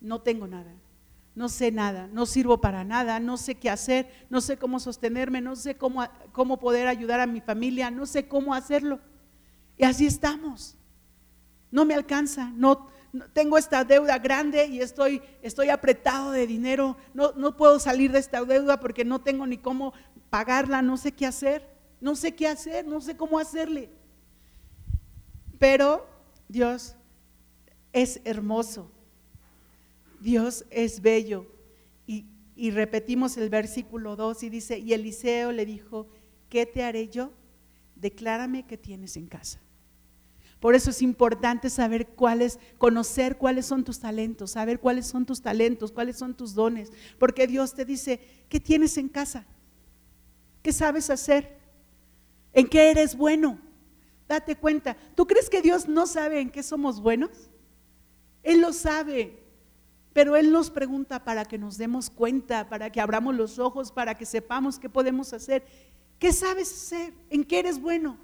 no 0.01 0.21
tengo 0.21 0.47
nada. 0.47 0.73
No 1.35 1.47
sé 1.47 1.71
nada, 1.71 2.09
no 2.11 2.25
sirvo 2.25 2.61
para 2.61 2.83
nada, 2.83 3.19
no 3.19 3.37
sé 3.37 3.53
qué 3.53 3.69
hacer, 3.69 4.09
no 4.31 4.41
sé 4.41 4.57
cómo 4.57 4.79
sostenerme, 4.79 5.39
no 5.39 5.55
sé 5.55 5.77
cómo, 5.77 6.03
cómo 6.31 6.57
poder 6.57 6.87
ayudar 6.87 7.19
a 7.19 7.27
mi 7.27 7.41
familia, 7.41 7.91
no 7.91 8.07
sé 8.07 8.27
cómo 8.27 8.55
hacerlo. 8.55 8.99
Y 9.77 9.83
así 9.83 10.07
estamos. 10.07 10.77
No 11.69 11.85
me 11.85 11.93
alcanza, 11.93 12.51
no, 12.55 12.89
tengo 13.33 13.57
esta 13.57 13.83
deuda 13.83 14.19
grande 14.19 14.65
y 14.67 14.81
estoy, 14.81 15.21
estoy 15.41 15.69
apretado 15.69 16.31
de 16.31 16.45
dinero, 16.45 16.97
no, 17.13 17.31
no 17.33 17.57
puedo 17.57 17.79
salir 17.79 18.11
de 18.11 18.19
esta 18.19 18.43
deuda 18.43 18.79
porque 18.79 19.03
no 19.03 19.19
tengo 19.19 19.47
ni 19.47 19.57
cómo 19.57 19.93
pagarla, 20.29 20.81
no 20.81 20.97
sé 20.97 21.11
qué 21.11 21.25
hacer, 21.25 21.67
no 22.01 22.15
sé 22.15 22.35
qué 22.35 22.47
hacer, 22.47 22.85
no 22.85 23.01
sé 23.01 23.17
cómo 23.17 23.39
hacerle. 23.39 23.89
Pero 25.57 26.07
Dios 26.47 26.95
es 27.91 28.21
hermoso 28.23 28.91
Dios 30.19 30.65
es 30.69 31.01
bello. 31.01 31.47
Y, 32.61 32.71
repetimos 32.71 33.37
el 33.37 33.49
versículo 33.49 34.17
2 34.17 34.43
y 34.43 34.49
dice, 34.49 34.79
y 34.79 34.91
Eliseo 34.91 35.53
le 35.53 35.65
dijo, 35.65 36.07
¿qué 36.49 36.65
te 36.65 36.83
haré 36.83 37.07
yo? 37.07 37.31
Declárame 37.95 38.67
qué 38.67 38.77
tienes 38.77 39.15
en 39.15 39.27
casa. 39.27 39.61
Por 40.59 40.75
eso 40.75 40.89
es 40.89 41.01
importante 41.01 41.69
saber 41.69 42.07
cuáles, 42.07 42.59
conocer 42.77 43.37
cuáles 43.37 43.65
son 43.65 43.85
tus 43.85 44.01
talentos, 44.01 44.51
saber 44.51 44.81
cuáles 44.81 45.07
son 45.07 45.25
tus 45.25 45.41
talentos, 45.41 45.93
cuáles 45.93 46.17
son 46.17 46.35
tus 46.35 46.53
dones. 46.53 46.91
Porque 47.17 47.47
Dios 47.47 47.73
te 47.75 47.85
dice, 47.85 48.19
¿qué 48.49 48.59
tienes 48.59 48.97
en 48.97 49.07
casa? 49.07 49.45
¿Qué 50.61 50.73
sabes 50.73 51.09
hacer? 51.09 51.57
¿En 52.53 52.67
qué 52.67 52.91
eres 52.91 53.15
bueno? 53.15 53.59
Date 54.27 54.55
cuenta. 54.55 54.95
¿Tú 55.15 55.25
crees 55.25 55.49
que 55.49 55.61
Dios 55.61 55.87
no 55.87 56.05
sabe 56.05 56.39
en 56.39 56.49
qué 56.49 56.63
somos 56.63 57.01
buenos? 57.01 57.49
Él 58.43 58.61
lo 58.61 58.73
sabe. 58.73 59.39
Pero 60.13 60.35
Él 60.35 60.51
nos 60.51 60.69
pregunta 60.69 61.23
para 61.23 61.45
que 61.45 61.57
nos 61.57 61.77
demos 61.77 62.09
cuenta, 62.09 62.67
para 62.67 62.91
que 62.91 62.99
abramos 62.99 63.35
los 63.35 63.59
ojos, 63.59 63.91
para 63.91 64.15
que 64.15 64.25
sepamos 64.25 64.79
qué 64.79 64.89
podemos 64.89 65.33
hacer. 65.33 65.63
¿Qué 66.17 66.33
sabes 66.33 66.71
hacer? 66.71 67.13
¿En 67.29 67.43
qué 67.43 67.59
eres 67.59 67.79
bueno? 67.79 68.17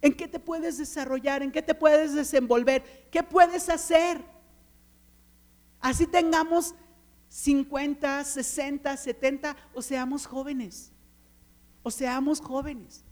¿En 0.00 0.14
qué 0.14 0.28
te 0.28 0.38
puedes 0.38 0.78
desarrollar? 0.78 1.42
¿En 1.42 1.50
qué 1.50 1.60
te 1.60 1.74
puedes 1.74 2.14
desenvolver? 2.14 3.08
¿Qué 3.10 3.22
puedes 3.22 3.68
hacer? 3.68 4.22
Así 5.80 6.06
tengamos 6.06 6.74
50, 7.28 8.24
60, 8.24 8.96
70 8.96 9.56
o 9.74 9.82
seamos 9.82 10.26
jóvenes. 10.26 10.93
O 11.84 11.92
seamos 11.92 12.40
jóvenes. 12.40 13.04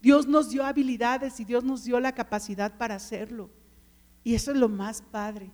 Dios 0.00 0.26
nos 0.26 0.48
dio 0.48 0.64
habilidades 0.64 1.38
y 1.40 1.44
Dios 1.44 1.62
nos 1.62 1.84
dio 1.84 2.00
la 2.00 2.14
capacidad 2.14 2.78
para 2.78 2.94
hacerlo. 2.94 3.50
Y 4.22 4.34
eso 4.34 4.52
es 4.52 4.56
lo 4.56 4.70
más 4.70 5.02
padre. 5.02 5.50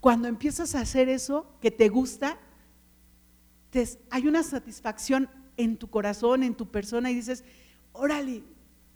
Cuando 0.00 0.28
empiezas 0.28 0.74
a 0.74 0.80
hacer 0.80 1.10
eso 1.10 1.46
que 1.60 1.70
te 1.70 1.90
gusta, 1.90 2.38
hay 4.10 4.26
una 4.26 4.42
satisfacción 4.42 5.28
en 5.56 5.76
tu 5.76 5.88
corazón, 5.88 6.42
en 6.42 6.54
tu 6.54 6.70
persona 6.70 7.10
y 7.10 7.14
dices, 7.14 7.44
órale, 7.92 8.42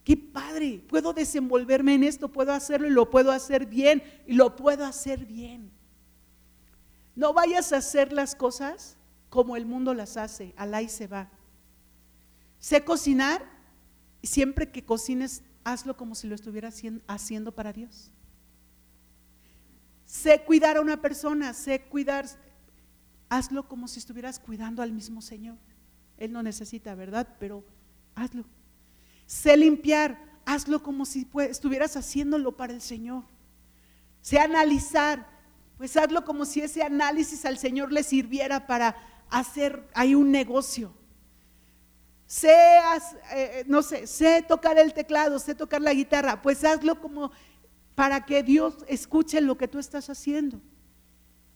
qué 0.04 0.16
padre, 0.16 0.82
puedo 0.88 1.12
desenvolverme 1.12 1.94
en 1.94 2.04
esto, 2.04 2.28
puedo 2.28 2.52
hacerlo 2.52 2.86
y 2.86 2.90
lo 2.90 3.10
puedo 3.10 3.32
hacer 3.32 3.66
bien 3.66 4.02
y 4.26 4.34
lo 4.34 4.56
puedo 4.56 4.84
hacer 4.84 5.26
bien. 5.26 5.70
No 7.14 7.32
vayas 7.32 7.72
a 7.72 7.78
hacer 7.78 8.12
las 8.12 8.34
cosas 8.34 8.96
como 9.30 9.56
el 9.56 9.66
mundo 9.66 9.94
las 9.94 10.16
hace, 10.16 10.54
alá 10.56 10.82
y 10.82 10.88
se 10.88 11.06
va. 11.06 11.30
Sé 12.58 12.84
cocinar 12.84 13.44
siempre 14.22 14.70
que 14.70 14.84
cocines, 14.84 15.42
hazlo 15.64 15.96
como 15.96 16.14
si 16.14 16.26
lo 16.26 16.34
estuvieras 16.34 16.82
haciendo 17.06 17.52
para 17.54 17.72
Dios. 17.72 18.10
Sé 20.04 20.42
cuidar 20.44 20.76
a 20.76 20.80
una 20.80 21.00
persona, 21.00 21.52
sé 21.52 21.82
cuidar, 21.82 22.26
hazlo 23.28 23.68
como 23.68 23.88
si 23.88 23.98
estuvieras 23.98 24.38
cuidando 24.38 24.82
al 24.82 24.92
mismo 24.92 25.20
Señor. 25.20 25.58
Él 26.16 26.32
no 26.32 26.42
necesita, 26.42 26.94
¿verdad? 26.94 27.36
Pero 27.38 27.64
hazlo. 28.14 28.44
Sé 29.26 29.56
limpiar, 29.56 30.18
hazlo 30.44 30.82
como 30.82 31.04
si 31.04 31.28
estuvieras 31.50 31.96
haciéndolo 31.96 32.56
para 32.56 32.72
el 32.72 32.80
Señor. 32.80 33.24
Sé 34.20 34.38
analizar, 34.38 35.28
pues 35.76 35.96
hazlo 35.96 36.24
como 36.24 36.44
si 36.44 36.60
ese 36.60 36.82
análisis 36.82 37.44
al 37.44 37.58
Señor 37.58 37.92
le 37.92 38.02
sirviera 38.02 38.66
para 38.66 38.96
hacer 39.28 39.88
ahí 39.94 40.14
un 40.14 40.30
negocio. 40.30 40.94
Sé, 42.26 42.56
eh, 43.32 43.64
no 43.68 43.82
sé, 43.82 44.06
sé 44.06 44.44
tocar 44.46 44.78
el 44.78 44.92
teclado, 44.92 45.38
sé 45.38 45.54
tocar 45.54 45.80
la 45.80 45.94
guitarra, 45.94 46.42
pues 46.42 46.64
hazlo 46.64 47.00
como 47.00 47.30
para 47.94 48.24
que 48.24 48.42
Dios 48.42 48.74
escuche 48.88 49.40
lo 49.40 49.56
que 49.56 49.68
tú 49.68 49.78
estás 49.78 50.10
haciendo. 50.10 50.60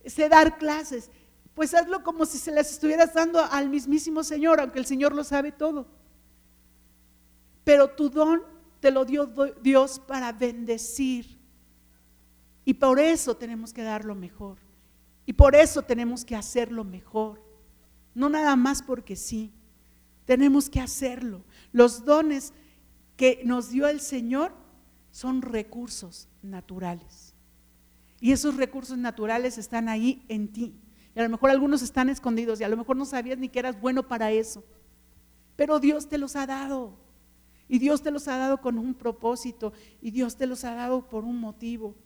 Sé 0.06 0.28
dar 0.28 0.58
clases, 0.58 1.10
pues 1.54 1.74
hazlo 1.74 2.02
como 2.02 2.24
si 2.24 2.38
se 2.38 2.52
las 2.52 2.70
estuvieras 2.70 3.12
dando 3.12 3.40
al 3.40 3.68
mismísimo 3.68 4.22
Señor, 4.22 4.60
aunque 4.60 4.78
el 4.78 4.86
Señor 4.86 5.14
lo 5.14 5.24
sabe 5.24 5.50
todo. 5.50 5.88
Pero 7.64 7.90
tu 7.90 8.08
don 8.08 8.42
te 8.80 8.90
lo 8.90 9.04
dio 9.04 9.26
Dios 9.60 9.98
para 9.98 10.32
bendecir. 10.32 11.38
Y 12.64 12.74
por 12.74 13.00
eso 13.00 13.36
tenemos 13.36 13.72
que 13.72 13.82
dar 13.82 14.04
lo 14.04 14.14
mejor. 14.14 14.58
Y 15.26 15.32
por 15.32 15.54
eso 15.54 15.82
tenemos 15.82 16.24
que 16.24 16.36
hacerlo 16.36 16.84
mejor. 16.84 17.42
No 18.14 18.28
nada 18.28 18.56
más 18.56 18.82
porque 18.82 19.16
sí. 19.16 19.52
Tenemos 20.30 20.70
que 20.70 20.78
hacerlo. 20.78 21.42
Los 21.72 22.04
dones 22.04 22.52
que 23.16 23.42
nos 23.44 23.70
dio 23.70 23.88
el 23.88 23.98
Señor 23.98 24.52
son 25.10 25.42
recursos 25.42 26.28
naturales. 26.40 27.34
Y 28.20 28.30
esos 28.30 28.56
recursos 28.56 28.96
naturales 28.96 29.58
están 29.58 29.88
ahí 29.88 30.24
en 30.28 30.46
ti. 30.46 30.76
Y 31.16 31.18
a 31.18 31.24
lo 31.24 31.30
mejor 31.30 31.50
algunos 31.50 31.82
están 31.82 32.08
escondidos 32.08 32.60
y 32.60 32.62
a 32.62 32.68
lo 32.68 32.76
mejor 32.76 32.96
no 32.96 33.06
sabías 33.06 33.38
ni 33.38 33.48
que 33.48 33.58
eras 33.58 33.80
bueno 33.80 34.06
para 34.06 34.30
eso. 34.30 34.62
Pero 35.56 35.80
Dios 35.80 36.08
te 36.08 36.16
los 36.16 36.36
ha 36.36 36.46
dado. 36.46 36.96
Y 37.66 37.80
Dios 37.80 38.00
te 38.00 38.12
los 38.12 38.28
ha 38.28 38.36
dado 38.36 38.60
con 38.60 38.78
un 38.78 38.94
propósito. 38.94 39.72
Y 40.00 40.12
Dios 40.12 40.36
te 40.36 40.46
los 40.46 40.62
ha 40.62 40.74
dado 40.76 41.08
por 41.08 41.24
un 41.24 41.40
motivo. 41.40 41.96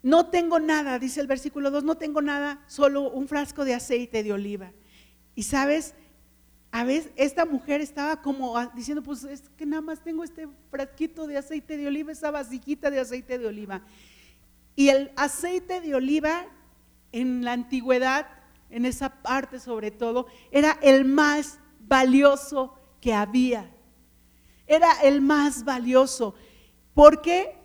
No 0.00 0.26
tengo 0.26 0.60
nada, 0.60 1.00
dice 1.00 1.20
el 1.20 1.26
versículo 1.26 1.72
2, 1.72 1.82
no 1.82 1.96
tengo 1.96 2.22
nada, 2.22 2.62
solo 2.68 3.10
un 3.10 3.26
frasco 3.26 3.64
de 3.64 3.74
aceite 3.74 4.22
de 4.22 4.32
oliva. 4.32 4.70
Y 5.34 5.42
sabes, 5.42 5.96
a 6.70 6.84
veces 6.84 7.10
esta 7.16 7.44
mujer 7.44 7.80
estaba 7.80 8.20
como 8.20 8.54
diciendo, 8.74 9.02
pues 9.02 9.24
es 9.24 9.48
que 9.56 9.66
nada 9.66 9.82
más 9.82 10.00
tengo 10.02 10.24
este 10.24 10.48
frasquito 10.70 11.26
de 11.26 11.38
aceite 11.38 11.76
de 11.76 11.86
oliva, 11.86 12.12
esa 12.12 12.30
vasijita 12.30 12.90
de 12.90 13.00
aceite 13.00 13.38
de 13.38 13.46
oliva. 13.46 13.82
Y 14.74 14.90
el 14.90 15.10
aceite 15.16 15.80
de 15.80 15.94
oliva 15.94 16.44
en 17.12 17.44
la 17.44 17.52
antigüedad, 17.52 18.26
en 18.68 18.84
esa 18.84 19.22
parte 19.22 19.58
sobre 19.58 19.90
todo, 19.90 20.26
era 20.50 20.78
el 20.82 21.04
más 21.04 21.58
valioso 21.80 22.74
que 23.00 23.14
había. 23.14 23.70
Era 24.66 25.00
el 25.02 25.22
más 25.22 25.64
valioso. 25.64 26.34
Porque 26.92 27.56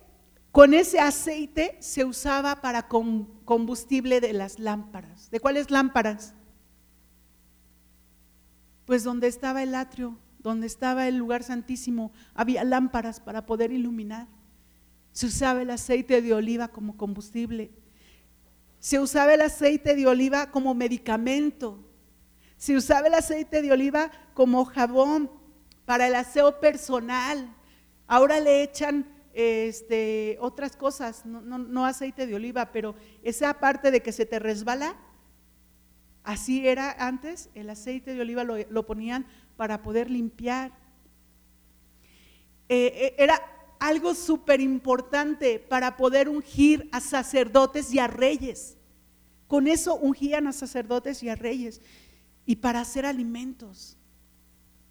con 0.52 0.74
ese 0.74 1.00
aceite 1.00 1.78
se 1.80 2.06
usaba 2.06 2.62
para 2.62 2.88
combustible 2.88 4.22
de 4.22 4.34
las 4.34 4.60
lámparas. 4.60 5.30
¿De 5.32 5.40
cuáles 5.40 5.72
lámparas? 5.72 6.34
Pues 8.92 9.06
donde 9.06 9.28
estaba 9.28 9.64
el 9.64 9.74
atrio, 9.74 10.18
donde 10.40 10.68
estaba 10.68 11.08
el 11.08 11.16
lugar 11.16 11.44
santísimo, 11.44 12.12
había 12.34 12.66
lámparas 12.66 13.22
para 13.22 13.46
poder 13.46 13.72
iluminar. 13.72 14.28
Se 15.14 15.28
usaba 15.28 15.62
el 15.62 15.70
aceite 15.70 16.22
de 16.22 16.34
oliva 16.34 16.68
como 16.68 16.98
combustible. 16.98 17.72
Se 18.80 19.00
usaba 19.00 19.34
el 19.34 19.40
aceite 19.44 19.96
de 19.96 20.08
oliva 20.08 20.52
como 20.52 20.74
medicamento. 20.74 21.90
Se 22.58 22.76
usaba 22.76 23.08
el 23.08 23.14
aceite 23.14 23.62
de 23.62 23.72
oliva 23.72 24.12
como 24.34 24.66
jabón 24.66 25.32
para 25.86 26.08
el 26.08 26.16
aseo 26.16 26.60
personal. 26.60 27.56
Ahora 28.08 28.42
le 28.42 28.62
echan 28.62 29.08
este, 29.34 30.38
otras 30.42 30.76
cosas, 30.76 31.26
no, 31.26 31.86
aceite 31.86 32.28
de 32.28 32.36
oliva, 32.36 32.74
pero 32.74 32.96
esa 33.24 33.54
parte 33.54 33.90
de 33.90 34.02
que 34.02 34.12
se 34.12 34.26
te 34.26 34.38
resbala, 34.38 34.98
así 36.24 36.68
era 36.68 36.92
antes, 36.92 37.50
el 37.56 37.70
aceite 37.70 38.14
de 38.14 38.22
oliva 38.22 38.44
lo, 38.44 38.86
ponían 38.86 39.26
para 39.58 39.82
poder 39.82 40.10
limpiar. 40.10 40.72
Eh, 42.70 42.94
eh, 42.96 43.16
era 43.18 43.42
algo 43.80 44.14
súper 44.14 44.62
importante 44.62 45.60
para 45.60 45.98
poder 45.98 46.30
ungir 46.30 46.88
a 46.92 47.00
sacerdotes 47.00 47.94
y 47.94 48.00
a 48.00 48.08
reyes. 48.08 48.78
Con 49.48 49.68
eso 49.68 49.96
ungían 49.96 50.48
a 50.48 50.54
sacerdotes 50.54 51.24
y 51.24 51.30
a 51.30 51.36
reyes. 51.36 51.82
Y 52.46 52.58
para 52.58 52.82
hacer 52.82 53.06
alimentos. 53.06 53.98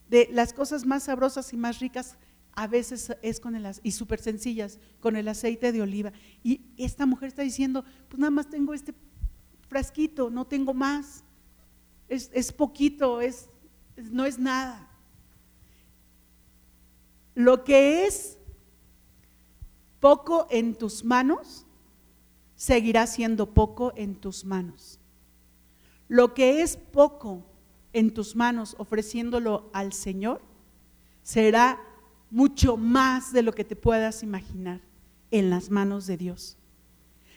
De 0.08 0.28
las 0.32 0.52
cosas 0.52 0.84
más 0.84 1.04
sabrosas 1.04 1.52
y 1.52 1.56
más 1.56 1.78
ricas 1.78 2.18
a 2.52 2.66
veces 2.66 3.16
es 3.22 3.38
con 3.38 3.54
el 3.54 3.66
y 3.82 3.92
súper 3.92 4.20
sencillas, 4.20 4.78
con 4.98 5.16
el 5.16 5.28
aceite 5.28 5.72
de 5.72 5.82
oliva. 5.82 6.12
Y 6.42 6.62
esta 6.76 7.06
mujer 7.06 7.28
está 7.28 7.42
diciendo, 7.42 7.84
pues 8.08 8.18
nada 8.18 8.30
más 8.30 8.50
tengo 8.50 8.74
este 8.74 8.92
frasquito, 9.70 10.28
no 10.28 10.46
tengo 10.46 10.74
más. 10.74 11.22
Es, 12.08 12.52
poquito, 12.52 13.20
es, 13.20 13.48
no 13.96 14.24
es 14.26 14.36
nada. 14.36 14.90
Lo 17.36 17.62
que 17.62 18.04
es 18.04 18.36
poco 20.00 20.48
en 20.50 20.74
tus 20.74 21.04
manos, 21.04 21.64
seguirá 22.56 23.06
siendo 23.06 23.54
poco 23.54 23.92
en 23.96 24.16
tus 24.16 24.44
manos. 24.44 24.98
Lo 26.08 26.34
que 26.34 26.62
es 26.62 26.76
poco 26.76 27.46
en 27.92 28.12
tus 28.12 28.34
manos 28.34 28.74
ofreciéndolo 28.76 29.70
al 29.72 29.92
Señor, 29.92 30.42
será 31.22 31.80
mucho 32.28 32.76
más 32.76 33.32
de 33.32 33.42
lo 33.42 33.52
que 33.52 33.64
te 33.64 33.76
puedas 33.76 34.24
imaginar 34.24 34.80
en 35.30 35.48
las 35.48 35.70
manos 35.70 36.08
de 36.08 36.16
Dios. 36.16 36.56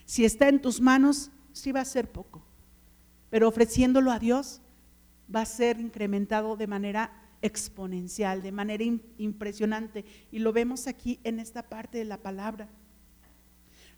Si 0.04 0.24
está 0.24 0.48
en 0.48 0.60
tus 0.60 0.80
manos, 0.80 1.30
sí 1.54 1.72
va 1.72 1.80
a 1.80 1.86
ser 1.86 2.10
poco, 2.10 2.42
pero 3.30 3.48
ofreciéndolo 3.48 4.10
a 4.10 4.18
Dios 4.18 4.60
va 5.34 5.40
a 5.40 5.46
ser 5.46 5.80
incrementado 5.80 6.56
de 6.56 6.66
manera 6.66 7.12
exponencial, 7.40 8.42
de 8.42 8.52
manera 8.52 8.84
impresionante. 9.18 10.04
Y 10.30 10.40
lo 10.40 10.52
vemos 10.52 10.86
aquí 10.86 11.20
en 11.24 11.38
esta 11.38 11.62
parte 11.62 11.98
de 11.98 12.04
la 12.04 12.18
palabra. 12.18 12.68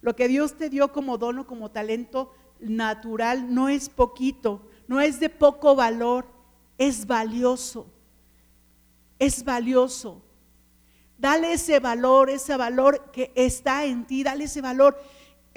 Lo 0.03 0.14
que 0.14 0.29
Dios 0.29 0.57
te 0.57 0.71
dio 0.71 0.92
como 0.92 1.19
dono, 1.19 1.47
como 1.47 1.71
talento 1.71 2.33
natural, 2.61 3.53
no 3.55 3.69
es 3.69 3.88
poquito, 3.88 4.69
no 4.87 5.01
es 5.01 5.19
de 5.19 5.29
poco 5.29 5.75
valor, 5.75 6.27
es 6.79 7.07
valioso. 7.07 7.90
Es 9.19 9.45
valioso. 9.45 10.23
Dale 11.19 11.55
ese 11.55 11.81
valor, 11.81 12.29
ese 12.29 12.57
valor 12.57 13.11
que 13.11 13.33
está 13.35 13.87
en 13.87 14.07
ti, 14.07 14.23
dale 14.23 14.45
ese 14.45 14.61
valor. 14.61 15.01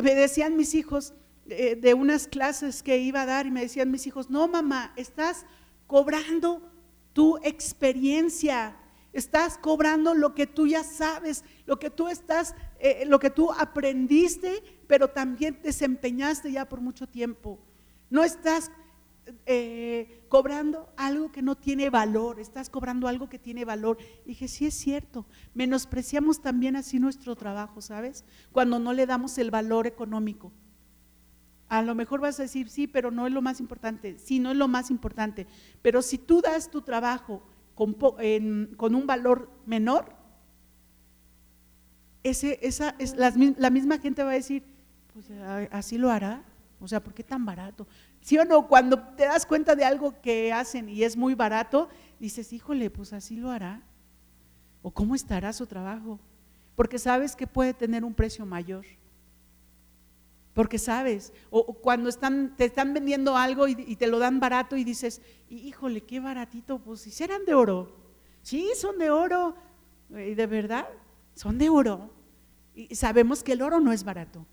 Me 0.02 0.16
decían 0.16 0.56
mis 0.56 0.74
hijos 0.74 1.14
de 1.50 1.94
unas 1.94 2.28
clases 2.28 2.84
que 2.84 2.98
iba 3.00 3.24
a 3.24 3.26
dar 3.26 3.48
y 3.48 3.52
me 3.52 3.62
decían 3.62 3.92
mis 3.92 4.06
hijos, 4.08 4.30
no 4.30 4.48
mamá, 4.48 4.94
estás 4.96 5.46
cobrando 5.88 6.62
tu 7.14 7.38
experiencia, 7.38 8.78
estás 9.12 9.58
cobrando 9.58 10.14
lo 10.14 10.36
que 10.36 10.48
tú 10.48 10.68
ya 10.68 10.84
sabes, 10.84 11.44
lo 11.66 11.80
que 11.80 11.90
tú 11.90 12.08
estás, 12.08 12.56
eh, 12.80 13.04
lo 13.08 13.20
que 13.20 13.30
tú 13.30 13.52
aprendiste, 13.52 14.64
pero 14.88 15.10
también 15.10 15.60
desempeñaste 15.64 16.52
ya 16.52 16.70
por 16.70 16.82
mucho 16.82 17.08
tiempo. 17.08 17.60
No 18.10 18.24
estás 18.24 18.72
eh, 19.46 20.24
cobrando 20.30 20.90
algo 20.98 21.32
que 21.32 21.42
no 21.42 21.56
tiene 21.56 21.90
valor, 21.90 22.40
estás 22.40 22.70
cobrando 22.70 23.08
algo 23.08 23.30
que 23.30 23.40
tiene 23.40 23.66
valor. 23.66 23.98
Y 24.26 24.30
dije, 24.30 24.48
sí 24.48 24.66
es 24.66 24.76
cierto, 24.76 25.26
menospreciamos 25.54 26.42
también 26.42 26.76
así 26.76 27.00
nuestro 27.00 27.36
trabajo, 27.36 27.82
¿sabes? 27.82 28.24
Cuando 28.52 28.80
no 28.80 28.94
le 28.94 29.06
damos 29.06 29.38
el 29.38 29.52
valor 29.52 29.88
económico. 29.88 30.52
A 31.70 31.82
lo 31.84 31.96
mejor 31.96 32.20
vas 32.20 32.40
a 32.40 32.44
decir, 32.44 32.68
sí, 32.70 32.88
pero 32.88 33.12
no 33.12 33.28
es 33.28 33.34
lo 33.34 33.42
más 33.42 33.60
importante. 33.60 34.18
Sí, 34.18 34.40
no 34.40 34.52
es 34.52 34.58
lo 34.58 34.68
más 34.68 34.90
importante. 34.90 35.48
Pero 35.82 36.02
si 36.02 36.18
tú 36.18 36.42
das 36.42 36.70
tu 36.70 36.82
trabajo 36.82 37.44
con, 37.76 37.96
un 38.96 39.08
valor 39.08 39.50
menor, 39.66 40.14
esa, 42.24 42.50
es 42.98 43.16
la, 43.16 43.34
la 43.58 43.70
misma 43.70 44.00
gente 44.00 44.24
va 44.24 44.32
a 44.32 44.34
decir, 44.34 44.64
pues 45.14 45.30
así 45.72 45.98
lo 45.98 46.10
hará. 46.10 46.44
O 46.80 46.88
sea, 46.88 47.04
¿por 47.04 47.14
qué 47.14 47.24
tan 47.24 47.46
barato? 47.46 47.88
¿Sí 48.22 48.38
o 48.38 48.46
no? 48.46 48.68
Cuando 48.68 49.00
te 49.00 49.26
das 49.26 49.46
cuenta 49.46 49.76
de 49.76 49.86
algo 49.86 50.20
que 50.22 50.52
hacen 50.52 50.90
y 50.90 51.04
es 51.04 51.18
muy 51.18 51.36
barato, 51.36 51.90
dices, 52.20 52.52
híjole, 52.54 52.90
pues 52.90 53.14
así 53.14 53.36
lo 53.36 53.52
hará. 53.52 53.84
¿O 54.82 54.92
cómo 54.92 55.14
estará 55.14 55.52
su 55.52 55.68
trabajo? 55.68 56.20
Porque 56.76 56.98
sabes 56.98 57.36
que 57.36 57.48
puede 57.48 57.74
tener 57.74 58.06
un 58.06 58.14
precio 58.14 58.46
mayor. 58.46 58.86
Porque 60.54 60.80
sabes, 60.80 61.32
o, 61.50 61.74
cuando 61.74 62.10
están, 62.10 62.56
te 62.58 62.66
están 62.66 62.94
vendiendo 62.94 63.38
algo 63.38 63.68
y, 63.68 63.96
te 63.96 64.08
lo 64.08 64.20
dan 64.20 64.40
barato 64.40 64.76
y 64.76 64.84
dices, 64.84 65.22
híjole, 65.50 66.02
qué 66.02 66.20
baratito, 66.20 66.80
pues 66.80 67.02
si 67.02 67.12
serán 67.12 67.46
de 67.46 67.54
oro. 67.54 67.96
Sí, 68.42 68.70
son 68.76 68.98
de 68.98 69.10
oro. 69.10 69.56
Y 70.10 70.34
de 70.34 70.48
verdad, 70.48 70.88
son 71.36 71.58
de 71.58 71.70
oro. 71.70 72.10
Y 72.74 72.96
sabemos 72.96 73.44
que 73.44 73.54
el 73.54 73.62
oro 73.62 73.80
no 73.80 73.92
es 73.92 74.04
barato. 74.04 74.46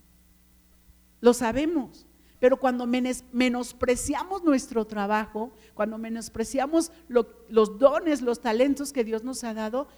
Lo 1.21 1.33
sabemos. 1.33 2.07
Pero 2.39 2.59
cuando 2.59 2.87
menospreciamos 2.87 4.45
nuestro 4.45 4.85
trabajo, 4.85 5.53
cuando 5.73 5.97
menospreciamos 5.97 6.93
los 7.09 7.79
dones, 7.79 8.21
los 8.21 8.41
talentos 8.41 8.93
que 8.93 9.05
Dios 9.05 9.25
nos 9.25 9.43
ha 9.43 9.55
dado, 9.55 9.89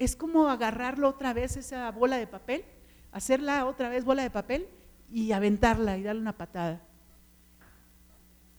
es 0.00 0.16
como 0.16 0.48
agarrarlo 0.48 1.08
otra 1.08 1.32
vez, 1.32 1.56
esa 1.56 1.90
bola 1.92 2.16
de 2.18 2.26
papel, 2.26 2.64
hacerla 3.12 3.64
otra 3.66 3.88
vez 3.88 4.04
bola 4.04 4.24
de 4.24 4.30
papel 4.30 4.68
y 5.10 5.32
aventarla 5.32 5.96
y 5.98 6.02
darle 6.02 6.20
una 6.20 6.36
patada. 6.36 6.82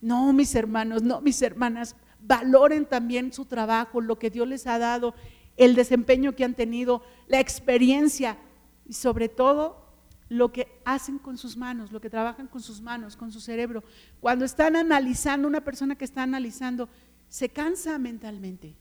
No, 0.01 0.31
mis 0.33 0.55
hermanos, 0.55 1.03
no, 1.03 1.21
mis 1.21 1.41
hermanas, 1.41 1.95
valoren 2.21 2.85
también 2.85 3.33
su 3.33 3.45
trabajo, 3.45 4.01
lo 4.01 4.17
que 4.17 4.29
Dios 4.29 4.47
les 4.47 4.67
ha 4.67 4.79
dado, 4.79 5.13
el 5.57 5.75
desempeño 5.75 6.35
que 6.35 6.45
han 6.45 6.53
tenido, 6.53 7.03
la 7.27 7.39
experiencia 7.39 8.37
y 8.85 8.93
sobre 8.93 9.29
todo 9.29 9.89
lo 10.29 10.51
que 10.51 10.79
hacen 10.85 11.17
con 11.17 11.37
sus 11.37 11.57
manos, 11.57 11.91
lo 11.91 11.99
que 11.99 12.09
trabajan 12.09 12.47
con 12.47 12.61
sus 12.61 12.81
manos, 12.81 13.17
con 13.17 13.31
su 13.31 13.41
cerebro. 13.41 13.83
Cuando 14.19 14.45
están 14.45 14.75
analizando, 14.75 15.47
una 15.47 15.63
persona 15.63 15.95
que 15.95 16.05
está 16.05 16.23
analizando, 16.23 16.87
se 17.27 17.49
cansa 17.49 17.97
mentalmente. 17.97 18.75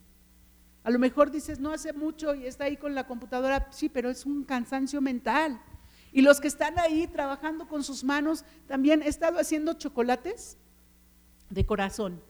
A 0.84 0.90
lo 0.90 0.98
mejor 0.98 1.30
dices, 1.30 1.58
no 1.58 1.72
hace 1.72 1.92
mucho 1.92 2.34
y 2.34 2.46
está 2.46 2.64
ahí 2.64 2.76
con 2.76 2.94
la 2.94 3.06
computadora, 3.06 3.68
sí, 3.70 3.88
pero 3.88 4.10
es 4.10 4.24
un 4.24 4.44
cansancio 4.44 5.00
mental. 5.00 5.60
Y 6.12 6.22
los 6.22 6.40
que 6.40 6.48
están 6.48 6.78
ahí 6.78 7.06
trabajando 7.06 7.68
con 7.68 7.82
sus 7.82 8.04
manos, 8.04 8.44
también 8.66 9.02
he 9.02 9.08
estado 9.08 9.38
haciendo 9.38 9.74
chocolates 9.74 10.56
de 11.50 11.66
corazón, 11.66 12.22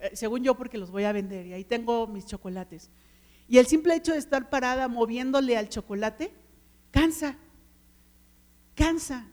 eh, 0.00 0.10
según 0.14 0.42
yo 0.42 0.54
porque 0.56 0.78
los 0.78 0.90
voy 0.90 1.04
a 1.04 1.12
vender 1.12 1.46
y 1.46 1.52
ahí 1.52 1.64
tengo 1.64 2.06
mis 2.06 2.26
chocolates. 2.26 2.90
Y 3.48 3.58
el 3.58 3.66
simple 3.66 3.94
hecho 3.94 4.12
de 4.12 4.18
estar 4.18 4.50
parada 4.50 4.88
moviéndole 4.88 5.56
al 5.56 5.68
chocolate, 5.68 6.32
cansa 6.90 7.36
cansa. 8.74 9.26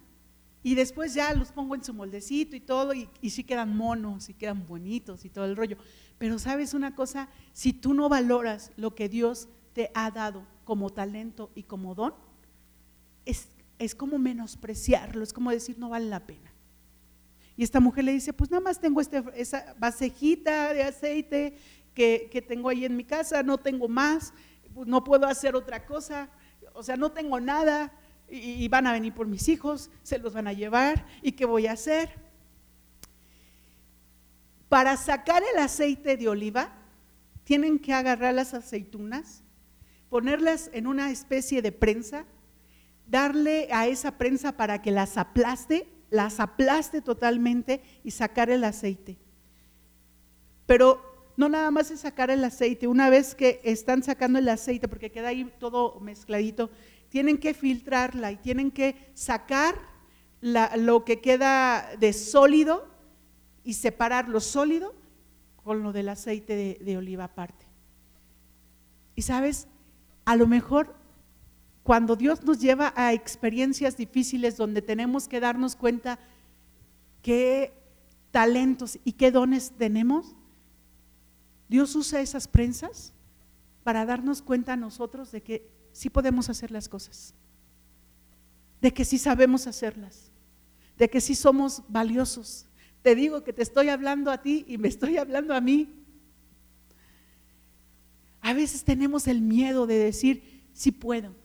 Y 0.64 0.76
después 0.76 1.16
ya 1.16 1.34
los 1.34 1.52
pongo 1.52 1.74
en 1.74 1.84
su 1.84 1.94
moldecito 1.94 2.56
y 2.56 2.60
todo, 2.60 2.94
y, 2.94 3.10
y 3.20 3.32
sí 3.32 3.44
quedan 3.44 3.76
monos, 3.76 4.30
y 4.30 4.36
quedan 4.36 4.66
bonitos 4.68 5.26
y 5.26 5.30
todo 5.30 5.46
el 5.46 5.56
rollo. 5.56 5.78
Pero 6.20 6.38
sabes 6.38 6.76
una 6.76 6.96
cosa, 6.96 7.30
si 7.52 7.74
tú 7.74 7.96
no 7.96 8.10
valoras 8.10 8.72
lo 8.78 8.94
que 8.94 9.10
Dios 9.10 9.48
te 9.74 9.92
ha 9.96 10.12
dado 10.12 10.46
como 10.64 10.92
talento 10.92 11.52
y 11.56 11.64
como 11.64 11.96
don, 11.96 12.14
es, 13.26 13.50
es 13.82 13.96
como 13.96 14.18
menospreciarlo, 14.18 15.24
es 15.24 15.34
como 15.34 15.52
decir 15.52 15.78
no 15.78 15.90
vale 15.90 16.06
la 16.06 16.26
pena. 16.26 16.54
Y 17.58 17.64
esta 17.64 17.80
mujer 17.80 18.06
le 18.06 18.14
dice, 18.14 18.34
pues 18.34 18.50
nada 18.50 18.62
más 18.62 18.80
tengo 18.80 19.02
este, 19.02 19.24
esa 19.36 19.76
vasejita 19.78 20.74
de 20.74 20.84
aceite 20.84 21.58
que, 21.94 22.30
que 22.32 22.42
tengo 22.42 22.70
ahí 22.70 22.86
en 22.86 22.96
mi 22.96 23.04
casa, 23.04 23.44
no 23.44 23.58
tengo 23.58 23.88
más, 23.88 24.34
pues 24.74 24.88
no 24.88 25.04
puedo 25.04 25.28
hacer 25.28 25.56
otra 25.56 25.86
cosa, 25.86 26.30
o 26.74 26.82
sea, 26.82 26.96
no 26.96 27.12
tengo 27.12 27.40
nada, 27.40 27.92
y, 28.32 28.68
van 28.70 28.88
a 28.88 28.94
venir 28.94 29.14
por 29.14 29.28
mis 29.28 29.50
hijos, 29.50 29.90
se 30.04 30.18
los 30.18 30.34
van 30.34 30.48
a 30.48 30.54
llevar, 30.54 31.06
¿y 31.22 31.34
qué 31.34 31.46
voy 31.46 31.68
a 31.68 31.74
hacer? 31.74 32.10
Para 34.70 34.96
sacar 34.96 35.44
el 35.54 35.60
aceite 35.60 36.16
de 36.16 36.30
oliva, 36.30 36.74
tienen 37.44 37.78
que 37.78 37.94
agarrar 37.94 38.34
las 38.34 38.54
aceitunas, 38.54 39.44
ponerlas 40.10 40.70
en 40.74 40.88
una 40.88 41.12
especie 41.12 41.62
de 41.62 41.74
prensa, 41.74 42.26
darle 43.12 43.68
a 43.72 43.88
esa 43.88 44.18
prensa 44.18 44.54
para 44.54 44.82
que 44.82 44.90
las 44.90 45.18
aplaste, 45.18 45.88
las 46.10 46.40
aplaste 46.40 47.02
totalmente 47.02 47.82
y 48.06 48.12
sacar 48.12 48.50
el 48.50 48.64
aceite. 48.64 49.18
Pero 50.66 51.34
no 51.36 51.50
nada 51.50 51.70
más 51.72 51.92
es 51.92 52.00
sacar 52.00 52.32
el 52.32 52.44
aceite, 52.46 52.88
una 52.88 53.10
vez 53.10 53.36
que 53.36 53.60
están 53.66 54.02
sacando 54.02 54.40
el 54.40 54.48
aceite, 54.48 54.88
porque 54.88 55.12
queda 55.12 55.28
ahí 55.28 55.52
todo 55.60 56.00
mezcladito, 56.00 56.72
tienen 57.10 57.38
que 57.38 57.54
filtrarla 57.54 58.32
y 58.32 58.38
tienen 58.38 58.72
que 58.72 58.96
sacar 59.14 59.76
lo 60.40 61.04
que 61.04 61.20
queda 61.20 61.90
de 62.00 62.14
sólido 62.14 62.88
y 63.66 63.74
separar 63.74 64.30
lo 64.30 64.40
sólido 64.40 64.96
con 65.58 65.84
lo 65.84 65.92
del 65.92 66.08
aceite 66.08 66.56
de, 66.56 66.78
de 66.82 66.98
oliva 66.98 67.26
aparte. 67.26 67.66
Y 69.16 69.24
sabes, 69.24 69.68
a 70.24 70.38
lo 70.38 70.48
mejor 70.48 71.01
cuando 71.84 72.16
Dios 72.16 72.44
nos 72.44 72.60
lleva 72.60 72.94
a 72.96 73.14
experiencias 73.14 73.98
difíciles 73.98 74.58
donde 74.58 74.82
tenemos 74.82 75.28
que 75.28 75.40
darnos 75.40 75.76
cuenta 75.76 76.20
qué 77.22 77.74
talentos 78.32 79.00
y 79.04 79.14
qué 79.14 79.32
dones 79.32 79.72
tenemos, 79.78 80.36
Dios 81.70 81.96
usa 81.96 82.22
esas 82.22 82.48
prensas 82.48 83.14
para 83.84 84.06
darnos 84.06 84.42
cuenta 84.42 84.76
nosotros 84.76 85.32
de 85.32 85.42
que 85.42 85.70
sí 85.92 86.10
podemos 86.10 86.50
hacer 86.50 86.72
las 86.72 86.88
cosas, 86.88 87.34
de 88.80 88.94
que 88.94 89.06
sí 89.06 89.18
sabemos 89.18 89.68
hacerlas, 89.68 90.32
de 90.98 91.10
que 91.10 91.20
sí 91.20 91.34
somos 91.34 91.84
valiosos. 91.88 92.68
Te 93.02 93.16
digo 93.16 93.44
que 93.44 93.54
te 93.54 93.64
estoy 93.64 93.90
hablando 93.90 94.30
a 94.30 94.42
ti 94.42 94.66
y 94.68 94.78
me 94.78 94.88
estoy 94.88 95.18
hablando 95.18 95.56
a 95.56 95.62
mí. 95.62 95.90
A 98.42 98.54
veces 98.54 98.84
tenemos 98.84 99.28
el 99.28 99.42
miedo 99.42 99.88
de 99.88 99.98
decir, 99.98 100.64
sí 100.74 100.92
puedo. 100.92 101.41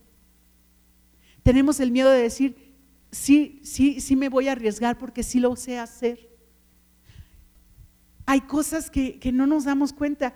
Tenemos 1.47 1.79
el 1.79 1.93
miedo 1.93 2.11
de 2.11 2.23
decir, 2.23 2.75
sí, 3.13 3.61
sí, 3.63 4.01
sí 4.01 4.17
me 4.17 4.29
voy 4.29 4.49
a 4.49 4.53
arriesgar 4.53 4.99
porque 4.99 5.23
sí 5.23 5.39
lo 5.39 5.55
sé 5.55 5.79
hacer. 5.79 6.29
Hay 8.27 8.41
cosas 8.41 8.91
que, 8.91 9.21
que 9.21 9.31
no 9.31 9.47
nos 9.47 9.63
damos 9.63 9.93
cuenta. 9.93 10.35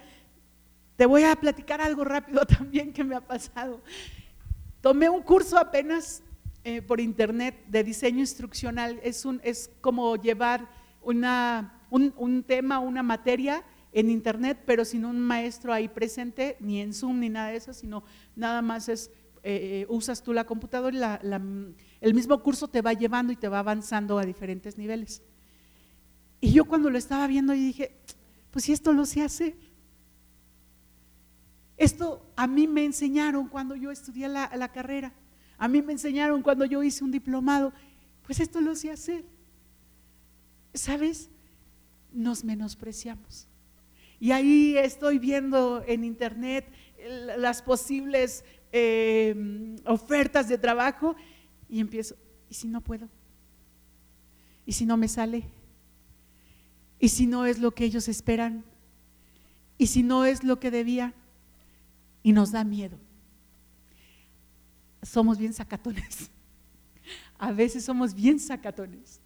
Te 0.95 1.07
voy 1.07 1.25
a 1.25 1.35
platicar 1.35 1.81
algo 1.81 2.05
rápido 2.05 2.47
también 2.47 2.93
que 2.93 3.03
me 3.03 3.17
ha 3.17 3.21
pasado. 3.21 3.83
Tomé 4.81 5.11
un 5.11 5.21
curso 5.21 5.59
apenas 5.59 6.23
eh, 6.63 6.81
por 6.81 7.01
internet 7.01 7.57
de 7.67 7.83
diseño 7.83 8.21
instruccional. 8.21 9.01
Es, 9.03 9.25
un, 9.25 9.41
es 9.43 9.69
como 9.81 10.15
llevar 10.15 10.69
una, 11.03 11.83
un, 11.91 12.45
tema, 12.45 12.79
una 12.79 13.03
materia 13.03 13.65
en 13.91 14.11
internet, 14.11 14.63
pero 14.65 14.85
sin 14.85 15.05
un 15.05 15.19
maestro 15.19 15.73
ahí 15.73 15.89
presente, 15.89 16.57
ni 16.61 16.81
en 16.81 16.95
Zoom 16.95 17.19
ni 17.19 17.31
nada 17.31 17.49
de 17.49 17.57
eso, 17.57 17.73
sino 17.73 18.05
nada 18.37 18.63
más 18.63 18.89
es, 18.89 19.11
eh, 19.43 19.87
usas 19.89 20.23
tú 20.23 20.33
la 20.33 20.45
computadora 20.45 21.21
y 21.23 21.75
el 22.01 22.15
mismo 22.15 22.43
curso 22.43 22.69
te 22.69 22.83
va 22.83 22.93
llevando 22.93 23.33
y 23.33 23.37
te 23.37 23.49
va 23.49 23.61
avanzando 23.61 24.19
a 24.19 24.27
diferentes 24.27 24.77
niveles. 24.77 25.23
Y 26.41 26.53
yo 26.53 26.65
cuando 26.65 26.91
lo 26.91 26.99
estaba 26.99 27.27
viendo 27.27 27.55
y 27.55 27.61
dije, 27.61 27.97
pues 28.51 28.65
si 28.65 28.73
esto 28.73 28.93
lo 28.93 29.07
sé 29.07 29.23
hacer. 29.23 29.57
Esto 31.77 32.31
a 32.37 32.47
mí 32.47 32.67
me 32.67 32.85
enseñaron 32.85 33.49
cuando 33.49 33.75
yo 33.75 33.91
estudié 33.91 34.29
la, 34.29 34.69
carrera. 34.73 35.15
A 35.57 35.69
mí 35.69 35.81
me 35.81 35.93
enseñaron 35.93 36.43
cuando 36.43 36.65
yo 36.65 36.83
hice 36.83 37.05
un 37.05 37.11
diplomado. 37.11 37.73
Pues 38.23 38.41
esto 38.41 38.61
lo 38.61 38.75
sé 38.75 38.91
hacer. 38.91 39.25
¿Sabes? 40.75 41.31
Nos 42.13 42.45
menospreciamos. 42.45 43.49
Y 44.19 44.33
ahí 44.33 44.77
estoy 44.77 45.19
viendo 45.19 45.83
en 45.87 46.05
internet 46.05 46.71
las 47.39 47.63
posibles 47.63 48.45
eh, 48.73 49.77
ofertas 49.87 50.49
de 50.49 50.59
trabajo 50.59 51.17
y 51.69 51.81
empiezo, 51.81 52.17
¿y 52.49 52.55
si 52.55 52.69
no 52.69 52.81
puedo? 52.81 53.09
¿Y 54.67 54.73
si 54.73 54.87
no 54.87 54.97
me 54.97 55.09
sale? 55.09 55.45
¿Y 56.99 57.09
si 57.09 57.27
no 57.27 57.47
es 57.47 57.59
lo 57.59 57.73
que 57.73 57.85
ellos 57.85 58.09
esperan? 58.09 58.65
¿Y 59.79 59.87
si 59.87 60.03
no 60.03 60.25
es 60.25 60.45
lo 60.45 60.61
que 60.61 60.71
debía? 60.71 61.15
y 62.23 62.33
nos 62.33 62.53
da 62.53 62.65
miedo. 62.65 62.99
Somos 65.03 65.39
bien 65.39 65.53
sacatones. 65.53 66.31
A 67.39 67.53
veces 67.53 67.85
somos 67.85 68.15
bien 68.15 68.39
sacatones. 68.39 69.21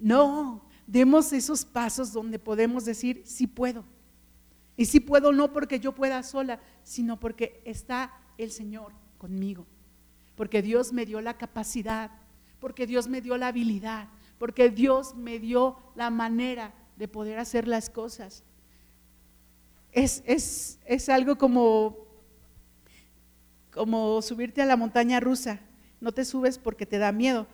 No, 0.00 0.66
demos 0.86 1.32
esos 1.32 1.64
pasos 1.64 2.12
donde 2.12 2.38
podemos 2.38 2.84
decir, 2.84 3.22
sí 3.24 3.46
puedo. 3.46 3.84
Y 4.76 4.84
sí 4.84 5.00
puedo 5.00 5.32
no 5.32 5.52
porque 5.52 5.80
yo 5.80 5.94
pueda 5.94 6.22
sola, 6.22 6.60
sino 6.82 7.18
porque 7.18 7.62
está 7.64 8.12
el 8.42 8.50
Señor 8.50 8.92
conmigo. 9.18 9.66
Porque 10.34 10.62
Dios 10.62 10.92
me 10.92 11.06
dio 11.06 11.20
la 11.20 11.36
capacidad, 11.36 12.10
porque 12.58 12.86
Dios 12.86 13.08
me 13.08 13.20
dio 13.20 13.36
la 13.36 13.48
habilidad, 13.48 14.08
porque 14.38 14.70
Dios 14.70 15.14
me 15.14 15.38
dio 15.38 15.76
la 15.94 16.10
manera 16.10 16.74
de 16.96 17.08
poder 17.08 17.38
hacer 17.38 17.68
las 17.68 17.90
cosas. 17.90 18.44
es, 19.92 20.22
es, 20.26 20.78
es 20.86 21.08
algo 21.08 21.36
como, 21.36 21.98
como 23.70 24.22
subirte 24.22 24.62
a 24.62 24.66
la 24.66 24.76
montaña 24.76 25.20
rusa. 25.20 25.60
No 26.00 26.12
te 26.12 26.24
subes 26.24 26.58
porque 26.58 26.86
te 26.86 26.98
da 26.98 27.12
miedo, 27.12 27.46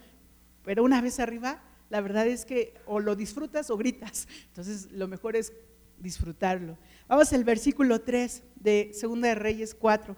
pero 0.64 0.84
una 0.84 1.00
vez 1.00 1.20
arriba, 1.20 1.62
la 1.90 2.00
verdad 2.00 2.26
es 2.26 2.44
que 2.44 2.74
o 2.86 3.00
lo 3.00 3.16
disfrutas 3.16 3.70
o 3.70 3.76
gritas. 3.76 4.28
Entonces, 4.46 4.90
lo 4.92 5.08
mejor 5.08 5.36
es 5.36 5.52
disfrutarlo. 5.98 6.76
Vamos 7.08 7.32
al 7.32 7.44
versículo 7.44 8.00
3 8.00 8.42
de 8.56 8.90
Segunda 8.94 9.28
de 9.28 9.34
Reyes 9.34 9.74
4. 9.74 10.16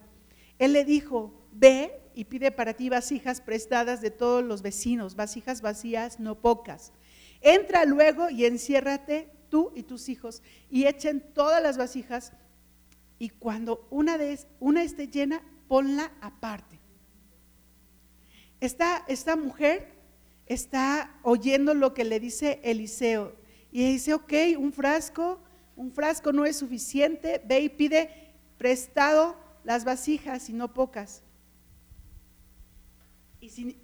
Él 0.61 0.75
le 0.75 0.85
dijo, 0.85 1.33
ve 1.53 2.03
y 2.15 2.27
pide 2.27 2.51
para 2.51 2.75
ti 2.75 2.91
vasijas 2.91 3.41
prestadas 3.41 4.03
de 4.03 4.11
todos 4.11 4.45
los 4.45 4.61
vecinos, 4.61 5.17
vasijas 5.17 5.63
vacías, 5.63 6.21
no 6.21 6.39
pocas. 6.39 6.93
Entra 7.41 7.87
luego 7.87 8.29
y 8.29 8.45
enciérrate 8.45 9.33
tú 9.49 9.73
y 9.75 9.85
tus 9.85 10.11
hijos 10.11 10.43
y 10.69 10.85
echen 10.85 11.25
todas 11.33 11.63
las 11.63 11.79
vasijas 11.79 12.35
y 13.19 13.31
cuando 13.31 13.89
una, 13.89 14.19
de, 14.19 14.39
una 14.61 14.83
esté 14.83 15.09
llena, 15.09 15.43
ponla 15.67 16.13
aparte. 16.21 16.79
Esta, 18.61 19.03
esta 19.09 19.37
mujer 19.37 19.95
está 20.45 21.19
oyendo 21.23 21.73
lo 21.73 21.95
que 21.95 22.05
le 22.05 22.21
dice 22.21 22.61
Eliseo 22.63 23.35
y 23.73 23.93
dice, 23.93 24.13
ok, 24.13 24.33
un 24.59 24.75
frasco, 24.75 25.41
un 25.75 25.91
frasco 25.91 26.35
no 26.35 26.45
es 26.45 26.59
suficiente, 26.59 27.41
ve 27.47 27.61
y 27.61 27.71
pide 27.71 28.35
prestado 28.59 29.49
las 29.65 29.85
vasijas 29.85 30.49
y 30.49 30.53
no 30.53 30.73
pocas. 30.73 31.23
Y 33.41 33.51
si, 33.51 33.77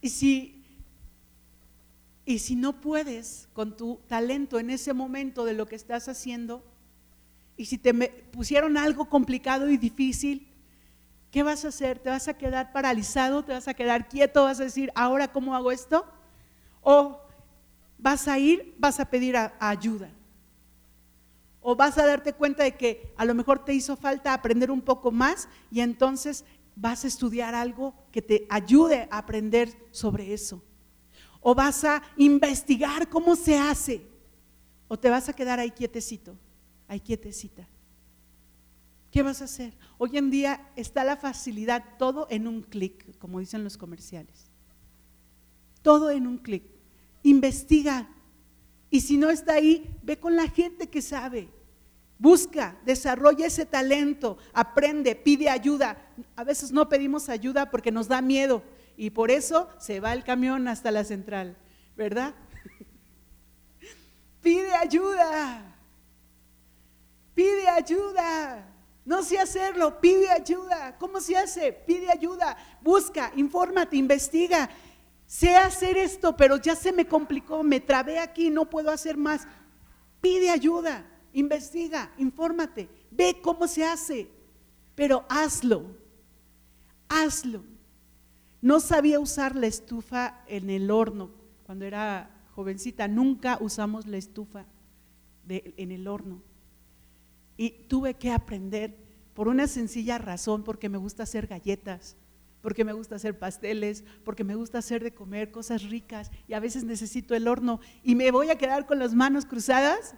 y 0.00 0.08
si, 0.08 0.64
y 2.24 2.38
si 2.38 2.56
no 2.56 2.80
puedes 2.80 3.48
con 3.52 3.76
tu 3.76 4.00
talento 4.06 4.58
en 4.58 4.70
ese 4.70 4.92
momento 4.92 5.44
de 5.44 5.54
lo 5.54 5.66
que 5.66 5.76
estás 5.76 6.08
haciendo, 6.08 6.64
y 7.56 7.66
si 7.66 7.76
te 7.76 7.92
pusieron 7.92 8.76
algo 8.76 9.08
complicado 9.08 9.68
y 9.68 9.76
difícil, 9.76 10.48
¿qué 11.30 11.42
vas 11.42 11.64
a 11.64 11.68
hacer? 11.68 11.98
¿Te 11.98 12.08
vas 12.08 12.28
a 12.28 12.34
quedar 12.34 12.72
paralizado? 12.72 13.44
¿Te 13.44 13.52
vas 13.52 13.66
a 13.66 13.74
quedar 13.74 14.08
quieto? 14.08 14.44
¿Vas 14.44 14.60
a 14.60 14.64
decir, 14.64 14.92
ahora 14.94 15.32
cómo 15.32 15.56
hago 15.56 15.72
esto? 15.72 16.06
¿O 16.80 17.20
vas 17.98 18.28
a 18.28 18.38
ir, 18.38 18.74
vas 18.78 19.00
a 19.00 19.10
pedir 19.10 19.36
ayuda? 19.58 20.08
O 21.70 21.76
vas 21.76 21.98
a 21.98 22.06
darte 22.06 22.32
cuenta 22.32 22.62
de 22.64 22.78
que 22.78 23.12
a 23.18 23.26
lo 23.26 23.34
mejor 23.34 23.62
te 23.62 23.74
hizo 23.74 23.94
falta 23.94 24.32
aprender 24.32 24.70
un 24.70 24.80
poco 24.80 25.10
más 25.10 25.50
y 25.70 25.80
entonces 25.80 26.46
vas 26.74 27.04
a 27.04 27.08
estudiar 27.08 27.54
algo 27.54 27.92
que 28.10 28.22
te 28.22 28.46
ayude 28.48 29.06
a 29.10 29.18
aprender 29.18 29.76
sobre 29.90 30.32
eso. 30.32 30.64
O 31.42 31.54
vas 31.54 31.84
a 31.84 32.02
investigar 32.16 33.10
cómo 33.10 33.36
se 33.36 33.58
hace. 33.58 34.00
O 34.88 34.98
te 34.98 35.10
vas 35.10 35.28
a 35.28 35.34
quedar 35.34 35.60
ahí 35.60 35.70
quietecito, 35.70 36.38
ahí 36.86 37.00
quietecita. 37.00 37.68
¿Qué 39.10 39.22
vas 39.22 39.42
a 39.42 39.44
hacer? 39.44 39.76
Hoy 39.98 40.16
en 40.16 40.30
día 40.30 40.70
está 40.74 41.04
la 41.04 41.18
facilidad, 41.18 41.84
todo 41.98 42.28
en 42.30 42.48
un 42.48 42.62
clic, 42.62 43.18
como 43.18 43.40
dicen 43.40 43.62
los 43.62 43.76
comerciales. 43.76 44.46
Todo 45.82 46.10
en 46.10 46.26
un 46.26 46.38
clic. 46.38 46.64
Investiga. 47.24 48.08
Y 48.88 49.02
si 49.02 49.18
no 49.18 49.28
está 49.28 49.52
ahí, 49.52 49.94
ve 50.02 50.18
con 50.18 50.34
la 50.34 50.48
gente 50.48 50.88
que 50.88 51.02
sabe. 51.02 51.57
Busca, 52.18 52.76
desarrolla 52.84 53.46
ese 53.46 53.64
talento, 53.64 54.38
aprende, 54.52 55.14
pide 55.14 55.48
ayuda. 55.48 55.96
A 56.34 56.42
veces 56.42 56.72
no 56.72 56.88
pedimos 56.88 57.28
ayuda 57.28 57.70
porque 57.70 57.92
nos 57.92 58.08
da 58.08 58.20
miedo 58.20 58.64
y 58.96 59.10
por 59.10 59.30
eso 59.30 59.68
se 59.78 60.00
va 60.00 60.12
el 60.12 60.24
camión 60.24 60.66
hasta 60.66 60.90
la 60.90 61.04
central, 61.04 61.56
¿verdad? 61.96 62.34
pide 64.42 64.74
ayuda, 64.74 65.76
pide 67.34 67.68
ayuda. 67.68 68.64
No 69.04 69.22
sé 69.22 69.38
hacerlo, 69.38 70.00
pide 70.00 70.28
ayuda. 70.28 70.98
¿Cómo 70.98 71.20
se 71.20 71.36
hace? 71.36 71.72
Pide 71.72 72.10
ayuda, 72.10 72.56
busca, 72.82 73.32
infórmate, 73.36 73.96
investiga. 73.96 74.68
Sé 75.24 75.54
hacer 75.54 75.96
esto, 75.96 76.36
pero 76.36 76.56
ya 76.56 76.74
se 76.74 76.90
me 76.90 77.06
complicó, 77.06 77.62
me 77.62 77.78
trabé 77.78 78.18
aquí, 78.18 78.50
no 78.50 78.68
puedo 78.68 78.90
hacer 78.90 79.16
más. 79.16 79.46
Pide 80.20 80.50
ayuda 80.50 81.06
investiga, 81.32 82.12
infórmate, 82.18 82.88
ve 83.10 83.38
cómo 83.42 83.66
se 83.68 83.84
hace, 83.84 84.28
pero 84.94 85.24
hazlo, 85.28 85.86
hazlo. 87.08 87.62
No 88.60 88.80
sabía 88.80 89.20
usar 89.20 89.54
la 89.54 89.66
estufa 89.66 90.42
en 90.46 90.70
el 90.70 90.90
horno 90.90 91.30
cuando 91.68 91.84
era 91.84 92.30
jovencita, 92.54 93.08
nunca 93.08 93.58
usamos 93.60 94.06
la 94.06 94.16
estufa 94.16 94.64
en 95.48 95.92
el 95.92 96.08
horno. 96.08 96.42
Y 97.58 97.70
tuve 97.88 98.14
que 98.14 98.30
aprender 98.30 98.96
por 99.34 99.48
una 99.48 99.66
sencilla 99.66 100.16
razón, 100.16 100.64
porque 100.64 100.88
me 100.88 100.96
gusta 100.96 101.24
hacer 101.24 101.46
galletas, 101.46 102.16
porque 102.62 102.84
me 102.84 102.94
gusta 102.94 103.16
hacer 103.16 103.38
pasteles, 103.38 104.02
porque 104.24 104.44
me 104.44 104.54
gusta 104.54 104.78
hacer 104.78 105.04
de 105.04 105.12
comer 105.12 105.50
cosas 105.50 105.82
ricas 105.84 106.30
y 106.48 106.54
a 106.54 106.60
veces 106.60 106.84
necesito 106.84 107.34
el 107.34 107.48
horno 107.48 107.80
y 108.02 108.14
me 108.14 108.30
voy 108.30 108.50
a 108.50 108.58
quedar 108.58 108.86
con 108.86 108.98
las 108.98 109.14
manos 109.14 109.44
cruzadas 109.44 110.14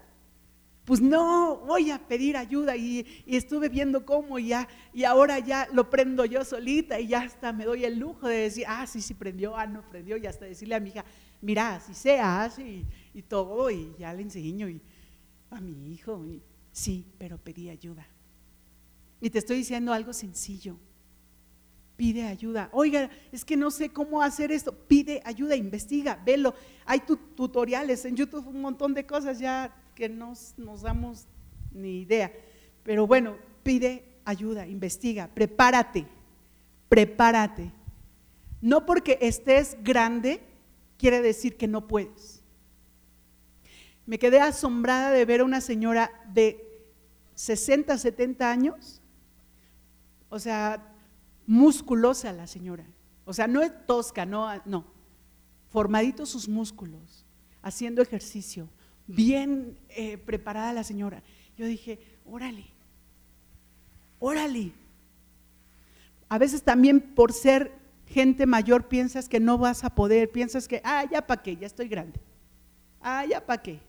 pues 0.90 1.00
no, 1.00 1.58
voy 1.68 1.92
a 1.92 2.00
pedir 2.00 2.36
ayuda 2.36 2.76
y, 2.76 3.06
estuve 3.24 3.68
viendo 3.68 4.04
cómo 4.04 4.40
y 4.40 4.48
ya, 4.48 4.66
y 4.92 5.04
ahora 5.04 5.38
ya 5.38 5.68
lo 5.72 5.88
prendo 5.88 6.24
yo 6.24 6.44
solita 6.44 6.98
y 6.98 7.06
ya 7.06 7.20
hasta 7.20 7.52
me 7.52 7.64
doy 7.64 7.84
el 7.84 7.96
lujo 7.96 8.26
de 8.26 8.38
decir, 8.38 8.64
ah, 8.66 8.84
sí, 8.88 9.00
sí 9.00 9.14
prendió, 9.14 9.56
ah, 9.56 9.68
no 9.68 9.88
prendió, 9.88 10.16
y 10.16 10.26
hasta 10.26 10.46
decirle 10.46 10.74
a 10.74 10.80
mi 10.80 10.88
hija, 10.88 11.04
mira, 11.42 11.76
así 11.76 11.94
se 11.94 12.18
hace 12.18 12.84
y, 13.14 13.22
todo, 13.22 13.70
y 13.70 13.94
ya 14.00 14.12
le 14.12 14.22
enseño 14.22 14.68
y, 14.68 14.82
a 15.50 15.60
mi 15.60 15.92
hijo, 15.92 16.26
sí, 16.72 17.06
pero 17.18 17.38
pedí 17.38 17.70
ayuda. 17.70 18.04
Y 19.20 19.30
te 19.30 19.38
estoy 19.38 19.58
diciendo 19.58 19.92
algo 19.92 20.12
sencillo, 20.12 20.76
pide 21.94 22.24
ayuda. 22.24 22.68
Oiga, 22.72 23.08
es 23.30 23.44
que 23.44 23.56
no 23.56 23.70
sé 23.70 23.90
cómo 23.90 24.22
hacer 24.22 24.50
esto, 24.50 24.72
pide 24.72 25.22
ayuda, 25.24 25.54
investiga, 25.54 26.20
velo. 26.26 26.52
Hay 26.84 26.98
tutoriales 27.36 28.04
en 28.06 28.16
YouTube, 28.16 28.48
un 28.48 28.60
montón 28.60 28.92
de 28.92 29.06
cosas 29.06 29.38
ya 29.38 29.72
que 30.00 30.08
no 30.08 30.32
nos 30.56 30.80
damos 30.80 31.26
ni 31.72 32.00
idea. 32.00 32.32
Pero 32.82 33.06
bueno, 33.06 33.36
pide 33.62 34.16
ayuda, 34.24 34.66
investiga, 34.66 35.28
prepárate, 35.28 36.06
prepárate. 36.88 37.70
No 38.62 38.86
porque 38.86 39.18
estés 39.20 39.76
grande 39.84 40.40
quiere 40.96 41.20
decir 41.20 41.58
que 41.58 41.68
no 41.68 41.86
puedes. 41.86 42.42
Me 44.06 44.18
quedé 44.18 44.40
asombrada 44.40 45.10
de 45.10 45.22
ver 45.26 45.42
a 45.42 45.44
una 45.44 45.60
señora 45.60 46.10
de 46.32 46.88
60, 47.34 47.98
70 47.98 48.50
años, 48.50 49.02
o 50.30 50.38
sea, 50.38 50.94
musculosa 51.46 52.32
la 52.32 52.46
señora. 52.46 52.86
O 53.26 53.34
sea, 53.34 53.46
no 53.46 53.60
es 53.60 53.70
tosca, 53.84 54.24
no, 54.24 54.48
no. 54.64 54.86
Sus 56.24 56.48
músculos, 56.48 57.26
haciendo 57.60 58.00
ejercicio, 58.00 58.66
bien 59.14 59.78
eh, 59.90 60.18
preparada 60.18 60.72
la 60.72 60.84
señora. 60.84 61.22
Yo 61.56 61.66
dije, 61.66 61.98
órale, 62.24 62.64
órale. 64.18 64.72
A 66.28 66.38
veces 66.38 66.62
también 66.62 67.00
por 67.00 67.32
ser 67.32 67.72
gente 68.06 68.46
mayor 68.46 68.88
piensas 68.88 69.28
que 69.28 69.40
no 69.40 69.58
vas 69.58 69.84
a 69.84 69.94
poder, 69.94 70.30
piensas 70.30 70.68
que, 70.68 70.80
ah, 70.84 71.04
ya 71.10 71.26
para 71.26 71.42
qué, 71.42 71.56
ya 71.56 71.66
estoy 71.66 71.88
grande. 71.88 72.20
Ah, 73.00 73.24
ya 73.26 73.44
para 73.44 73.62
qué. 73.62 73.80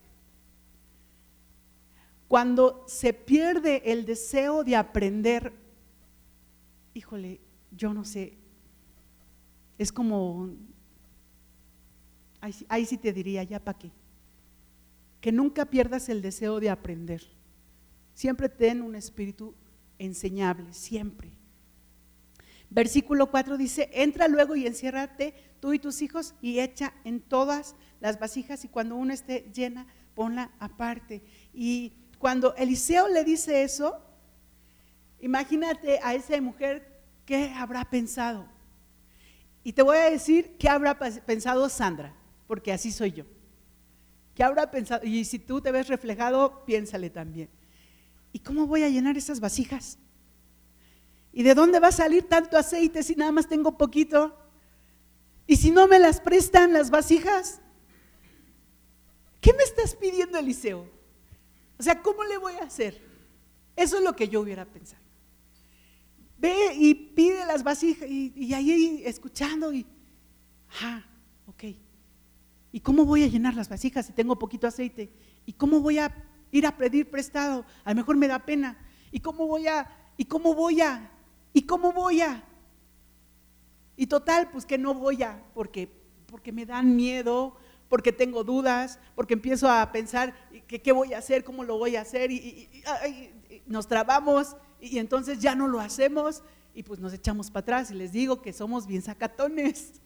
Cuando 2.28 2.84
se 2.86 3.12
pierde 3.12 3.82
el 3.84 4.04
deseo 4.04 4.64
de 4.64 4.76
aprender, 4.76 5.52
híjole, 6.94 7.40
yo 7.70 7.92
no 7.92 8.04
sé, 8.04 8.38
es 9.78 9.92
como, 9.92 10.50
ahí, 12.40 12.54
ahí 12.68 12.86
sí 12.86 12.96
te 12.96 13.12
diría, 13.12 13.42
ya 13.44 13.60
para 13.60 13.78
qué 13.78 13.90
que 15.22 15.32
nunca 15.32 15.66
pierdas 15.66 16.08
el 16.08 16.20
deseo 16.20 16.58
de 16.60 16.68
aprender. 16.68 17.22
Siempre 18.12 18.48
ten 18.48 18.82
un 18.82 18.96
espíritu 18.96 19.54
enseñable, 19.98 20.74
siempre. 20.74 21.30
Versículo 22.68 23.30
4 23.30 23.56
dice, 23.56 23.88
entra 23.92 24.26
luego 24.26 24.56
y 24.56 24.66
enciérrate 24.66 25.34
tú 25.60 25.72
y 25.72 25.78
tus 25.78 26.02
hijos 26.02 26.34
y 26.42 26.58
echa 26.58 26.92
en 27.04 27.20
todas 27.20 27.76
las 28.00 28.18
vasijas 28.18 28.64
y 28.64 28.68
cuando 28.68 28.96
una 28.96 29.14
esté 29.14 29.48
llena, 29.54 29.86
ponla 30.16 30.50
aparte. 30.58 31.22
Y 31.54 31.92
cuando 32.18 32.56
Eliseo 32.56 33.06
le 33.06 33.22
dice 33.22 33.62
eso, 33.62 34.02
imagínate 35.20 36.00
a 36.02 36.14
esa 36.14 36.40
mujer 36.40 37.00
qué 37.26 37.52
habrá 37.54 37.84
pensado. 37.84 38.48
Y 39.62 39.72
te 39.72 39.82
voy 39.82 39.98
a 39.98 40.10
decir 40.10 40.56
qué 40.58 40.68
habrá 40.68 40.98
pensado 40.98 41.68
Sandra, 41.68 42.12
porque 42.48 42.72
así 42.72 42.90
soy 42.90 43.12
yo. 43.12 43.24
¿Qué 44.34 44.42
habrá 44.42 44.70
pensado? 44.70 45.04
Y 45.04 45.24
si 45.24 45.38
tú 45.38 45.60
te 45.60 45.72
ves 45.72 45.88
reflejado, 45.88 46.64
piénsale 46.64 47.10
también. 47.10 47.50
¿Y 48.32 48.38
cómo 48.38 48.66
voy 48.66 48.82
a 48.82 48.88
llenar 48.88 49.16
esas 49.16 49.40
vasijas? 49.40 49.98
¿Y 51.32 51.42
de 51.42 51.54
dónde 51.54 51.80
va 51.80 51.88
a 51.88 51.92
salir 51.92 52.28
tanto 52.28 52.56
aceite 52.56 53.02
si 53.02 53.14
nada 53.14 53.32
más 53.32 53.48
tengo 53.48 53.76
poquito? 53.76 54.36
¿Y 55.46 55.56
si 55.56 55.70
no 55.70 55.86
me 55.86 55.98
las 55.98 56.20
prestan 56.20 56.72
las 56.72 56.90
vasijas? 56.90 57.60
¿Qué 59.40 59.52
me 59.52 59.62
estás 59.64 59.94
pidiendo, 59.94 60.38
Eliseo? 60.38 60.86
O 61.78 61.82
sea, 61.82 62.00
¿cómo 62.00 62.22
le 62.24 62.38
voy 62.38 62.54
a 62.54 62.64
hacer? 62.64 63.00
Eso 63.74 63.96
es 63.96 64.04
lo 64.04 64.14
que 64.14 64.28
yo 64.28 64.40
hubiera 64.40 64.64
pensado. 64.64 65.02
Ve 66.38 66.74
y 66.74 66.94
pide 66.94 67.44
las 67.46 67.62
vasijas 67.62 68.08
y, 68.08 68.52
ahí 68.54 69.02
escuchando 69.04 69.72
y, 69.72 69.86
ah, 70.80 71.04
ok. 71.46 71.64
¿Y 72.72 72.80
cómo 72.80 73.04
voy 73.04 73.22
a 73.22 73.28
llenar 73.28 73.54
las 73.54 73.68
vasijas 73.68 74.06
si 74.06 74.12
tengo 74.12 74.38
poquito 74.38 74.66
aceite? 74.66 75.12
¿Y 75.44 75.52
cómo 75.52 75.80
voy 75.80 75.98
a 75.98 76.12
ir 76.50 76.66
a 76.66 76.76
pedir 76.76 77.10
prestado? 77.10 77.66
A 77.84 77.90
lo 77.90 77.96
mejor 77.96 78.16
me 78.16 78.26
da 78.26 78.38
pena. 78.38 78.78
¿Y 79.10 79.20
cómo 79.20 79.46
voy 79.46 79.66
a, 79.66 79.86
y 80.16 80.24
cómo 80.24 80.54
voy 80.54 80.80
a, 80.80 81.10
y 81.52 81.62
cómo 81.62 81.92
voy 81.92 82.22
a? 82.22 82.42
Y 83.94 84.06
total, 84.06 84.48
pues 84.50 84.64
que 84.64 84.78
no 84.78 84.94
voy 84.94 85.22
a, 85.22 85.44
porque, 85.52 85.88
porque 86.26 86.50
me 86.50 86.64
dan 86.64 86.96
miedo, 86.96 87.56
porque 87.90 88.10
tengo 88.10 88.42
dudas, 88.42 88.98
porque 89.14 89.34
empiezo 89.34 89.68
a 89.68 89.92
pensar 89.92 90.34
que 90.66 90.80
qué 90.80 90.92
voy 90.92 91.12
a 91.12 91.18
hacer, 91.18 91.44
cómo 91.44 91.62
lo 91.62 91.76
voy 91.76 91.96
a 91.96 92.00
hacer, 92.00 92.30
y, 92.30 92.70
nos 93.66 93.86
trabamos, 93.86 94.56
y, 94.80 94.98
entonces 94.98 95.40
ya 95.40 95.54
no 95.54 95.68
lo 95.68 95.78
hacemos, 95.78 96.42
y 96.74 96.84
pues 96.84 97.00
nos 97.00 97.12
echamos 97.12 97.50
para 97.50 97.60
atrás, 97.60 97.90
y 97.90 97.94
les 97.94 98.12
digo 98.12 98.40
que 98.40 98.54
somos 98.54 98.86
bien 98.86 99.02
sacatones, 99.02 100.00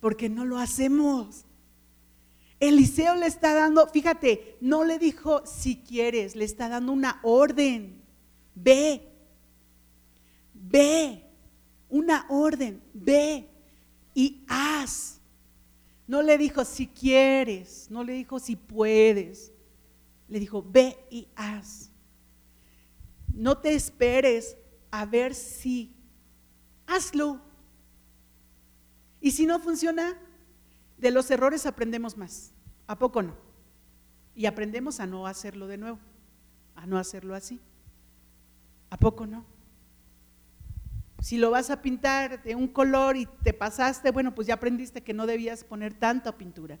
porque 0.00 0.28
no 0.28 0.44
lo 0.44 0.58
hacemos. 0.58 1.44
Eliseo 2.60 3.14
le 3.14 3.26
está 3.26 3.54
dando, 3.54 3.86
fíjate, 3.86 4.56
no 4.60 4.84
le 4.84 4.98
dijo 4.98 5.42
si 5.46 5.76
quieres, 5.76 6.34
le 6.34 6.44
está 6.44 6.68
dando 6.68 6.92
una 6.92 7.20
orden. 7.22 8.02
Ve, 8.54 9.08
ve, 10.54 11.24
una 11.88 12.26
orden, 12.28 12.82
ve 12.92 13.48
y 14.14 14.44
haz. 14.48 15.20
No 16.08 16.22
le 16.22 16.38
dijo 16.38 16.64
si 16.64 16.88
quieres, 16.88 17.86
no 17.90 18.02
le 18.02 18.14
dijo 18.14 18.40
si 18.40 18.56
puedes. 18.56 19.52
Le 20.26 20.40
dijo, 20.40 20.64
ve 20.68 20.98
y 21.10 21.28
haz. 21.36 21.90
No 23.32 23.58
te 23.58 23.74
esperes 23.74 24.56
a 24.90 25.06
ver 25.06 25.34
si. 25.34 25.94
Hazlo. 26.86 27.47
Y 29.20 29.32
si 29.32 29.46
no 29.46 29.58
funciona, 29.58 30.16
de 30.96 31.10
los 31.10 31.30
errores 31.30 31.66
aprendemos 31.66 32.16
más. 32.16 32.52
¿A 32.86 32.98
poco 32.98 33.22
no? 33.22 33.36
Y 34.34 34.46
aprendemos 34.46 35.00
a 35.00 35.06
no 35.06 35.26
hacerlo 35.26 35.66
de 35.66 35.78
nuevo, 35.78 35.98
a 36.74 36.86
no 36.86 36.98
hacerlo 36.98 37.34
así. 37.34 37.60
¿A 38.90 38.96
poco 38.96 39.26
no? 39.26 39.44
Si 41.20 41.36
lo 41.36 41.50
vas 41.50 41.70
a 41.70 41.82
pintar 41.82 42.42
de 42.42 42.54
un 42.54 42.68
color 42.68 43.16
y 43.16 43.26
te 43.42 43.52
pasaste, 43.52 44.10
bueno, 44.12 44.34
pues 44.34 44.46
ya 44.46 44.54
aprendiste 44.54 45.02
que 45.02 45.12
no 45.12 45.26
debías 45.26 45.64
poner 45.64 45.92
tanta 45.92 46.38
pintura. 46.38 46.78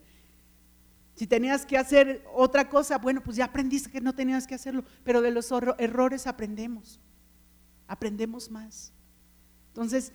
Si 1.16 1.26
tenías 1.26 1.66
que 1.66 1.76
hacer 1.76 2.24
otra 2.32 2.68
cosa, 2.68 2.98
bueno, 2.98 3.20
pues 3.24 3.36
ya 3.36 3.46
aprendiste 3.46 3.90
que 3.90 4.00
no 4.00 4.14
tenías 4.14 4.46
que 4.46 4.54
hacerlo. 4.54 4.84
Pero 5.02 5.20
de 5.20 5.32
los 5.32 5.50
errores 5.78 6.28
aprendemos, 6.28 7.00
aprendemos 7.88 8.52
más. 8.52 8.92
Entonces, 9.68 10.12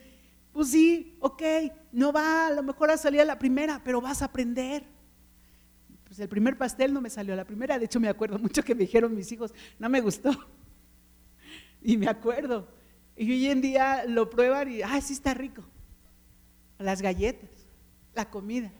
pues 0.53 0.69
sí, 0.69 1.17
ok, 1.19 1.41
no 1.91 2.13
va 2.13 2.47
a 2.47 2.51
lo 2.51 2.61
mejor 2.61 2.91
a 2.91 2.97
salir 2.97 3.19
a 3.21 3.25
la 3.25 3.39
primera, 3.39 3.81
pero 3.83 3.99
vas 3.99 4.21
a 4.21 4.25
aprender. 4.25 4.83
Pues 6.03 6.19
el 6.19 6.29
primer 6.29 6.57
pastel 6.57 6.93
no 6.93 7.01
me 7.01 7.09
salió 7.09 7.33
a 7.33 7.37
la 7.37 7.43
primera, 7.43 7.79
de 7.79 7.85
hecho 7.85 7.99
me 7.99 8.07
acuerdo 8.07 8.37
mucho 8.37 8.63
que 8.63 8.75
me 8.75 8.81
dijeron 8.81 9.15
mis 9.15 9.31
hijos, 9.31 9.51
no 9.79 9.89
me 9.89 9.99
gustó. 9.99 10.31
Y 11.85 11.97
me 11.97 12.07
acuerdo. 12.07 12.65
Y 13.17 13.29
hoy 13.29 13.47
en 13.47 13.59
día 13.59 14.05
lo 14.07 14.29
prueban 14.29 14.71
y, 14.71 14.81
ah, 14.81 15.01
sí 15.01 15.11
está 15.11 15.33
rico. 15.33 15.65
Las 16.79 17.01
galletas, 17.01 17.49
la 18.15 18.29
comida. 18.29 18.71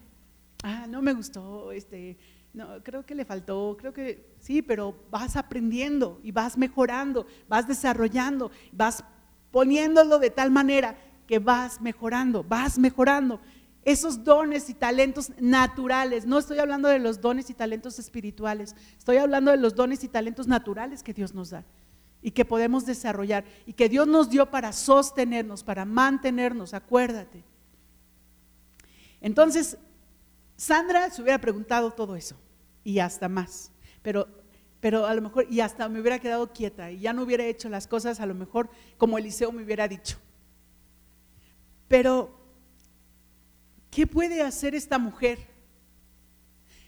Ah, 0.64 0.88
no 0.88 1.02
me 1.02 1.12
gustó, 1.12 1.74
este, 1.74 2.18
no, 2.54 2.82
creo 2.82 3.06
que 3.06 3.14
le 3.14 3.26
faltó, 3.26 3.76
creo 3.78 3.92
que 3.92 4.36
sí, 4.40 4.62
pero 4.62 4.96
vas 5.12 5.36
aprendiendo 5.36 6.22
y 6.24 6.32
vas 6.32 6.58
mejorando, 6.58 7.28
vas 7.50 7.68
desarrollando, 7.68 8.52
vas 8.72 9.04
poniéndolo 9.52 10.20
de 10.20 10.30
tal 10.30 10.50
manera 10.50 10.98
que 11.28 11.40
vas 11.40 11.82
mejorando, 11.82 12.44
vas 12.44 12.78
mejorando. 12.78 13.40
Esos 13.86 14.24
dones 14.24 14.70
y 14.70 14.74
talentos 14.74 15.32
naturales, 15.40 16.26
no 16.26 16.40
estoy 16.40 16.60
hablando 16.60 16.88
de 16.88 17.00
los 17.00 17.20
dones 17.20 17.50
y 17.50 17.54
talentos 17.54 18.00
espirituales, 18.00 18.76
estoy 18.98 19.18
hablando 19.18 19.52
de 19.52 19.58
los 19.58 19.76
dones 19.76 20.04
y 20.04 20.08
talentos 20.08 20.48
naturales 20.48 21.04
que 21.04 21.14
Dios 21.14 21.34
nos 21.34 21.50
da 21.50 21.66
y 22.22 22.32
que 22.32 22.46
podemos 22.46 22.86
desarrollar 22.86 23.44
y 23.66 23.74
que 23.74 23.90
Dios 23.90 24.08
nos 24.08 24.30
dio 24.30 24.50
para 24.50 24.72
sostenernos, 24.72 25.64
para 25.64 25.84
mantenernos, 25.84 26.74
acuérdate. 26.74 27.44
Entonces, 29.20 29.78
Sandra 30.56 31.10
se 31.10 31.22
hubiera 31.22 31.40
preguntado 31.40 31.92
todo 31.92 32.16
eso 32.16 32.38
y 32.86 33.00
hasta 33.00 33.28
más, 33.28 33.72
pero, 34.02 34.28
pero 34.80 35.06
a 35.06 35.14
lo 35.14 35.22
mejor, 35.22 35.46
y 35.50 35.60
hasta 35.60 35.90
me 35.90 36.00
hubiera 36.00 36.20
quedado 36.20 36.54
quieta 36.54 36.90
y 36.90 37.00
ya 37.00 37.12
no 37.12 37.24
hubiera 37.24 37.44
hecho 37.46 37.68
las 37.68 37.88
cosas 37.88 38.22
a 38.22 38.26
lo 38.26 38.34
mejor 38.34 38.70
como 38.98 39.18
Eliseo 39.18 39.52
me 39.52 39.64
hubiera 39.64 39.90
dicho. 39.90 40.18
Pero, 41.94 42.32
¿qué 43.92 44.08
puede 44.08 44.42
hacer 44.42 44.74
esta 44.74 44.98
mujer? 44.98 45.38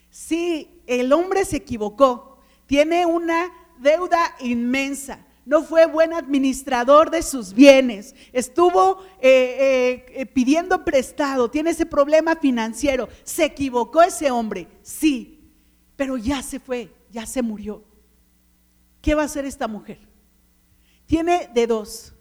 Si 0.10 0.82
el 0.88 1.14
hombre 1.14 1.46
se 1.46 1.58
equivocó, 1.58 2.40
tiene 2.66 3.06
una 3.06 3.54
deuda 3.78 4.36
inmensa, 4.40 5.24
no 5.46 5.62
fue 5.62 5.86
buen 5.86 6.12
administrador 6.12 7.12
de 7.12 7.22
sus 7.22 7.54
bienes, 7.54 8.16
estuvo 8.34 9.04
eh, 9.22 9.28
eh, 9.60 10.06
eh, 10.22 10.26
pidiendo 10.26 10.84
prestado, 10.84 11.52
tiene 11.52 11.70
ese 11.70 11.86
problema 11.86 12.38
financiero, 12.38 13.08
se 13.24 13.46
equivocó 13.46 14.02
ese 14.02 14.32
hombre, 14.32 14.68
sí, 14.82 15.52
pero 15.96 16.18
ya 16.18 16.42
se 16.42 16.60
fue, 16.60 16.92
ya 17.12 17.28
se 17.28 17.44
murió. 17.44 17.84
¿Qué 19.04 19.14
va 19.14 19.22
a 19.22 19.26
hacer 19.26 19.46
esta 19.46 19.68
mujer? 19.68 20.00
Tiene 21.06 21.48
de 21.54 21.68
dos. 21.68 22.15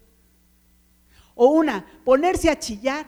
O 1.35 1.47
una, 1.47 1.85
ponerse 2.03 2.49
a 2.49 2.57
chillar, 2.57 3.05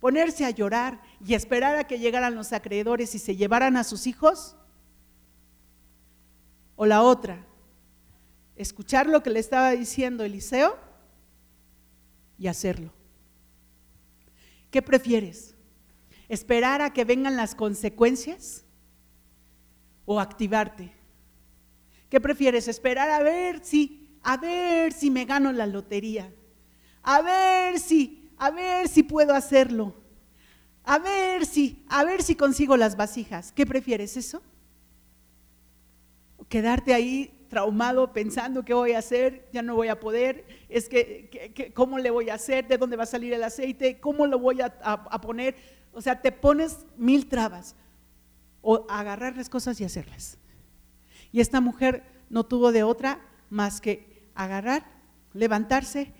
ponerse 0.00 0.44
a 0.44 0.50
llorar 0.50 1.00
y 1.24 1.34
esperar 1.34 1.76
a 1.76 1.84
que 1.84 1.98
llegaran 1.98 2.34
los 2.34 2.52
acreedores 2.52 3.14
y 3.14 3.18
se 3.18 3.36
llevaran 3.36 3.76
a 3.76 3.84
sus 3.84 4.06
hijos. 4.06 4.56
O 6.76 6.86
la 6.86 7.02
otra, 7.02 7.44
escuchar 8.56 9.06
lo 9.06 9.22
que 9.22 9.30
le 9.30 9.40
estaba 9.40 9.70
diciendo 9.72 10.24
Eliseo 10.24 10.78
y 12.38 12.46
hacerlo. 12.46 12.92
¿Qué 14.70 14.82
prefieres? 14.82 15.54
¿Esperar 16.28 16.82
a 16.82 16.92
que 16.92 17.04
vengan 17.04 17.36
las 17.36 17.54
consecuencias 17.54 18.64
o 20.04 20.20
activarte? 20.20 20.92
¿Qué 22.08 22.20
prefieres? 22.20 22.68
¿Esperar 22.68 23.10
a 23.10 23.22
ver 23.22 23.64
si, 23.64 24.18
a 24.22 24.36
ver 24.36 24.92
si 24.92 25.10
me 25.10 25.24
gano 25.24 25.52
la 25.52 25.66
lotería? 25.66 26.32
A 27.10 27.22
ver 27.22 27.80
si, 27.80 28.30
a 28.36 28.50
ver 28.50 28.86
si 28.86 29.02
puedo 29.02 29.32
hacerlo. 29.32 29.94
A 30.84 30.98
ver 30.98 31.46
si, 31.46 31.82
a 31.88 32.04
ver 32.04 32.22
si 32.22 32.34
consigo 32.34 32.76
las 32.76 32.98
vasijas. 32.98 33.50
¿Qué 33.52 33.64
prefieres 33.64 34.18
eso? 34.18 34.42
quedarte 36.48 36.94
ahí 36.94 37.46
traumado 37.48 38.12
pensando 38.12 38.64
qué 38.64 38.74
voy 38.74 38.92
a 38.92 38.98
hacer, 38.98 39.48
ya 39.52 39.62
no 39.62 39.74
voy 39.74 39.88
a 39.88 40.00
poder, 40.00 40.44
es 40.68 40.88
que, 40.88 41.72
cómo 41.74 41.98
le 41.98 42.10
voy 42.10 42.28
a 42.28 42.34
hacer, 42.34 42.66
de 42.68 42.76
dónde 42.76 42.96
va 42.96 43.04
a 43.04 43.06
salir 43.06 43.32
el 43.32 43.42
aceite, 43.42 44.00
cómo 44.00 44.26
lo 44.26 44.38
voy 44.38 44.60
a, 44.60 45.20
poner. 45.20 45.56
O 45.92 46.02
sea, 46.02 46.20
te 46.20 46.30
pones 46.30 46.86
mil 46.96 47.26
trabas 47.28 47.74
o 48.60 48.86
agarrar 48.90 49.36
las 49.36 49.48
cosas 49.48 49.80
y 49.80 49.84
hacerlas. 49.84 50.36
Y 51.32 51.40
esta 51.40 51.60
mujer 51.60 52.02
no 52.28 52.44
tuvo 52.44 52.70
de 52.70 52.82
otra 52.82 53.20
más 53.48 53.80
que 53.80 54.28
agarrar, 54.34 54.84
levantarse 55.32 56.12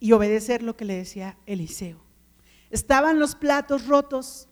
y 0.00 0.12
obedecer 0.12 0.62
lo 0.62 0.76
que 0.76 0.84
le 0.84 0.94
decía 0.94 1.38
Eliseo. 1.46 2.00
Estaban 2.70 3.18
los 3.18 3.34
platos 3.34 3.86
rotos, 3.86 4.48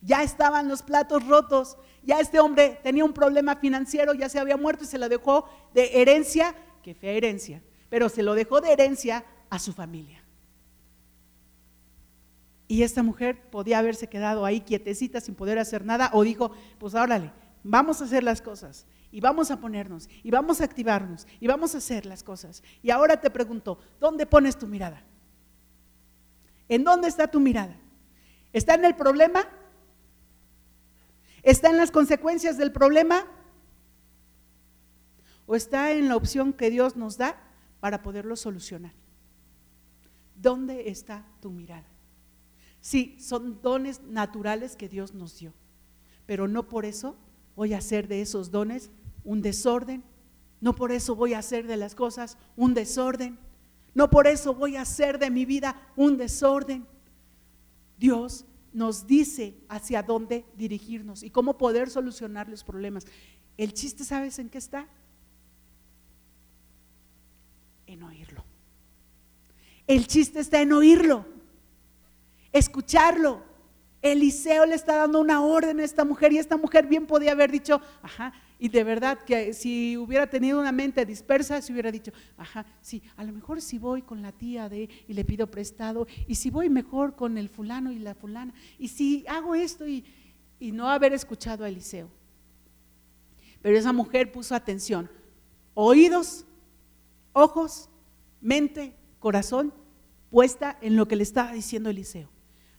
ya 0.00 0.22
estaban 0.22 0.68
los 0.68 0.82
platos 0.82 1.26
rotos 1.26 1.76
ya 2.04 2.18
este 2.18 2.40
hombre 2.40 2.80
tenía 2.82 3.04
un 3.04 3.12
problema 3.12 3.56
financiero, 3.56 4.12
ya 4.14 4.28
se 4.28 4.38
había 4.38 4.56
muerto 4.56 4.84
y 4.84 4.86
se 4.86 4.98
lo 4.98 5.08
dejó 5.08 5.48
de 5.72 6.02
herencia, 6.02 6.54
que 6.82 6.94
fue 6.94 7.16
herencia, 7.16 7.62
pero 7.88 8.08
se 8.08 8.22
lo 8.22 8.34
dejó 8.34 8.60
de 8.60 8.72
herencia 8.72 9.24
a 9.50 9.58
su 9.58 9.72
familia. 9.72 10.24
Y 12.66 12.82
esta 12.82 13.02
mujer 13.02 13.50
podía 13.50 13.78
haberse 13.78 14.08
quedado 14.08 14.44
ahí 14.44 14.62
quietecita 14.62 15.20
sin 15.20 15.34
poder 15.34 15.58
hacer 15.58 15.84
nada 15.84 16.10
o 16.12 16.24
dijo, 16.24 16.52
pues 16.78 16.94
órale, 16.94 17.30
vamos 17.62 18.00
a 18.00 18.04
hacer 18.04 18.24
las 18.24 18.42
cosas 18.42 18.86
y 19.12 19.20
vamos 19.20 19.52
a 19.52 19.60
ponernos 19.60 20.08
y 20.24 20.30
vamos 20.30 20.60
a 20.60 20.64
activarnos 20.64 21.28
y 21.38 21.46
vamos 21.46 21.74
a 21.74 21.78
hacer 21.78 22.06
las 22.06 22.24
cosas. 22.24 22.62
Y 22.82 22.90
ahora 22.90 23.20
te 23.20 23.30
pregunto, 23.30 23.78
¿dónde 24.00 24.26
pones 24.26 24.58
tu 24.58 24.66
mirada? 24.66 25.04
¿En 26.68 26.82
dónde 26.82 27.06
está 27.06 27.28
tu 27.28 27.38
mirada? 27.38 27.76
¿Está 28.52 28.74
en 28.74 28.84
el 28.84 28.96
problema 28.96 29.46
¿Está 31.42 31.70
en 31.70 31.76
las 31.76 31.90
consecuencias 31.90 32.56
del 32.56 32.72
problema? 32.72 33.26
¿O 35.46 35.56
está 35.56 35.92
en 35.92 36.08
la 36.08 36.16
opción 36.16 36.52
que 36.52 36.70
Dios 36.70 36.96
nos 36.96 37.18
da 37.18 37.36
para 37.80 38.02
poderlo 38.02 38.36
solucionar? 38.36 38.92
¿Dónde 40.36 40.88
está 40.88 41.26
tu 41.40 41.50
mirada? 41.50 41.86
Sí, 42.80 43.16
son 43.20 43.60
dones 43.60 44.02
naturales 44.02 44.76
que 44.76 44.88
Dios 44.88 45.14
nos 45.14 45.38
dio, 45.38 45.52
pero 46.26 46.48
no 46.48 46.68
por 46.68 46.84
eso 46.84 47.16
voy 47.54 47.74
a 47.74 47.78
hacer 47.78 48.08
de 48.08 48.22
esos 48.22 48.50
dones 48.50 48.90
un 49.24 49.42
desorden 49.42 50.02
No 50.60 50.74
por 50.76 50.92
eso 50.92 51.16
voy 51.16 51.34
a 51.34 51.40
hacer 51.40 51.66
de 51.66 51.76
las 51.76 51.96
cosas 51.96 52.38
un 52.56 52.72
desorden. 52.72 53.36
No 53.94 54.08
por 54.08 54.28
eso 54.28 54.54
voy 54.54 54.76
a 54.76 54.82
hacer 54.82 55.18
de 55.18 55.28
mi 55.28 55.44
vida 55.44 55.76
un 55.96 56.16
desorden. 56.16 56.86
Dios 57.98 58.46
nos 58.72 59.06
dice 59.08 59.56
hacia 59.68 60.04
dónde 60.04 60.46
dirigirnos 60.56 61.24
y 61.24 61.30
cómo 61.30 61.58
poder 61.58 61.90
solucionar 61.90 62.48
los 62.48 62.62
problemas. 62.62 63.06
El 63.56 63.74
chiste, 63.74 64.04
¿sabes 64.04 64.38
en 64.38 64.48
qué 64.48 64.58
está? 64.58 64.86
En 67.86 68.02
oírlo. 68.04 68.44
El 69.86 70.06
chiste 70.06 70.38
está 70.40 70.62
en 70.62 70.72
oírlo, 70.72 71.26
escucharlo. 72.52 73.42
Eliseo 74.00 74.64
le 74.64 74.74
está 74.74 74.96
dando 74.96 75.20
una 75.20 75.42
orden 75.42 75.80
a 75.80 75.84
esta 75.84 76.04
mujer 76.04 76.32
y 76.32 76.38
esta 76.38 76.56
mujer 76.56 76.86
bien 76.86 77.06
podía 77.06 77.32
haber 77.32 77.50
dicho, 77.50 77.80
ajá, 78.02 78.32
y 78.62 78.68
de 78.68 78.84
verdad 78.84 79.18
que 79.18 79.54
si 79.54 79.96
hubiera 79.96 80.28
tenido 80.28 80.60
una 80.60 80.70
mente 80.70 81.04
dispersa, 81.04 81.60
se 81.60 81.72
hubiera 81.72 81.90
dicho, 81.90 82.12
ajá, 82.36 82.64
sí, 82.80 83.02
a 83.16 83.24
lo 83.24 83.32
mejor 83.32 83.60
si 83.60 83.76
voy 83.76 84.02
con 84.02 84.22
la 84.22 84.30
tía 84.30 84.68
de 84.68 84.88
y 85.08 85.14
le 85.14 85.24
pido 85.24 85.50
prestado, 85.50 86.06
y 86.28 86.36
si 86.36 86.48
voy 86.48 86.70
mejor 86.70 87.16
con 87.16 87.38
el 87.38 87.48
fulano 87.48 87.90
y 87.90 87.98
la 87.98 88.14
fulana, 88.14 88.54
y 88.78 88.86
si 88.86 89.24
hago 89.26 89.56
esto 89.56 89.88
y, 89.88 90.04
y 90.60 90.70
no 90.70 90.88
haber 90.88 91.12
escuchado 91.12 91.64
a 91.64 91.68
Eliseo. 91.68 92.08
Pero 93.62 93.76
esa 93.76 93.92
mujer 93.92 94.30
puso 94.30 94.54
atención, 94.54 95.10
oídos, 95.74 96.44
ojos, 97.32 97.88
mente, 98.40 98.94
corazón, 99.18 99.74
puesta 100.30 100.78
en 100.82 100.94
lo 100.94 101.08
que 101.08 101.16
le 101.16 101.24
estaba 101.24 101.52
diciendo 101.52 101.90
Eliseo. 101.90 102.28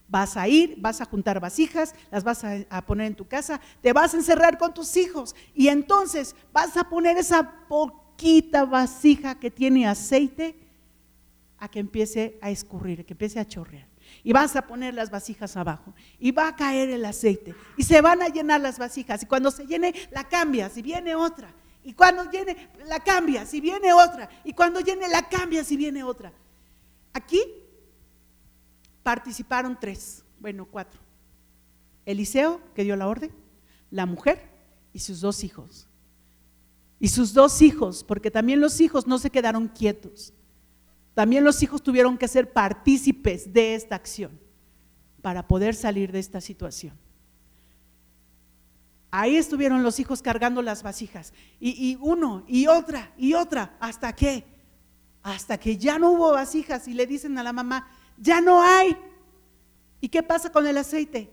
Vas 0.08 0.36
a 0.36 0.46
ir, 0.48 0.76
vas 0.78 1.00
a 1.00 1.06
juntar 1.06 1.40
vasijas, 1.40 1.94
las 2.10 2.24
vas 2.24 2.44
a, 2.44 2.82
poner 2.82 3.06
en 3.06 3.14
tu 3.14 3.26
casa, 3.26 3.60
te 3.80 3.92
vas 3.92 4.14
a 4.14 4.18
encerrar 4.18 4.58
con 4.58 4.74
tus 4.74 4.96
hijos 4.96 5.34
y 5.54 5.68
entonces 5.68 6.36
vas 6.52 6.76
a 6.76 6.84
poner 6.84 7.16
esa 7.16 7.66
poquita 7.68 8.64
vasija 8.64 9.34
que 9.36 9.50
tiene 9.50 9.86
aceite 9.86 10.56
a 11.58 11.68
que 11.68 11.80
empiece 11.80 12.38
a 12.42 12.50
escurrir, 12.50 13.04
que 13.06 13.14
empiece 13.14 13.40
a 13.40 13.46
chorrear. 13.46 13.88
Y 14.22 14.32
vas 14.32 14.54
a 14.54 14.66
poner 14.66 14.94
las 14.94 15.10
vasijas 15.10 15.56
abajo 15.56 15.94
y 16.18 16.30
va 16.30 16.48
a 16.48 16.56
caer 16.56 16.90
el 16.90 17.04
aceite 17.04 17.54
y 17.76 17.82
se 17.82 18.00
van 18.00 18.20
a 18.22 18.28
llenar 18.28 18.60
las 18.60 18.78
vasijas 18.78 19.22
y 19.22 19.26
cuando 19.26 19.50
se 19.50 19.66
llene 19.66 19.94
la 20.10 20.24
cambias 20.24 20.76
y 20.76 20.82
viene 20.82 21.14
otra. 21.14 21.52
Y 21.84 21.92
cuando 21.92 22.30
llene 22.30 22.70
la 22.86 23.00
cambias 23.00 23.52
y 23.52 23.60
viene 23.60 23.92
otra. 23.92 24.28
Y 24.42 24.54
cuando 24.54 24.80
llene 24.80 25.06
la 25.08 25.28
cambias 25.28 25.70
y 25.70 25.76
viene 25.76 26.02
otra. 26.02 26.32
Aquí 27.12 27.42
participaron 29.04 29.78
tres, 29.78 30.24
bueno, 30.40 30.66
cuatro. 30.66 31.00
Eliseo, 32.04 32.60
que 32.74 32.82
dio 32.82 32.96
la 32.96 33.06
orden, 33.06 33.30
la 33.90 34.06
mujer 34.06 34.50
y 34.92 34.98
sus 34.98 35.20
dos 35.20 35.44
hijos. 35.44 35.86
Y 36.98 37.08
sus 37.08 37.32
dos 37.32 37.62
hijos, 37.62 38.02
porque 38.02 38.30
también 38.30 38.60
los 38.60 38.80
hijos 38.80 39.06
no 39.06 39.18
se 39.18 39.30
quedaron 39.30 39.68
quietos. 39.68 40.32
También 41.14 41.44
los 41.44 41.62
hijos 41.62 41.82
tuvieron 41.82 42.18
que 42.18 42.26
ser 42.26 42.52
partícipes 42.52 43.52
de 43.52 43.74
esta 43.74 43.94
acción 43.94 44.40
para 45.22 45.46
poder 45.46 45.74
salir 45.74 46.10
de 46.10 46.18
esta 46.18 46.40
situación. 46.40 46.98
Ahí 49.10 49.36
estuvieron 49.36 49.84
los 49.84 50.00
hijos 50.00 50.22
cargando 50.22 50.60
las 50.60 50.82
vasijas. 50.82 51.32
Y, 51.60 51.90
y, 51.90 51.98
uno, 52.00 52.44
y 52.48 52.66
otra, 52.66 53.12
y 53.16 53.34
otra. 53.34 53.76
¿Hasta 53.78 54.12
qué? 54.14 54.44
Hasta 55.22 55.56
que 55.58 55.76
ya 55.76 55.98
no 55.98 56.10
hubo 56.10 56.32
vasijas 56.32 56.88
y 56.88 56.94
le 56.94 57.06
dicen 57.06 57.38
a 57.38 57.44
la 57.44 57.52
mamá, 57.52 57.88
ya 58.16 58.40
no 58.40 58.62
hay. 58.62 58.96
¿Y 60.00 60.08
qué 60.08 60.22
pasa 60.22 60.50
con 60.50 60.66
el 60.66 60.76
aceite? 60.76 61.30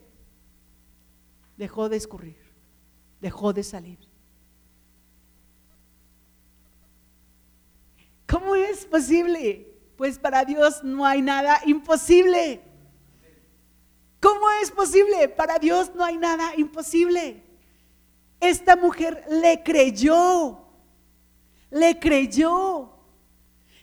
Dejó 1.58 1.90
de 1.90 1.98
escurrir, 1.98 2.38
dejó 3.20 3.54
de 3.54 3.64
salir. 3.64 4.00
¿Cómo 8.28 8.56
es 8.56 8.86
posible? 8.86 9.68
Pues 9.98 10.18
para 10.18 10.46
Dios 10.46 10.84
no 10.84 11.06
hay 11.06 11.22
nada 11.22 11.60
imposible. 11.66 12.62
¿Cómo 14.22 14.50
es 14.62 14.72
posible? 14.72 15.28
Para 15.28 15.60
Dios 15.60 15.92
no 15.94 16.04
hay 16.06 16.18
nada 16.18 16.56
imposible. 16.56 17.44
Esta 18.40 18.76
mujer 18.76 19.26
le 19.30 19.62
creyó, 19.64 20.66
le 21.70 22.00
creyó. 22.00 22.91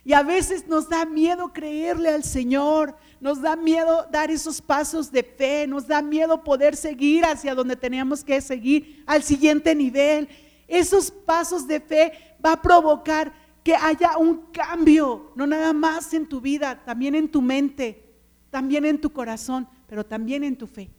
Y 0.05 0.13
a 0.13 0.23
veces 0.23 0.67
nos 0.67 0.89
da 0.89 1.05
miedo 1.05 1.53
creerle 1.53 2.09
al 2.09 2.25
Señor, 2.25 2.97
nos 3.21 3.43
da 3.43 3.57
miedo 3.57 4.07
dar 4.11 4.31
esos 4.31 4.63
pasos 4.63 5.11
de 5.11 5.23
fe, 5.23 5.67
nos 5.67 5.87
da 5.87 6.01
miedo 6.01 6.43
poder 6.43 6.77
seguir 6.77 7.25
hacia 7.25 7.55
donde 7.55 7.77
teníamos 7.77 8.25
que 8.25 8.41
seguir, 8.41 9.03
al 9.07 9.23
siguiente 9.23 9.75
nivel. 9.75 10.29
Esos 10.67 11.11
pasos 11.11 11.67
de 11.67 11.81
fe 11.81 12.13
va 12.45 12.53
a 12.53 12.63
provocar 12.63 13.33
que 13.63 13.75
haya 13.75 14.17
un 14.17 14.47
cambio, 14.53 15.33
no 15.35 15.47
nada 15.47 15.73
más 15.73 16.15
en 16.15 16.27
tu 16.27 16.41
vida, 16.41 16.83
también 16.85 17.15
en 17.15 17.29
tu 17.29 17.43
mente, 17.43 18.03
también 18.51 18.85
en 18.85 19.01
tu 19.01 19.11
corazón, 19.11 19.69
pero 19.87 20.07
también 20.07 20.45
en 20.45 20.57
tu 20.57 20.67
fe 20.67 20.91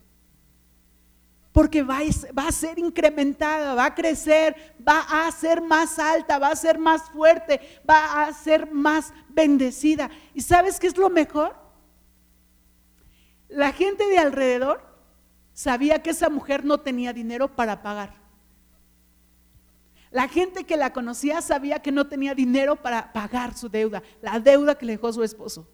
porque 1.52 1.82
va 1.82 2.00
a, 2.00 2.52
ser 2.52 2.78
incrementada, 2.78 3.74
va 3.74 3.86
a 3.86 3.95
crecer, 3.95 4.76
va 4.88 5.02
a 5.02 5.32
ser 5.32 5.62
más 5.62 5.97
alta, 5.97 6.38
va 6.38 6.50
a 6.50 6.56
ser 6.56 6.78
más 6.78 7.10
fuerte, 7.10 7.60
va 7.89 8.24
a 8.24 8.34
ser 8.34 8.72
más 8.72 9.14
bendecida. 9.30 10.10
¿Y 10.34 10.41
sabes 10.41 10.80
qué 10.80 10.88
es 10.88 10.97
lo 10.97 11.10
mejor? 11.10 11.56
La 13.47 13.74
gente 13.74 14.08
de 14.08 14.20
alrededor 14.20 14.82
sabía 15.54 16.04
que 16.04 16.12
esa 16.12 16.30
mujer 16.30 16.64
no 16.64 16.80
tenía 16.80 17.14
dinero 17.14 17.56
para 17.56 17.82
pagar. 17.82 18.14
La 20.12 20.28
gente 20.28 20.66
que 20.66 20.78
la 20.78 20.93
conocía 20.93 21.41
sabía 21.41 21.82
que 21.82 21.91
no 21.91 22.08
tenía 22.08 22.36
dinero 22.36 22.76
para 22.76 23.12
pagar 23.12 23.56
su 23.56 23.70
deuda, 23.70 24.04
la 24.22 24.39
deuda 24.39 24.76
que 24.76 24.86
le 24.86 24.93
dejó 24.93 25.12
su 25.12 25.24
esposo. 25.24 25.68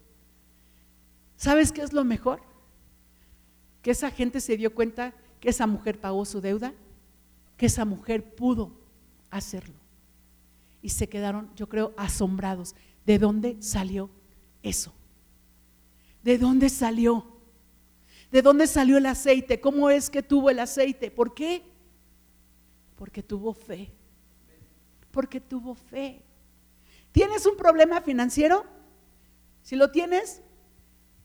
¿Sabes 1.36 1.70
qué 1.70 1.82
es 1.82 1.92
lo 1.92 2.04
mejor? 2.04 2.40
Que 3.82 3.90
esa 3.90 4.10
gente 4.10 4.40
se 4.40 4.56
dio 4.56 4.74
cuenta 4.74 5.14
que 5.40 5.50
esa 5.50 5.66
mujer 5.66 6.00
pagó 6.00 6.24
su 6.24 6.40
deuda, 6.40 6.74
que 7.56 7.66
esa 7.66 7.84
mujer 7.84 8.34
pudo 8.34 8.72
hacerlo. 9.30 9.74
Y 10.82 10.90
se 10.90 11.08
quedaron, 11.08 11.50
yo 11.54 11.68
creo, 11.68 11.92
asombrados. 11.96 12.74
¿De 13.04 13.18
dónde 13.18 13.56
salió 13.60 14.10
eso? 14.62 14.92
¿De 16.22 16.38
dónde 16.38 16.68
salió? 16.68 17.24
¿De 18.30 18.42
dónde 18.42 18.66
salió 18.66 18.98
el 18.98 19.06
aceite? 19.06 19.60
¿Cómo 19.60 19.90
es 19.90 20.10
que 20.10 20.22
tuvo 20.22 20.50
el 20.50 20.58
aceite? 20.58 21.10
¿Por 21.10 21.34
qué? 21.34 21.62
Porque 22.96 23.22
tuvo 23.22 23.52
fe. 23.52 23.92
Porque 25.10 25.40
tuvo 25.40 25.74
fe. 25.74 26.22
¿Tienes 27.12 27.46
un 27.46 27.56
problema 27.56 28.00
financiero? 28.00 28.66
Si 29.62 29.76
lo 29.76 29.90
tienes, 29.90 30.42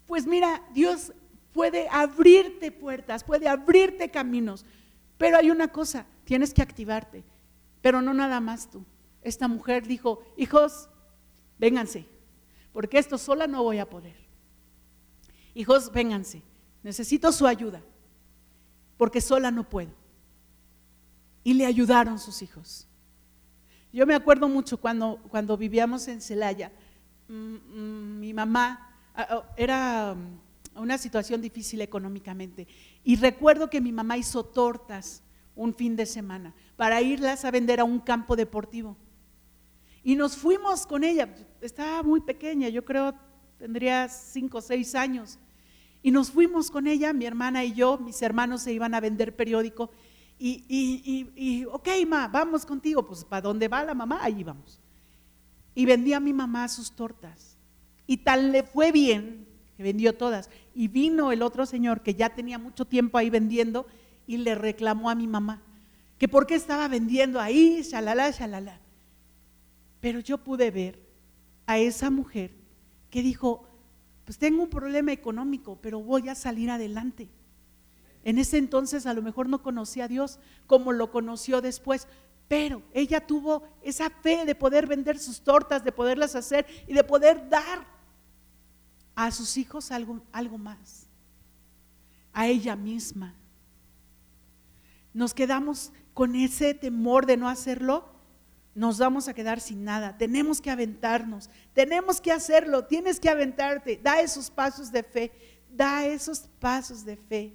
pues 0.05 0.25
mira, 0.25 0.63
Dios 0.73 1.13
puede 1.53 1.87
abrirte 1.89 2.71
puertas, 2.71 3.23
puede 3.23 3.47
abrirte 3.47 4.09
caminos. 4.09 4.65
Pero 5.17 5.37
hay 5.37 5.51
una 5.51 5.67
cosa, 5.67 6.05
tienes 6.23 6.53
que 6.53 6.61
activarte, 6.61 7.23
pero 7.81 8.01
no 8.01 8.13
nada 8.13 8.39
más 8.39 8.69
tú. 8.69 8.83
Esta 9.21 9.47
mujer 9.47 9.85
dijo, 9.85 10.23
hijos, 10.35 10.89
vénganse, 11.59 12.07
porque 12.73 12.97
esto 12.97 13.17
sola 13.17 13.47
no 13.47 13.63
voy 13.63 13.79
a 13.79 13.89
poder. 13.89 14.15
Hijos, 15.53 15.91
vénganse, 15.91 16.41
necesito 16.81 17.31
su 17.31 17.45
ayuda, 17.45 17.81
porque 18.97 19.21
sola 19.21 19.51
no 19.51 19.67
puedo. 19.69 19.91
Y 21.43 21.53
le 21.53 21.65
ayudaron 21.65 22.19
sus 22.19 22.41
hijos. 22.41 22.87
Yo 23.91 24.05
me 24.05 24.15
acuerdo 24.15 24.47
mucho 24.47 24.77
cuando, 24.77 25.19
cuando 25.29 25.57
vivíamos 25.57 26.07
en 26.07 26.21
Celaya, 26.21 26.71
mm, 27.27 27.33
mm, 27.33 28.19
mi 28.19 28.33
mamá 28.33 28.95
ah, 29.13 29.27
oh, 29.31 29.45
era 29.57 30.15
una 30.81 30.97
situación 30.97 31.41
difícil 31.41 31.81
económicamente. 31.81 32.67
Y 33.03 33.15
recuerdo 33.15 33.69
que 33.69 33.79
mi 33.79 33.91
mamá 33.91 34.17
hizo 34.17 34.43
tortas 34.43 35.21
un 35.55 35.73
fin 35.73 35.95
de 35.95 36.05
semana 36.05 36.55
para 36.75 37.01
irlas 37.01 37.45
a 37.45 37.51
vender 37.51 37.79
a 37.79 37.83
un 37.83 37.99
campo 37.99 38.35
deportivo. 38.35 38.97
Y 40.03 40.15
nos 40.15 40.35
fuimos 40.35 40.87
con 40.87 41.03
ella, 41.03 41.33
estaba 41.61 42.01
muy 42.01 42.21
pequeña, 42.21 42.67
yo 42.69 42.83
creo 42.83 43.13
tendría 43.59 44.09
cinco 44.09 44.57
o 44.57 44.61
seis 44.61 44.95
años. 44.95 45.37
Y 46.01 46.09
nos 46.09 46.31
fuimos 46.31 46.71
con 46.71 46.87
ella, 46.87 47.13
mi 47.13 47.25
hermana 47.25 47.63
y 47.63 47.73
yo, 47.73 47.99
mis 47.99 48.19
hermanos 48.23 48.63
se 48.63 48.73
iban 48.73 48.95
a 48.95 48.99
vender 48.99 49.35
periódico. 49.35 49.91
Y, 50.39 50.65
y, 50.67 51.29
y, 51.35 51.65
ok, 51.65 51.89
ma, 52.07 52.27
vamos 52.27 52.65
contigo. 52.65 53.05
Pues, 53.05 53.23
¿para 53.23 53.43
dónde 53.43 53.67
va 53.67 53.83
la 53.83 53.93
mamá? 53.93 54.19
Allí 54.23 54.43
vamos. 54.43 54.81
Y 55.75 55.85
vendía 55.85 56.17
a 56.17 56.19
mi 56.19 56.33
mamá 56.33 56.67
sus 56.67 56.91
tortas. 56.91 57.55
Y 58.07 58.17
tal 58.17 58.51
le 58.51 58.63
fue 58.63 58.91
bien 58.91 59.51
vendió 59.81 60.15
todas. 60.15 60.49
Y 60.73 60.87
vino 60.87 61.31
el 61.31 61.41
otro 61.41 61.65
señor 61.65 62.01
que 62.01 62.15
ya 62.15 62.29
tenía 62.29 62.57
mucho 62.57 62.85
tiempo 62.85 63.17
ahí 63.17 63.29
vendiendo 63.29 63.87
y 64.27 64.37
le 64.37 64.55
reclamó 64.55 65.09
a 65.09 65.15
mi 65.15 65.27
mamá 65.27 65.61
que 66.21 66.27
por 66.27 66.45
qué 66.45 66.53
estaba 66.53 66.87
vendiendo 66.87 67.39
ahí, 67.39 67.81
shalala, 67.81 68.29
shalala. 68.29 68.79
Pero 69.99 70.19
yo 70.19 70.37
pude 70.37 70.69
ver 70.69 70.99
a 71.65 71.79
esa 71.79 72.11
mujer 72.11 72.51
que 73.09 73.23
dijo, 73.23 73.65
pues 74.23 74.37
tengo 74.37 74.61
un 74.61 74.69
problema 74.69 75.11
económico, 75.11 75.79
pero 75.81 75.99
voy 75.99 76.29
a 76.29 76.35
salir 76.35 76.69
adelante. 76.69 77.27
En 78.23 78.37
ese 78.37 78.59
entonces 78.59 79.07
a 79.07 79.15
lo 79.15 79.23
mejor 79.23 79.49
no 79.49 79.63
conocía 79.63 80.03
a 80.03 80.07
Dios 80.07 80.37
como 80.67 80.91
lo 80.91 81.11
conoció 81.11 81.59
después, 81.59 82.07
Pero 82.47 82.83
ella 82.93 83.25
tuvo 83.25 83.63
esa 83.81 84.09
fe 84.09 84.45
de 84.45 84.55
poder 84.55 84.85
vender 84.85 85.17
sus 85.17 85.41
tortas, 85.41 85.85
de 85.85 85.93
poderlas 85.93 86.35
hacer 86.35 86.67
y 86.85 86.93
de 86.93 87.03
poder 87.03 87.49
dar 87.49 87.87
a 89.25 89.29
sus 89.29 89.55
hijos 89.57 89.91
algo, 89.91 90.19
algo 90.31 90.57
más, 90.57 91.05
a 92.33 92.47
ella 92.47 92.75
misma. 92.75 93.35
Nos 95.13 95.35
quedamos 95.35 95.91
con 96.15 96.35
ese 96.35 96.73
temor 96.73 97.27
de 97.27 97.37
no 97.37 97.47
hacerlo, 97.47 98.09
nos 98.73 98.97
vamos 98.97 99.27
a 99.27 99.35
quedar 99.35 99.59
sin 99.59 99.83
nada. 99.83 100.17
Tenemos 100.17 100.59
que 100.59 100.71
aventarnos, 100.71 101.51
tenemos 101.73 102.19
que 102.19 102.31
hacerlo, 102.31 102.85
tienes 102.85 103.19
que 103.19 103.29
aventarte, 103.29 103.99
da 104.01 104.21
esos 104.21 104.49
pasos 104.49 104.91
de 104.91 105.03
fe, 105.03 105.31
da 105.69 106.03
esos 106.03 106.39
pasos 106.59 107.05
de 107.05 107.15
fe. 107.15 107.53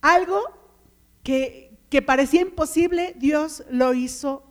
Algo 0.00 0.40
que, 1.22 1.76
que 1.90 2.00
parecía 2.00 2.40
imposible, 2.40 3.14
Dios 3.18 3.62
lo 3.68 3.92
hizo, 3.92 4.42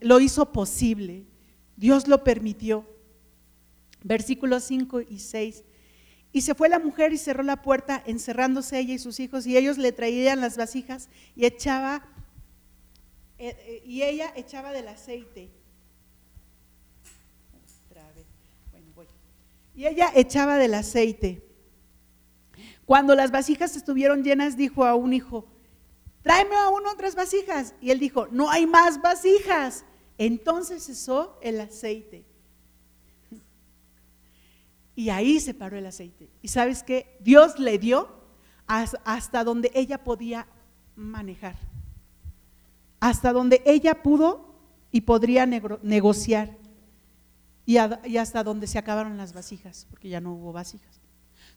lo 0.00 0.20
hizo 0.20 0.52
posible. 0.52 1.24
Dios 1.76 2.06
lo 2.06 2.22
permitió. 2.22 2.93
Versículos 4.04 4.62
5 4.64 5.00
y 5.00 5.18
6. 5.18 5.64
Y 6.30 6.42
se 6.42 6.54
fue 6.54 6.68
la 6.68 6.78
mujer 6.78 7.12
y 7.12 7.18
cerró 7.18 7.42
la 7.42 7.62
puerta, 7.62 8.00
encerrándose 8.06 8.78
ella 8.78 8.94
y 8.94 8.98
sus 8.98 9.18
hijos, 9.18 9.46
y 9.46 9.56
ellos 9.56 9.78
le 9.78 9.92
traían 9.92 10.40
las 10.40 10.56
vasijas 10.56 11.08
y 11.34 11.46
echaba, 11.46 12.06
eh, 13.38 13.56
eh, 13.66 13.82
y 13.84 14.02
ella 14.02 14.32
echaba 14.36 14.72
del 14.72 14.88
aceite. 14.88 15.50
Y 19.74 19.86
ella 19.86 20.10
echaba 20.14 20.56
del 20.56 20.74
aceite. 20.74 21.42
Cuando 22.84 23.14
las 23.14 23.30
vasijas 23.30 23.76
estuvieron 23.76 24.22
llenas, 24.22 24.56
dijo 24.56 24.84
a 24.84 24.94
un 24.94 25.12
hijo, 25.12 25.46
tráeme 26.22 26.54
a 26.54 26.68
uno 26.68 26.90
otras 26.92 27.14
vasijas. 27.16 27.74
Y 27.80 27.90
él 27.90 27.98
dijo, 27.98 28.28
no 28.30 28.50
hay 28.50 28.66
más 28.66 29.00
vasijas. 29.02 29.84
Entonces 30.16 30.84
cesó 30.84 31.38
el 31.42 31.60
aceite. 31.60 32.24
Y 34.96 35.10
ahí 35.10 35.40
se 35.40 35.54
paró 35.54 35.76
el 35.76 35.86
aceite. 35.86 36.30
Y 36.42 36.48
sabes 36.48 36.82
qué? 36.82 37.16
Dios 37.20 37.58
le 37.58 37.78
dio 37.78 38.08
hasta 38.66 39.44
donde 39.44 39.70
ella 39.74 40.02
podía 40.04 40.46
manejar. 40.96 41.56
Hasta 43.00 43.32
donde 43.32 43.62
ella 43.66 44.02
pudo 44.02 44.54
y 44.90 45.02
podría 45.02 45.46
negociar. 45.46 46.56
Y, 47.66 47.78
hasta 47.78 48.44
donde 48.44 48.66
se 48.66 48.78
acabaron 48.78 49.16
las 49.16 49.32
vasijas, 49.32 49.86
porque 49.90 50.08
ya 50.08 50.20
no 50.20 50.34
hubo 50.34 50.52
vasijas. 50.52 51.00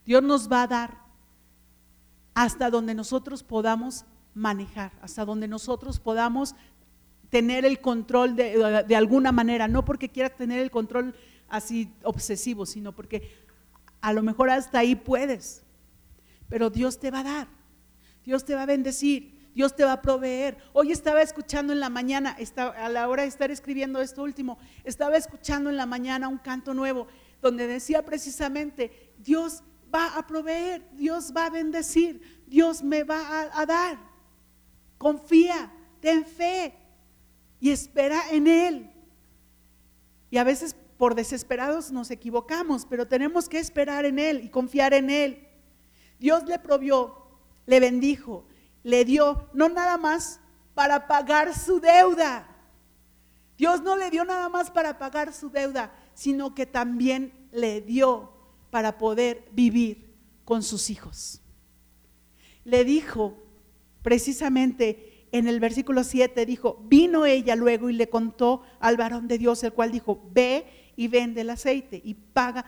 Dios 0.05 0.23
nos 0.23 0.51
va 0.51 0.63
a 0.63 0.67
dar 0.67 0.97
hasta 2.33 2.69
donde 2.69 2.95
nosotros 2.95 3.43
podamos 3.43 4.05
manejar, 4.33 4.91
hasta 5.01 5.25
donde 5.25 5.47
nosotros 5.47 5.99
podamos 5.99 6.55
tener 7.29 7.65
el 7.65 7.81
control 7.81 8.35
de, 8.35 8.95
alguna 8.95 9.31
manera, 9.31 9.67
no 9.67 9.83
porque 9.83 10.09
quiera 10.09 10.29
tener 10.29 10.59
el 10.59 10.71
control 10.71 11.13
así 11.49 11.93
obsesivo, 12.03 12.65
sino 12.65 12.93
porque 12.93 13.31
a 14.01 14.13
lo 14.13 14.23
mejor 14.23 14.49
hasta 14.49 14.79
ahí 14.79 14.95
puedes, 14.95 15.63
pero 16.49 16.69
Dios 16.69 16.99
te 16.99 17.11
va 17.11 17.19
a 17.19 17.23
dar, 17.23 17.47
Dios 18.23 18.45
te 18.45 18.55
va 18.55 18.63
a 18.63 18.65
bendecir, 18.67 19.51
Dios 19.53 19.75
te 19.75 19.83
va 19.83 19.93
a 19.93 20.01
proveer. 20.01 20.57
Hoy 20.73 20.91
estaba 20.91 21.21
escuchando 21.21 21.73
en 21.73 21.79
la 21.79 21.89
mañana, 21.89 22.37
a 22.77 22.89
la 22.89 23.07
hora 23.09 23.23
de 23.23 23.29
estar 23.29 23.49
escribiendo 23.49 24.01
esto 24.01 24.23
último, 24.23 24.59
estaba 24.83 25.17
escuchando 25.17 25.69
en 25.69 25.77
la 25.77 25.85
mañana 25.85 26.27
un 26.27 26.37
canto 26.37 26.73
nuevo 26.73 27.07
donde 27.41 27.67
decía 27.67 28.05
precisamente, 28.05 29.13
Dios 29.17 29.63
va 29.93 30.17
a 30.17 30.27
proveer, 30.27 30.87
Dios 30.93 31.33
va 31.35 31.45
a 31.45 31.49
bendecir, 31.49 32.21
Dios 32.47 32.83
me 32.83 33.03
va 33.03 33.49
a 33.53 33.65
dar. 33.65 33.97
Confía, 34.97 35.71
ten 35.99 36.25
fe 36.25 36.75
y 37.59 37.71
espera 37.71 38.21
en 38.31 38.47
Él. 38.47 38.91
Y 40.29 40.37
a 40.37 40.43
veces 40.43 40.75
por 40.97 41.15
desesperados 41.15 41.91
nos 41.91 42.11
equivocamos, 42.11 42.85
pero 42.85 43.07
tenemos 43.07 43.47
que 43.47 43.59
esperar 43.59 44.05
en 44.05 44.19
Él 44.19 44.43
y 44.43 44.49
confiar 44.49 44.93
en 44.93 45.09
Él. 45.09 45.47
Dios 46.19 46.43
le 46.45 46.57
provió, 46.59 47.15
le 47.65 47.79
bendijo, 47.79 48.45
le 48.83 49.05
dio, 49.05 49.49
no 49.53 49.69
nada 49.69 49.97
más 49.97 50.39
para 50.73 51.07
pagar 51.07 51.55
su 51.55 51.79
deuda. 51.79 52.47
Dios 53.57 53.81
no 53.81 53.95
le 53.95 54.09
dio 54.09 54.25
nada 54.25 54.49
más 54.49 54.71
para 54.71 54.97
pagar 54.97 55.33
su 55.33 55.49
deuda, 55.49 55.93
sino 56.13 56.55
que 56.55 56.65
también 56.65 57.33
le 57.51 57.81
dio 57.81 58.31
para 58.69 58.97
poder 58.97 59.47
vivir 59.51 60.15
con 60.45 60.63
sus 60.63 60.89
hijos. 60.89 61.41
Le 62.63 62.83
dijo, 62.83 63.37
precisamente 64.01 65.27
en 65.31 65.47
el 65.47 65.59
versículo 65.59 66.03
7 66.03 66.45
dijo, 66.45 66.79
vino 66.85 67.25
ella 67.25 67.55
luego 67.55 67.89
y 67.89 67.93
le 67.93 68.09
contó 68.09 68.61
al 68.79 68.97
varón 68.97 69.27
de 69.27 69.37
Dios, 69.37 69.63
el 69.63 69.73
cual 69.73 69.91
dijo, 69.91 70.21
ve 70.31 70.86
y 70.97 71.07
vende 71.07 71.41
el 71.41 71.49
aceite 71.51 72.01
y 72.03 72.15
paga 72.15 72.65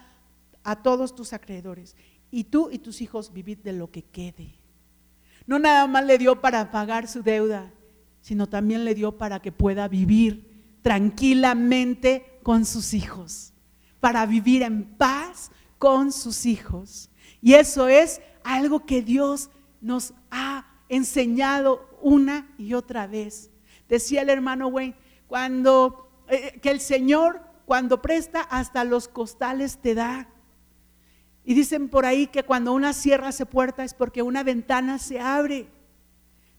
a 0.63 0.81
todos 0.81 1.13
tus 1.13 1.33
acreedores. 1.33 1.97
Y 2.31 2.45
tú 2.45 2.69
y 2.71 2.77
tus 2.77 3.01
hijos 3.01 3.33
vivid 3.33 3.57
de 3.57 3.73
lo 3.73 3.91
que 3.91 4.03
quede. 4.03 4.53
No 5.47 5.59
nada 5.59 5.87
más 5.87 6.05
le 6.05 6.17
dio 6.17 6.39
para 6.39 6.71
pagar 6.71 7.07
su 7.07 7.23
deuda, 7.23 7.73
sino 8.21 8.47
también 8.47 8.85
le 8.85 8.93
dio 8.93 9.17
para 9.17 9.41
que 9.41 9.51
pueda 9.51 9.87
vivir 9.87 10.47
tranquilamente 10.83 12.39
con 12.43 12.65
sus 12.65 12.93
hijos, 12.93 13.51
para 13.99 14.25
vivir 14.25 14.61
en 14.61 14.85
paz 14.85 15.51
con 15.79 16.11
sus 16.11 16.45
hijos. 16.45 17.09
Y 17.41 17.53
eso 17.53 17.87
es 17.87 18.21
algo 18.43 18.85
que 18.85 19.01
Dios 19.01 19.49
nos 19.81 20.13
ha 20.29 20.67
enseñado 20.87 21.89
una 22.01 22.53
y 22.59 22.75
otra 22.75 23.07
vez. 23.07 23.49
Decía 23.87 24.21
el 24.21 24.29
hermano 24.29 24.67
Wayne, 24.67 24.95
cuando 25.27 26.11
eh, 26.27 26.59
que 26.61 26.69
el 26.69 26.79
Señor 26.79 27.48
cuando 27.69 28.01
presta 28.01 28.41
hasta 28.41 28.83
los 28.83 29.07
costales 29.07 29.77
te 29.77 29.93
da. 29.93 30.27
Y 31.45 31.53
dicen 31.53 31.87
por 31.87 32.03
ahí 32.03 32.25
que 32.25 32.41
cuando 32.41 32.73
una 32.73 32.93
cierra 32.93 33.31
se 33.31 33.45
puerta 33.45 33.83
es 33.83 33.93
porque 33.93 34.23
una 34.23 34.41
ventana 34.41 34.97
se 34.97 35.19
abre. 35.19 35.67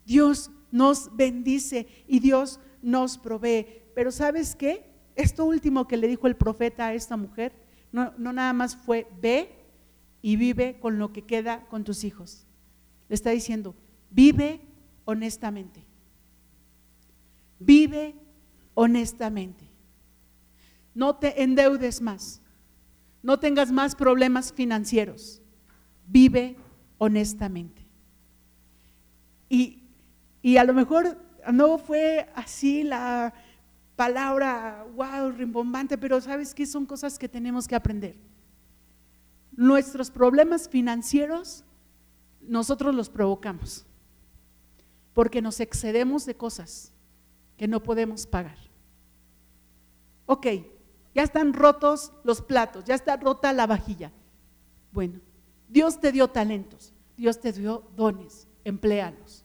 Dios 0.07 0.53
nos 0.71 1.17
bendice 1.17 1.89
y 2.07 2.21
Dios 2.21 2.61
nos 2.81 3.19
provee. 3.19 3.67
Pero 3.93 4.13
¿sabes 4.13 4.55
qué? 4.55 4.85
Esto 5.17 5.47
último 5.47 5.89
que 5.89 5.97
le 5.97 6.07
dijo 6.07 6.29
el 6.29 6.37
profeta 6.37 6.87
a 6.87 6.95
esta 6.95 7.17
mujer, 7.17 7.55
no, 7.91 8.15
no 8.17 8.33
nada 8.33 8.53
más 8.53 8.77
fue 8.77 9.09
ve 9.21 9.51
y 10.23 10.37
vive 10.37 10.79
con 10.79 11.01
lo 11.01 11.13
que 11.13 11.23
queda 11.23 11.67
con 11.67 11.83
tus 11.83 12.05
hijos. 12.05 12.47
Le 13.09 13.17
está 13.17 13.31
diciendo, 13.31 13.75
Vive 14.11 14.61
honestamente. 15.07 15.85
Vive 17.59 18.15
honestamente. 18.75 19.70
No 20.95 21.17
te 21.17 21.43
endeudes 21.43 22.01
más. 22.01 22.41
No 23.23 23.39
tengas 23.39 23.71
más 23.71 23.95
problemas 23.95 24.53
financieros. 24.53 25.43
Vive 26.07 26.57
honestamente. 26.99 27.87
Y, 29.49 29.83
y 30.43 30.57
a 30.57 30.65
lo 30.65 30.75
mejor 30.75 31.19
no 31.53 31.79
fue 31.79 32.29
así 32.35 32.83
la 32.83 33.35
palabra, 33.97 34.87
wow, 34.95 35.31
rimbombante, 35.31 35.99
pero 35.99 36.21
sabes 36.21 36.55
que 36.55 36.67
son 36.67 36.87
cosas 36.87 37.19
que 37.19 37.29
tenemos 37.29 37.69
que 37.69 37.75
aprender. 37.75 38.17
Nuestros 39.53 40.11
problemas 40.11 40.69
financieros 40.69 41.65
nosotros 42.41 42.95
los 42.95 43.11
provocamos 43.11 43.85
porque 45.13 45.43
nos 45.43 45.61
excedemos 45.61 46.25
de 46.25 46.35
cosas 46.35 46.93
que 47.57 47.69
no 47.69 47.83
podemos 47.83 48.27
pagar. 48.27 48.57
Ok, 50.27 50.47
ya 51.15 51.23
están 51.23 51.53
rotos 51.53 52.13
los 52.25 52.41
platos, 52.43 52.85
ya 52.85 52.95
está 52.95 53.17
rota 53.17 53.53
la 53.53 53.67
vajilla. 53.67 54.13
Bueno, 54.93 55.21
Dios 55.69 56.01
te 56.01 56.13
dio 56.13 56.29
talentos, 56.29 56.93
Dios 57.17 57.41
te 57.41 57.53
dio 57.53 57.91
dones, 57.97 58.47
empléalos. 58.65 59.45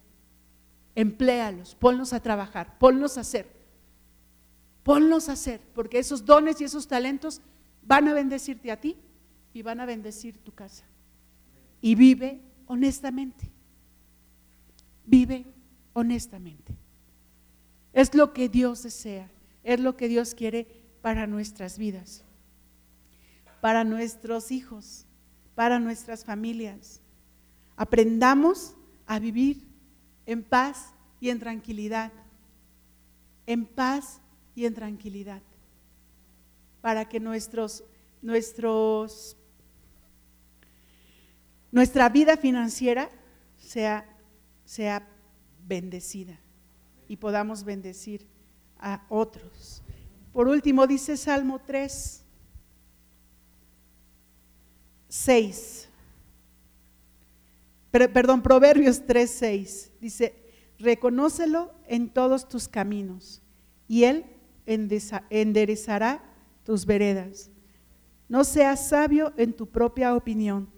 Empléalos, 0.96 1.76
ponlos 1.76 2.14
a 2.14 2.22
trabajar, 2.22 2.78
ponlos 2.78 3.18
a 3.18 3.22
hacer. 3.22 3.54
Ponlos 4.84 5.30
a 5.30 5.34
hacer, 5.34 5.60
porque 5.74 6.00
esos 6.00 6.26
dones 6.26 6.62
y 6.62 6.64
esos 6.64 6.88
talentos 6.88 7.42
van 7.82 8.08
a 8.08 8.14
bendecirte 8.14 8.72
a 8.72 8.80
ti 8.80 8.96
y 9.54 9.62
van 9.62 9.80
a 9.80 9.86
bendecir 9.86 10.38
tu 10.38 10.54
casa. 10.54 10.86
Y 11.82 11.96
vive 11.96 12.42
honestamente. 12.68 13.52
Vive 15.06 15.46
honestamente. 15.94 16.76
Es 17.94 18.14
lo 18.14 18.34
que 18.34 18.50
Dios 18.50 18.84
desea, 18.84 19.32
es 19.64 19.80
lo 19.80 19.96
que 19.98 20.08
Dios 20.08 20.36
quiere 20.36 20.85
para 21.06 21.28
nuestras 21.28 21.78
vidas, 21.78 22.24
para 23.62 23.84
nuestros 23.84 24.52
hijos, 24.52 25.06
para 25.54 25.78
nuestras 25.78 26.26
familias. 26.26 27.00
Aprendamos 27.76 28.74
a 29.06 29.20
vivir 29.20 29.68
en 30.26 30.42
paz 30.42 30.96
y 31.20 31.30
en 31.30 31.38
tranquilidad, 31.38 32.12
en 33.46 33.68
paz 33.68 34.20
y 34.56 34.66
en 34.66 34.74
tranquilidad, 34.74 35.44
para 36.82 37.08
que 37.08 37.20
nuestros, 37.20 37.84
nuestra 41.72 42.10
vida 42.10 42.36
financiera 42.36 43.12
sea, 43.60 44.10
sea 44.66 45.08
bendecida. 45.68 46.40
y 47.08 47.18
podamos 47.18 47.64
bendecir 47.64 48.26
a 48.80 49.06
otros. 49.10 49.85
Por 50.36 50.50
último, 50.50 50.86
dice 50.86 51.16
Salmo 51.16 51.62
3, 51.66 52.22
6. 55.08 55.90
Perdón, 57.90 58.42
Proverbios 58.42 59.06
3, 59.06 59.32
6. 59.32 59.92
Dice, 60.02 60.36
reconócelo 60.78 61.74
en 61.88 62.10
todos 62.10 62.50
tus 62.50 62.68
caminos 62.68 63.42
y 63.88 64.04
Él 64.04 64.26
enderezará 64.66 66.22
tus 66.66 66.86
veredas. 66.86 67.50
No 68.28 68.44
seas 68.44 68.90
sabio 68.90 69.32
en 69.38 69.54
tu 69.54 69.68
propia 69.68 70.14
opinión. 70.16 70.70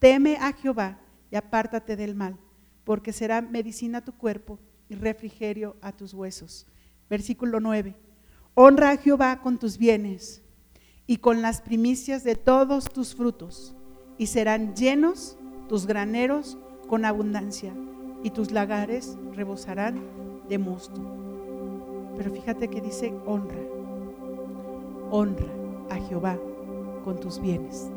Teme 0.00 0.36
a 0.40 0.52
Jehová 0.52 0.98
y 1.30 1.36
apártate 1.36 1.94
del 1.94 2.16
mal, 2.16 2.36
porque 2.82 3.12
será 3.12 3.40
medicina 3.40 3.98
a 3.98 4.04
tu 4.04 4.16
cuerpo 4.16 4.58
y 4.88 4.96
refrigerio 4.96 5.76
a 5.80 5.92
tus 5.92 6.12
huesos. 6.12 6.66
Versículo 7.08 7.60
9. 7.60 8.05
Honra 8.58 8.92
a 8.92 8.96
Jehová 8.96 9.42
con 9.42 9.58
tus 9.58 9.76
bienes 9.76 10.42
y 11.06 11.18
con 11.18 11.42
las 11.42 11.60
primicias 11.60 12.24
de 12.24 12.36
todos 12.36 12.86
tus 12.86 13.14
frutos, 13.14 13.76
y 14.16 14.28
serán 14.28 14.74
llenos 14.74 15.36
tus 15.68 15.84
graneros 15.84 16.56
con 16.88 17.04
abundancia, 17.04 17.74
y 18.22 18.30
tus 18.30 18.52
lagares 18.52 19.18
rebosarán 19.34 20.00
de 20.48 20.56
mosto. 20.56 21.02
Pero 22.16 22.32
fíjate 22.32 22.68
que 22.68 22.80
dice 22.80 23.12
honra, 23.26 23.60
honra 25.10 25.52
a 25.90 25.96
Jehová 25.96 26.38
con 27.04 27.20
tus 27.20 27.38
bienes, 27.38 27.90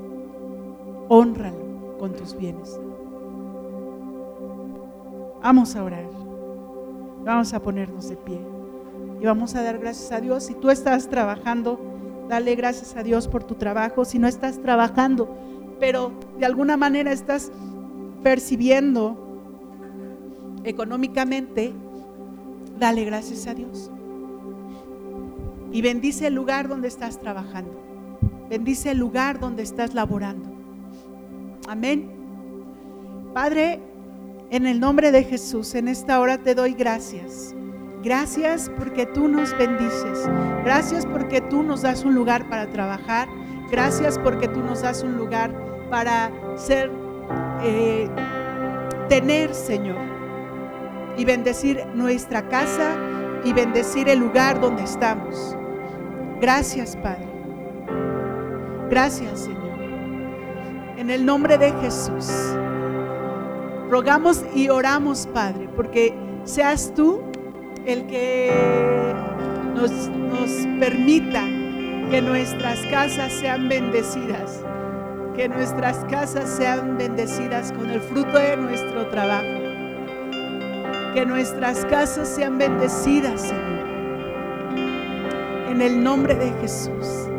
honralo 1.07 1.97
con 1.99 2.13
tus 2.13 2.37
bienes. 2.37 2.77
Vamos 5.41 5.73
a 5.77 5.85
orar, 5.85 6.09
vamos 7.23 7.53
a 7.53 7.61
ponernos 7.61 8.09
de 8.09 8.17
pie 8.17 8.58
y 9.21 9.25
vamos 9.25 9.55
a 9.55 9.63
dar 9.63 9.79
gracias 9.79 10.11
a 10.11 10.21
Dios. 10.21 10.45
Si 10.45 10.53
tú 10.55 10.69
estás 10.69 11.09
trabajando, 11.09 11.79
dale 12.29 12.55
gracias 12.55 12.95
a 12.95 13.03
Dios 13.03 13.27
por 13.27 13.43
tu 13.43 13.55
trabajo. 13.55 14.05
Si 14.05 14.19
no 14.19 14.27
estás 14.27 14.61
trabajando, 14.61 15.35
pero 15.79 16.11
de 16.37 16.45
alguna 16.45 16.77
manera 16.77 17.11
estás 17.11 17.51
percibiendo 18.23 19.17
económicamente, 20.63 21.73
dale 22.79 23.03
gracias 23.05 23.47
a 23.47 23.53
Dios. 23.53 23.91
Y 25.71 25.81
bendice 25.81 26.27
el 26.27 26.35
lugar 26.35 26.67
donde 26.67 26.87
estás 26.87 27.19
trabajando. 27.19 27.71
Bendice 28.49 28.91
el 28.91 28.97
lugar 28.97 29.39
donde 29.39 29.63
estás 29.63 29.93
laborando. 29.93 30.49
Amén. 31.67 32.09
Padre, 33.33 33.79
en 34.49 34.65
el 34.65 34.79
nombre 34.79 35.11
de 35.11 35.23
Jesús, 35.23 35.75
en 35.75 35.87
esta 35.87 36.19
hora 36.19 36.39
te 36.39 36.55
doy 36.55 36.73
gracias. 36.73 37.55
Gracias 38.01 38.71
porque 38.77 39.05
tú 39.05 39.27
nos 39.27 39.57
bendices. 39.57 40.29
Gracias 40.63 41.05
porque 41.05 41.41
tú 41.41 41.63
nos 41.63 41.81
das 41.81 42.05
un 42.05 42.15
lugar 42.15 42.47
para 42.49 42.67
trabajar. 42.67 43.27
Gracias 43.69 44.17
porque 44.17 44.47
tú 44.47 44.61
nos 44.61 44.81
das 44.81 45.03
un 45.03 45.17
lugar 45.17 45.53
para 45.89 46.31
ser, 46.55 46.89
eh, 47.61 48.07
tener, 49.09 49.53
Señor, 49.53 49.97
y 51.17 51.25
bendecir 51.25 51.85
nuestra 51.93 52.47
casa 52.47 52.95
y 53.43 53.51
bendecir 53.51 54.07
el 54.07 54.19
lugar 54.19 54.61
donde 54.61 54.83
estamos. 54.83 55.57
Gracias, 56.39 56.95
Padre. 56.95 57.27
Gracias, 58.89 59.41
Señor. 59.41 59.77
En 60.97 61.09
el 61.09 61.25
nombre 61.25 61.57
de 61.57 61.71
Jesús, 61.81 62.29
rogamos 63.89 64.45
y 64.55 64.69
oramos, 64.69 65.27
Padre, 65.33 65.69
porque 65.75 66.13
seas 66.45 66.93
tú 66.95 67.28
el 67.85 68.05
que 68.07 69.13
nos, 69.75 69.91
permita 70.79 71.43
que 72.09 72.21
nuestras 72.21 72.79
casas 72.89 73.33
sean 73.33 73.67
bendecidas, 73.67 74.63
que 75.35 75.49
nuestras 75.49 75.97
casas 76.05 76.49
sean 76.49 76.97
bendecidas 76.97 77.71
con 77.73 77.89
el 77.89 77.99
fruto 77.99 78.37
de 78.37 78.57
nuestro 78.57 79.07
trabajo, 79.09 79.59
que 81.13 81.25
nuestras 81.25 81.85
casas 81.85 82.27
sean 82.27 82.57
bendecidas, 82.57 83.41
Señor, 83.41 83.79
en 85.69 85.81
el 85.81 86.03
nombre 86.03 86.35
de 86.35 86.51
Jesús. 86.61 87.29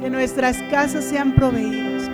Que 0.00 0.08
nuestras 0.08 0.56
casas 0.70 1.04
sean 1.04 1.34
proveídas. 1.34 2.07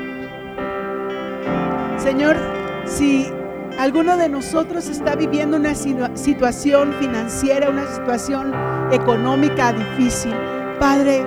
Señor, 2.04 2.36
si 2.84 3.32
alguno 3.78 4.18
de 4.18 4.28
nosotros 4.28 4.90
está 4.90 5.16
viviendo 5.16 5.56
una 5.56 5.74
situación 5.74 6.92
financiera, 7.00 7.70
una 7.70 7.86
situación 7.86 8.52
económica 8.92 9.72
difícil, 9.72 10.34
Padre, 10.78 11.24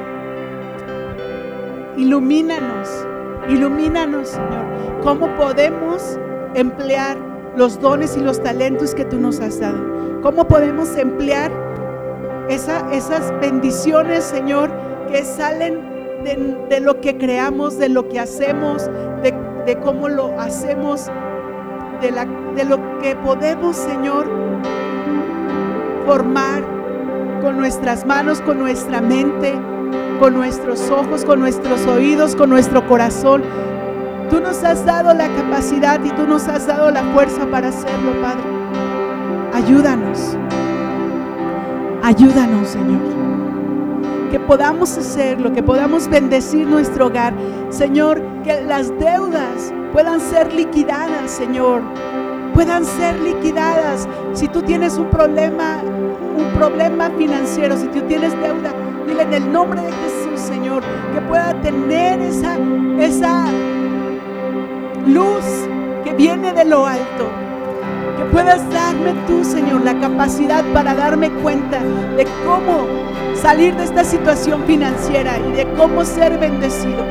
ilumínanos, 1.98 2.88
ilumínanos, 3.50 4.30
Señor, 4.30 5.02
cómo 5.02 5.36
podemos 5.36 6.20
emplear 6.54 7.18
los 7.56 7.82
dones 7.82 8.16
y 8.16 8.20
los 8.20 8.44
talentos 8.44 8.94
que 8.94 9.04
tú 9.04 9.20
nos 9.20 9.40
has 9.40 9.60
dado. 9.60 10.22
¿Cómo 10.22 10.48
podemos 10.48 10.96
emplear 10.96 11.52
esas 12.50 13.34
bendiciones, 13.42 14.26
Señor, 14.26 14.70
que 15.12 15.24
salen 15.24 15.82
de, 16.70 16.80
lo 16.82 17.02
que 17.02 17.18
creamos, 17.18 17.80
de 17.80 17.90
lo 17.90 18.08
que 18.10 18.20
hacemos, 18.20 18.86
de, 19.24 19.47
de 19.68 19.78
cómo 19.80 20.08
lo 20.08 20.40
hacemos, 20.40 21.08
de, 22.02 22.12
la, 22.12 22.26
de 22.56 22.64
lo 22.64 23.00
que 23.00 23.18
podemos, 23.18 23.76
Señor, 23.76 24.26
formar 26.06 26.64
con 27.42 27.58
nuestras 27.58 28.06
manos, 28.06 28.40
con 28.40 28.60
nuestra 28.60 29.02
mente, 29.02 29.54
con 30.22 30.36
nuestros 30.36 30.90
ojos, 30.90 31.26
con 31.26 31.42
nuestros 31.42 31.86
oídos, 31.86 32.34
con 32.34 32.50
nuestro 32.50 32.88
corazón. 32.88 33.44
Tú 34.30 34.40
nos 34.40 34.64
has 34.64 34.86
dado 34.86 35.14
la 35.14 35.28
capacidad 35.28 36.02
y 36.02 36.12
tú 36.12 36.26
nos 36.26 36.48
has 36.48 36.66
dado 36.66 36.90
la 36.90 37.04
fuerza 37.14 37.46
para 37.52 37.68
hacerlo, 37.68 38.14
Padre. 38.22 38.44
Ayúdanos. 39.54 40.38
Ayúdanos, 42.04 42.70
Señor 42.70 43.18
que 44.30 44.40
podamos 44.40 44.98
hacerlo, 44.98 45.54
que 45.54 45.64
podamos 45.64 46.08
bendecir 46.08 46.68
nuestro 46.68 47.08
hogar. 47.08 47.34
Señor, 47.70 48.22
que 48.44 48.62
las 48.62 48.90
deudas 49.00 49.74
puedan 49.94 50.20
ser 50.20 50.54
liquidadas, 50.54 51.32
Señor. 51.32 51.82
Puedan 52.54 52.86
ser 52.86 53.20
liquidadas. 53.20 54.08
Si 54.34 54.48
tú 54.48 54.62
tienes 54.62 54.98
un 54.98 55.10
problema, 55.10 55.82
un 56.38 56.58
problema 56.58 57.10
financiero, 57.18 57.78
si 57.78 57.88
tú 57.88 58.02
tienes 58.02 58.32
deuda, 58.42 58.74
dile 59.08 59.24
en 59.24 59.34
el 59.34 59.52
nombre 59.52 59.82
de 59.82 59.92
Jesús, 59.92 60.40
Señor, 60.40 60.84
que 61.14 61.22
pueda 61.22 61.54
tener 61.62 62.20
esa, 62.22 62.58
esa 63.00 63.46
luz 65.06 65.46
que 66.04 66.14
viene 66.14 66.54
de 66.54 66.66
lo 66.66 66.86
alto. 66.86 67.30
Que 68.18 68.24
puedas 68.32 68.68
darme 68.72 69.14
tú, 69.28 69.44
Señor, 69.44 69.84
la 69.84 70.00
capacidad 70.00 70.64
para 70.74 70.96
darme 70.96 71.30
cuenta 71.30 71.80
de 72.16 72.26
cómo 72.46 72.88
salir 73.38 73.76
de 73.76 73.84
esta 73.84 74.04
situación 74.04 74.64
financiera 74.66 75.38
y 75.38 75.52
de 75.54 75.68
cómo 75.74 76.04
ser 76.04 76.40
bendecido, 76.40 77.04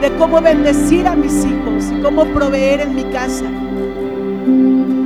de 0.00 0.10
cómo 0.16 0.40
bendecir 0.40 1.06
a 1.06 1.16
mis 1.16 1.44
hijos 1.44 1.90
y 1.92 2.00
cómo 2.00 2.24
proveer 2.26 2.80
en 2.80 2.94
mi 2.94 3.04
casa. 3.04 3.44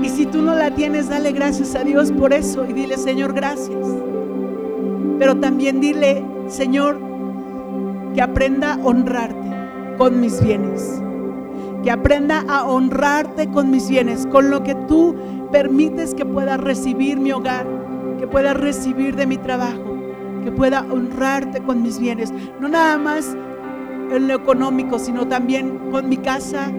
Y 0.02 0.08
si 0.08 0.26
tú 0.26 0.42
no 0.42 0.54
la 0.54 0.70
tienes, 0.70 1.08
dale 1.08 1.32
gracias 1.32 1.74
a 1.74 1.84
Dios 1.84 2.12
por 2.12 2.32
eso 2.32 2.66
y 2.68 2.72
dile, 2.72 2.98
Señor, 2.98 3.32
gracias. 3.32 3.86
Pero 5.18 5.36
también 5.36 5.80
dile, 5.80 6.22
Señor, 6.48 6.98
que 8.14 8.20
aprenda 8.20 8.74
a 8.74 8.78
honrarte 8.84 9.96
con 9.96 10.20
mis 10.20 10.42
bienes. 10.42 11.00
Que 11.82 11.90
aprenda 11.90 12.44
a 12.48 12.64
honrarte 12.64 13.48
con 13.50 13.70
mis 13.70 13.88
bienes, 13.88 14.26
con 14.26 14.50
lo 14.50 14.62
que 14.62 14.74
tú 14.74 15.16
permites 15.50 16.14
que 16.14 16.26
pueda 16.26 16.56
recibir 16.56 17.18
mi 17.18 17.32
hogar, 17.32 17.66
que 18.18 18.26
pueda 18.26 18.52
recibir 18.54 19.16
de 19.16 19.26
mi 19.26 19.38
trabajo 19.38 19.85
que 20.46 20.52
pueda 20.52 20.86
honrarte 20.92 21.60
con 21.60 21.82
mis 21.82 21.98
bienes, 21.98 22.32
no 22.60 22.68
nada 22.68 22.98
más 22.98 23.36
en 24.12 24.28
lo 24.28 24.34
económico, 24.34 25.00
sino 25.00 25.26
también 25.26 25.90
con 25.90 26.08
mi 26.08 26.18
casa, 26.18 26.70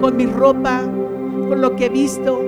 con 0.00 0.16
mi 0.16 0.26
ropa, 0.26 0.80
con 1.48 1.60
lo 1.60 1.76
que 1.76 1.86
he 1.86 1.88
visto, 1.90 2.42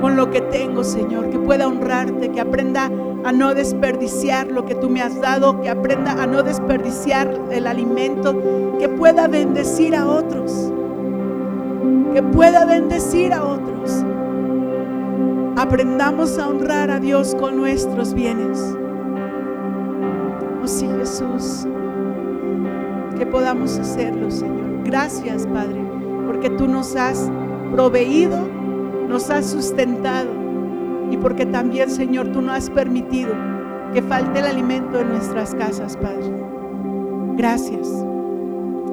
con 0.00 0.14
lo 0.14 0.30
que 0.30 0.40
tengo, 0.40 0.84
Señor, 0.84 1.30
que 1.30 1.38
pueda 1.40 1.66
honrarte, 1.66 2.30
que 2.30 2.40
aprenda 2.40 2.88
a 3.24 3.32
no 3.32 3.52
desperdiciar 3.54 4.52
lo 4.52 4.64
que 4.66 4.76
tú 4.76 4.88
me 4.88 5.02
has 5.02 5.20
dado, 5.20 5.60
que 5.60 5.68
aprenda 5.68 6.12
a 6.12 6.28
no 6.28 6.44
desperdiciar 6.44 7.36
el 7.50 7.66
alimento, 7.66 8.76
que 8.78 8.88
pueda 8.88 9.26
bendecir 9.26 9.96
a 9.96 10.06
otros, 10.06 10.72
que 12.12 12.22
pueda 12.22 12.66
bendecir 12.66 13.32
a 13.32 13.42
otros. 13.42 14.04
Aprendamos 15.56 16.36
a 16.38 16.48
honrar 16.48 16.90
a 16.90 16.98
Dios 16.98 17.36
con 17.36 17.56
nuestros 17.56 18.12
bienes. 18.12 18.58
Oh 20.62 20.66
sí, 20.66 20.88
Jesús. 20.98 21.66
que 23.16 23.24
podamos 23.24 23.78
hacerlo, 23.78 24.32
Señor. 24.32 24.82
Gracias, 24.84 25.46
Padre, 25.46 25.80
porque 26.26 26.50
tú 26.50 26.66
nos 26.66 26.96
has 26.96 27.30
proveído, 27.70 28.36
nos 29.08 29.30
has 29.30 29.46
sustentado 29.46 30.30
y 31.12 31.16
porque 31.18 31.46
también, 31.46 31.88
Señor, 31.88 32.32
tú 32.32 32.42
no 32.42 32.52
has 32.52 32.68
permitido 32.68 33.32
que 33.92 34.02
falte 34.02 34.40
el 34.40 34.46
alimento 34.46 34.98
en 34.98 35.10
nuestras 35.10 35.54
casas, 35.54 35.96
Padre. 35.96 36.32
Gracias. 37.36 37.88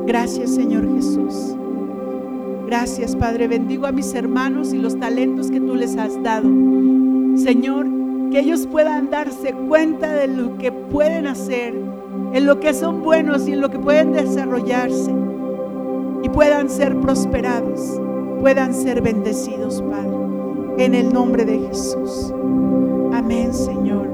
Gracias, 0.06 0.54
Señor 0.54 0.88
Jesús. 0.96 1.56
Gracias, 2.72 3.18
Padre. 3.18 3.50
Bendigo 3.50 3.86
a 3.86 3.92
mis 3.92 4.14
hermanos 4.14 4.72
y 4.72 4.78
los 4.78 4.98
talentos 4.98 5.52
que 5.52 5.60
tú 5.60 5.76
les 5.76 5.98
has 5.98 6.24
dado. 6.24 6.50
Señor, 7.36 7.86
que 8.32 8.40
ellos 8.40 8.66
puedan 8.66 9.10
darse 9.10 9.52
cuenta 9.68 10.14
de 10.14 10.30
lo 10.30 10.58
que 10.58 10.72
pueden 10.72 11.28
hacer, 11.28 11.76
en 12.32 12.46
lo 12.46 12.62
que 12.62 12.74
son 12.74 13.04
buenos 13.04 13.46
y 13.46 13.52
en 13.52 13.60
lo 13.60 13.70
que 13.70 13.78
pueden 13.78 14.14
desarrollarse 14.14 15.12
y 16.24 16.30
puedan 16.30 16.70
ser 16.70 16.98
prosperados, 17.02 18.00
puedan 18.40 18.74
ser 18.74 19.02
bendecidos, 19.02 19.82
Padre, 19.82 20.16
en 20.78 20.96
el 20.96 21.12
nombre 21.12 21.44
de 21.44 21.60
Jesús. 21.68 22.34
Amén, 23.12 23.54
Señor. 23.54 24.11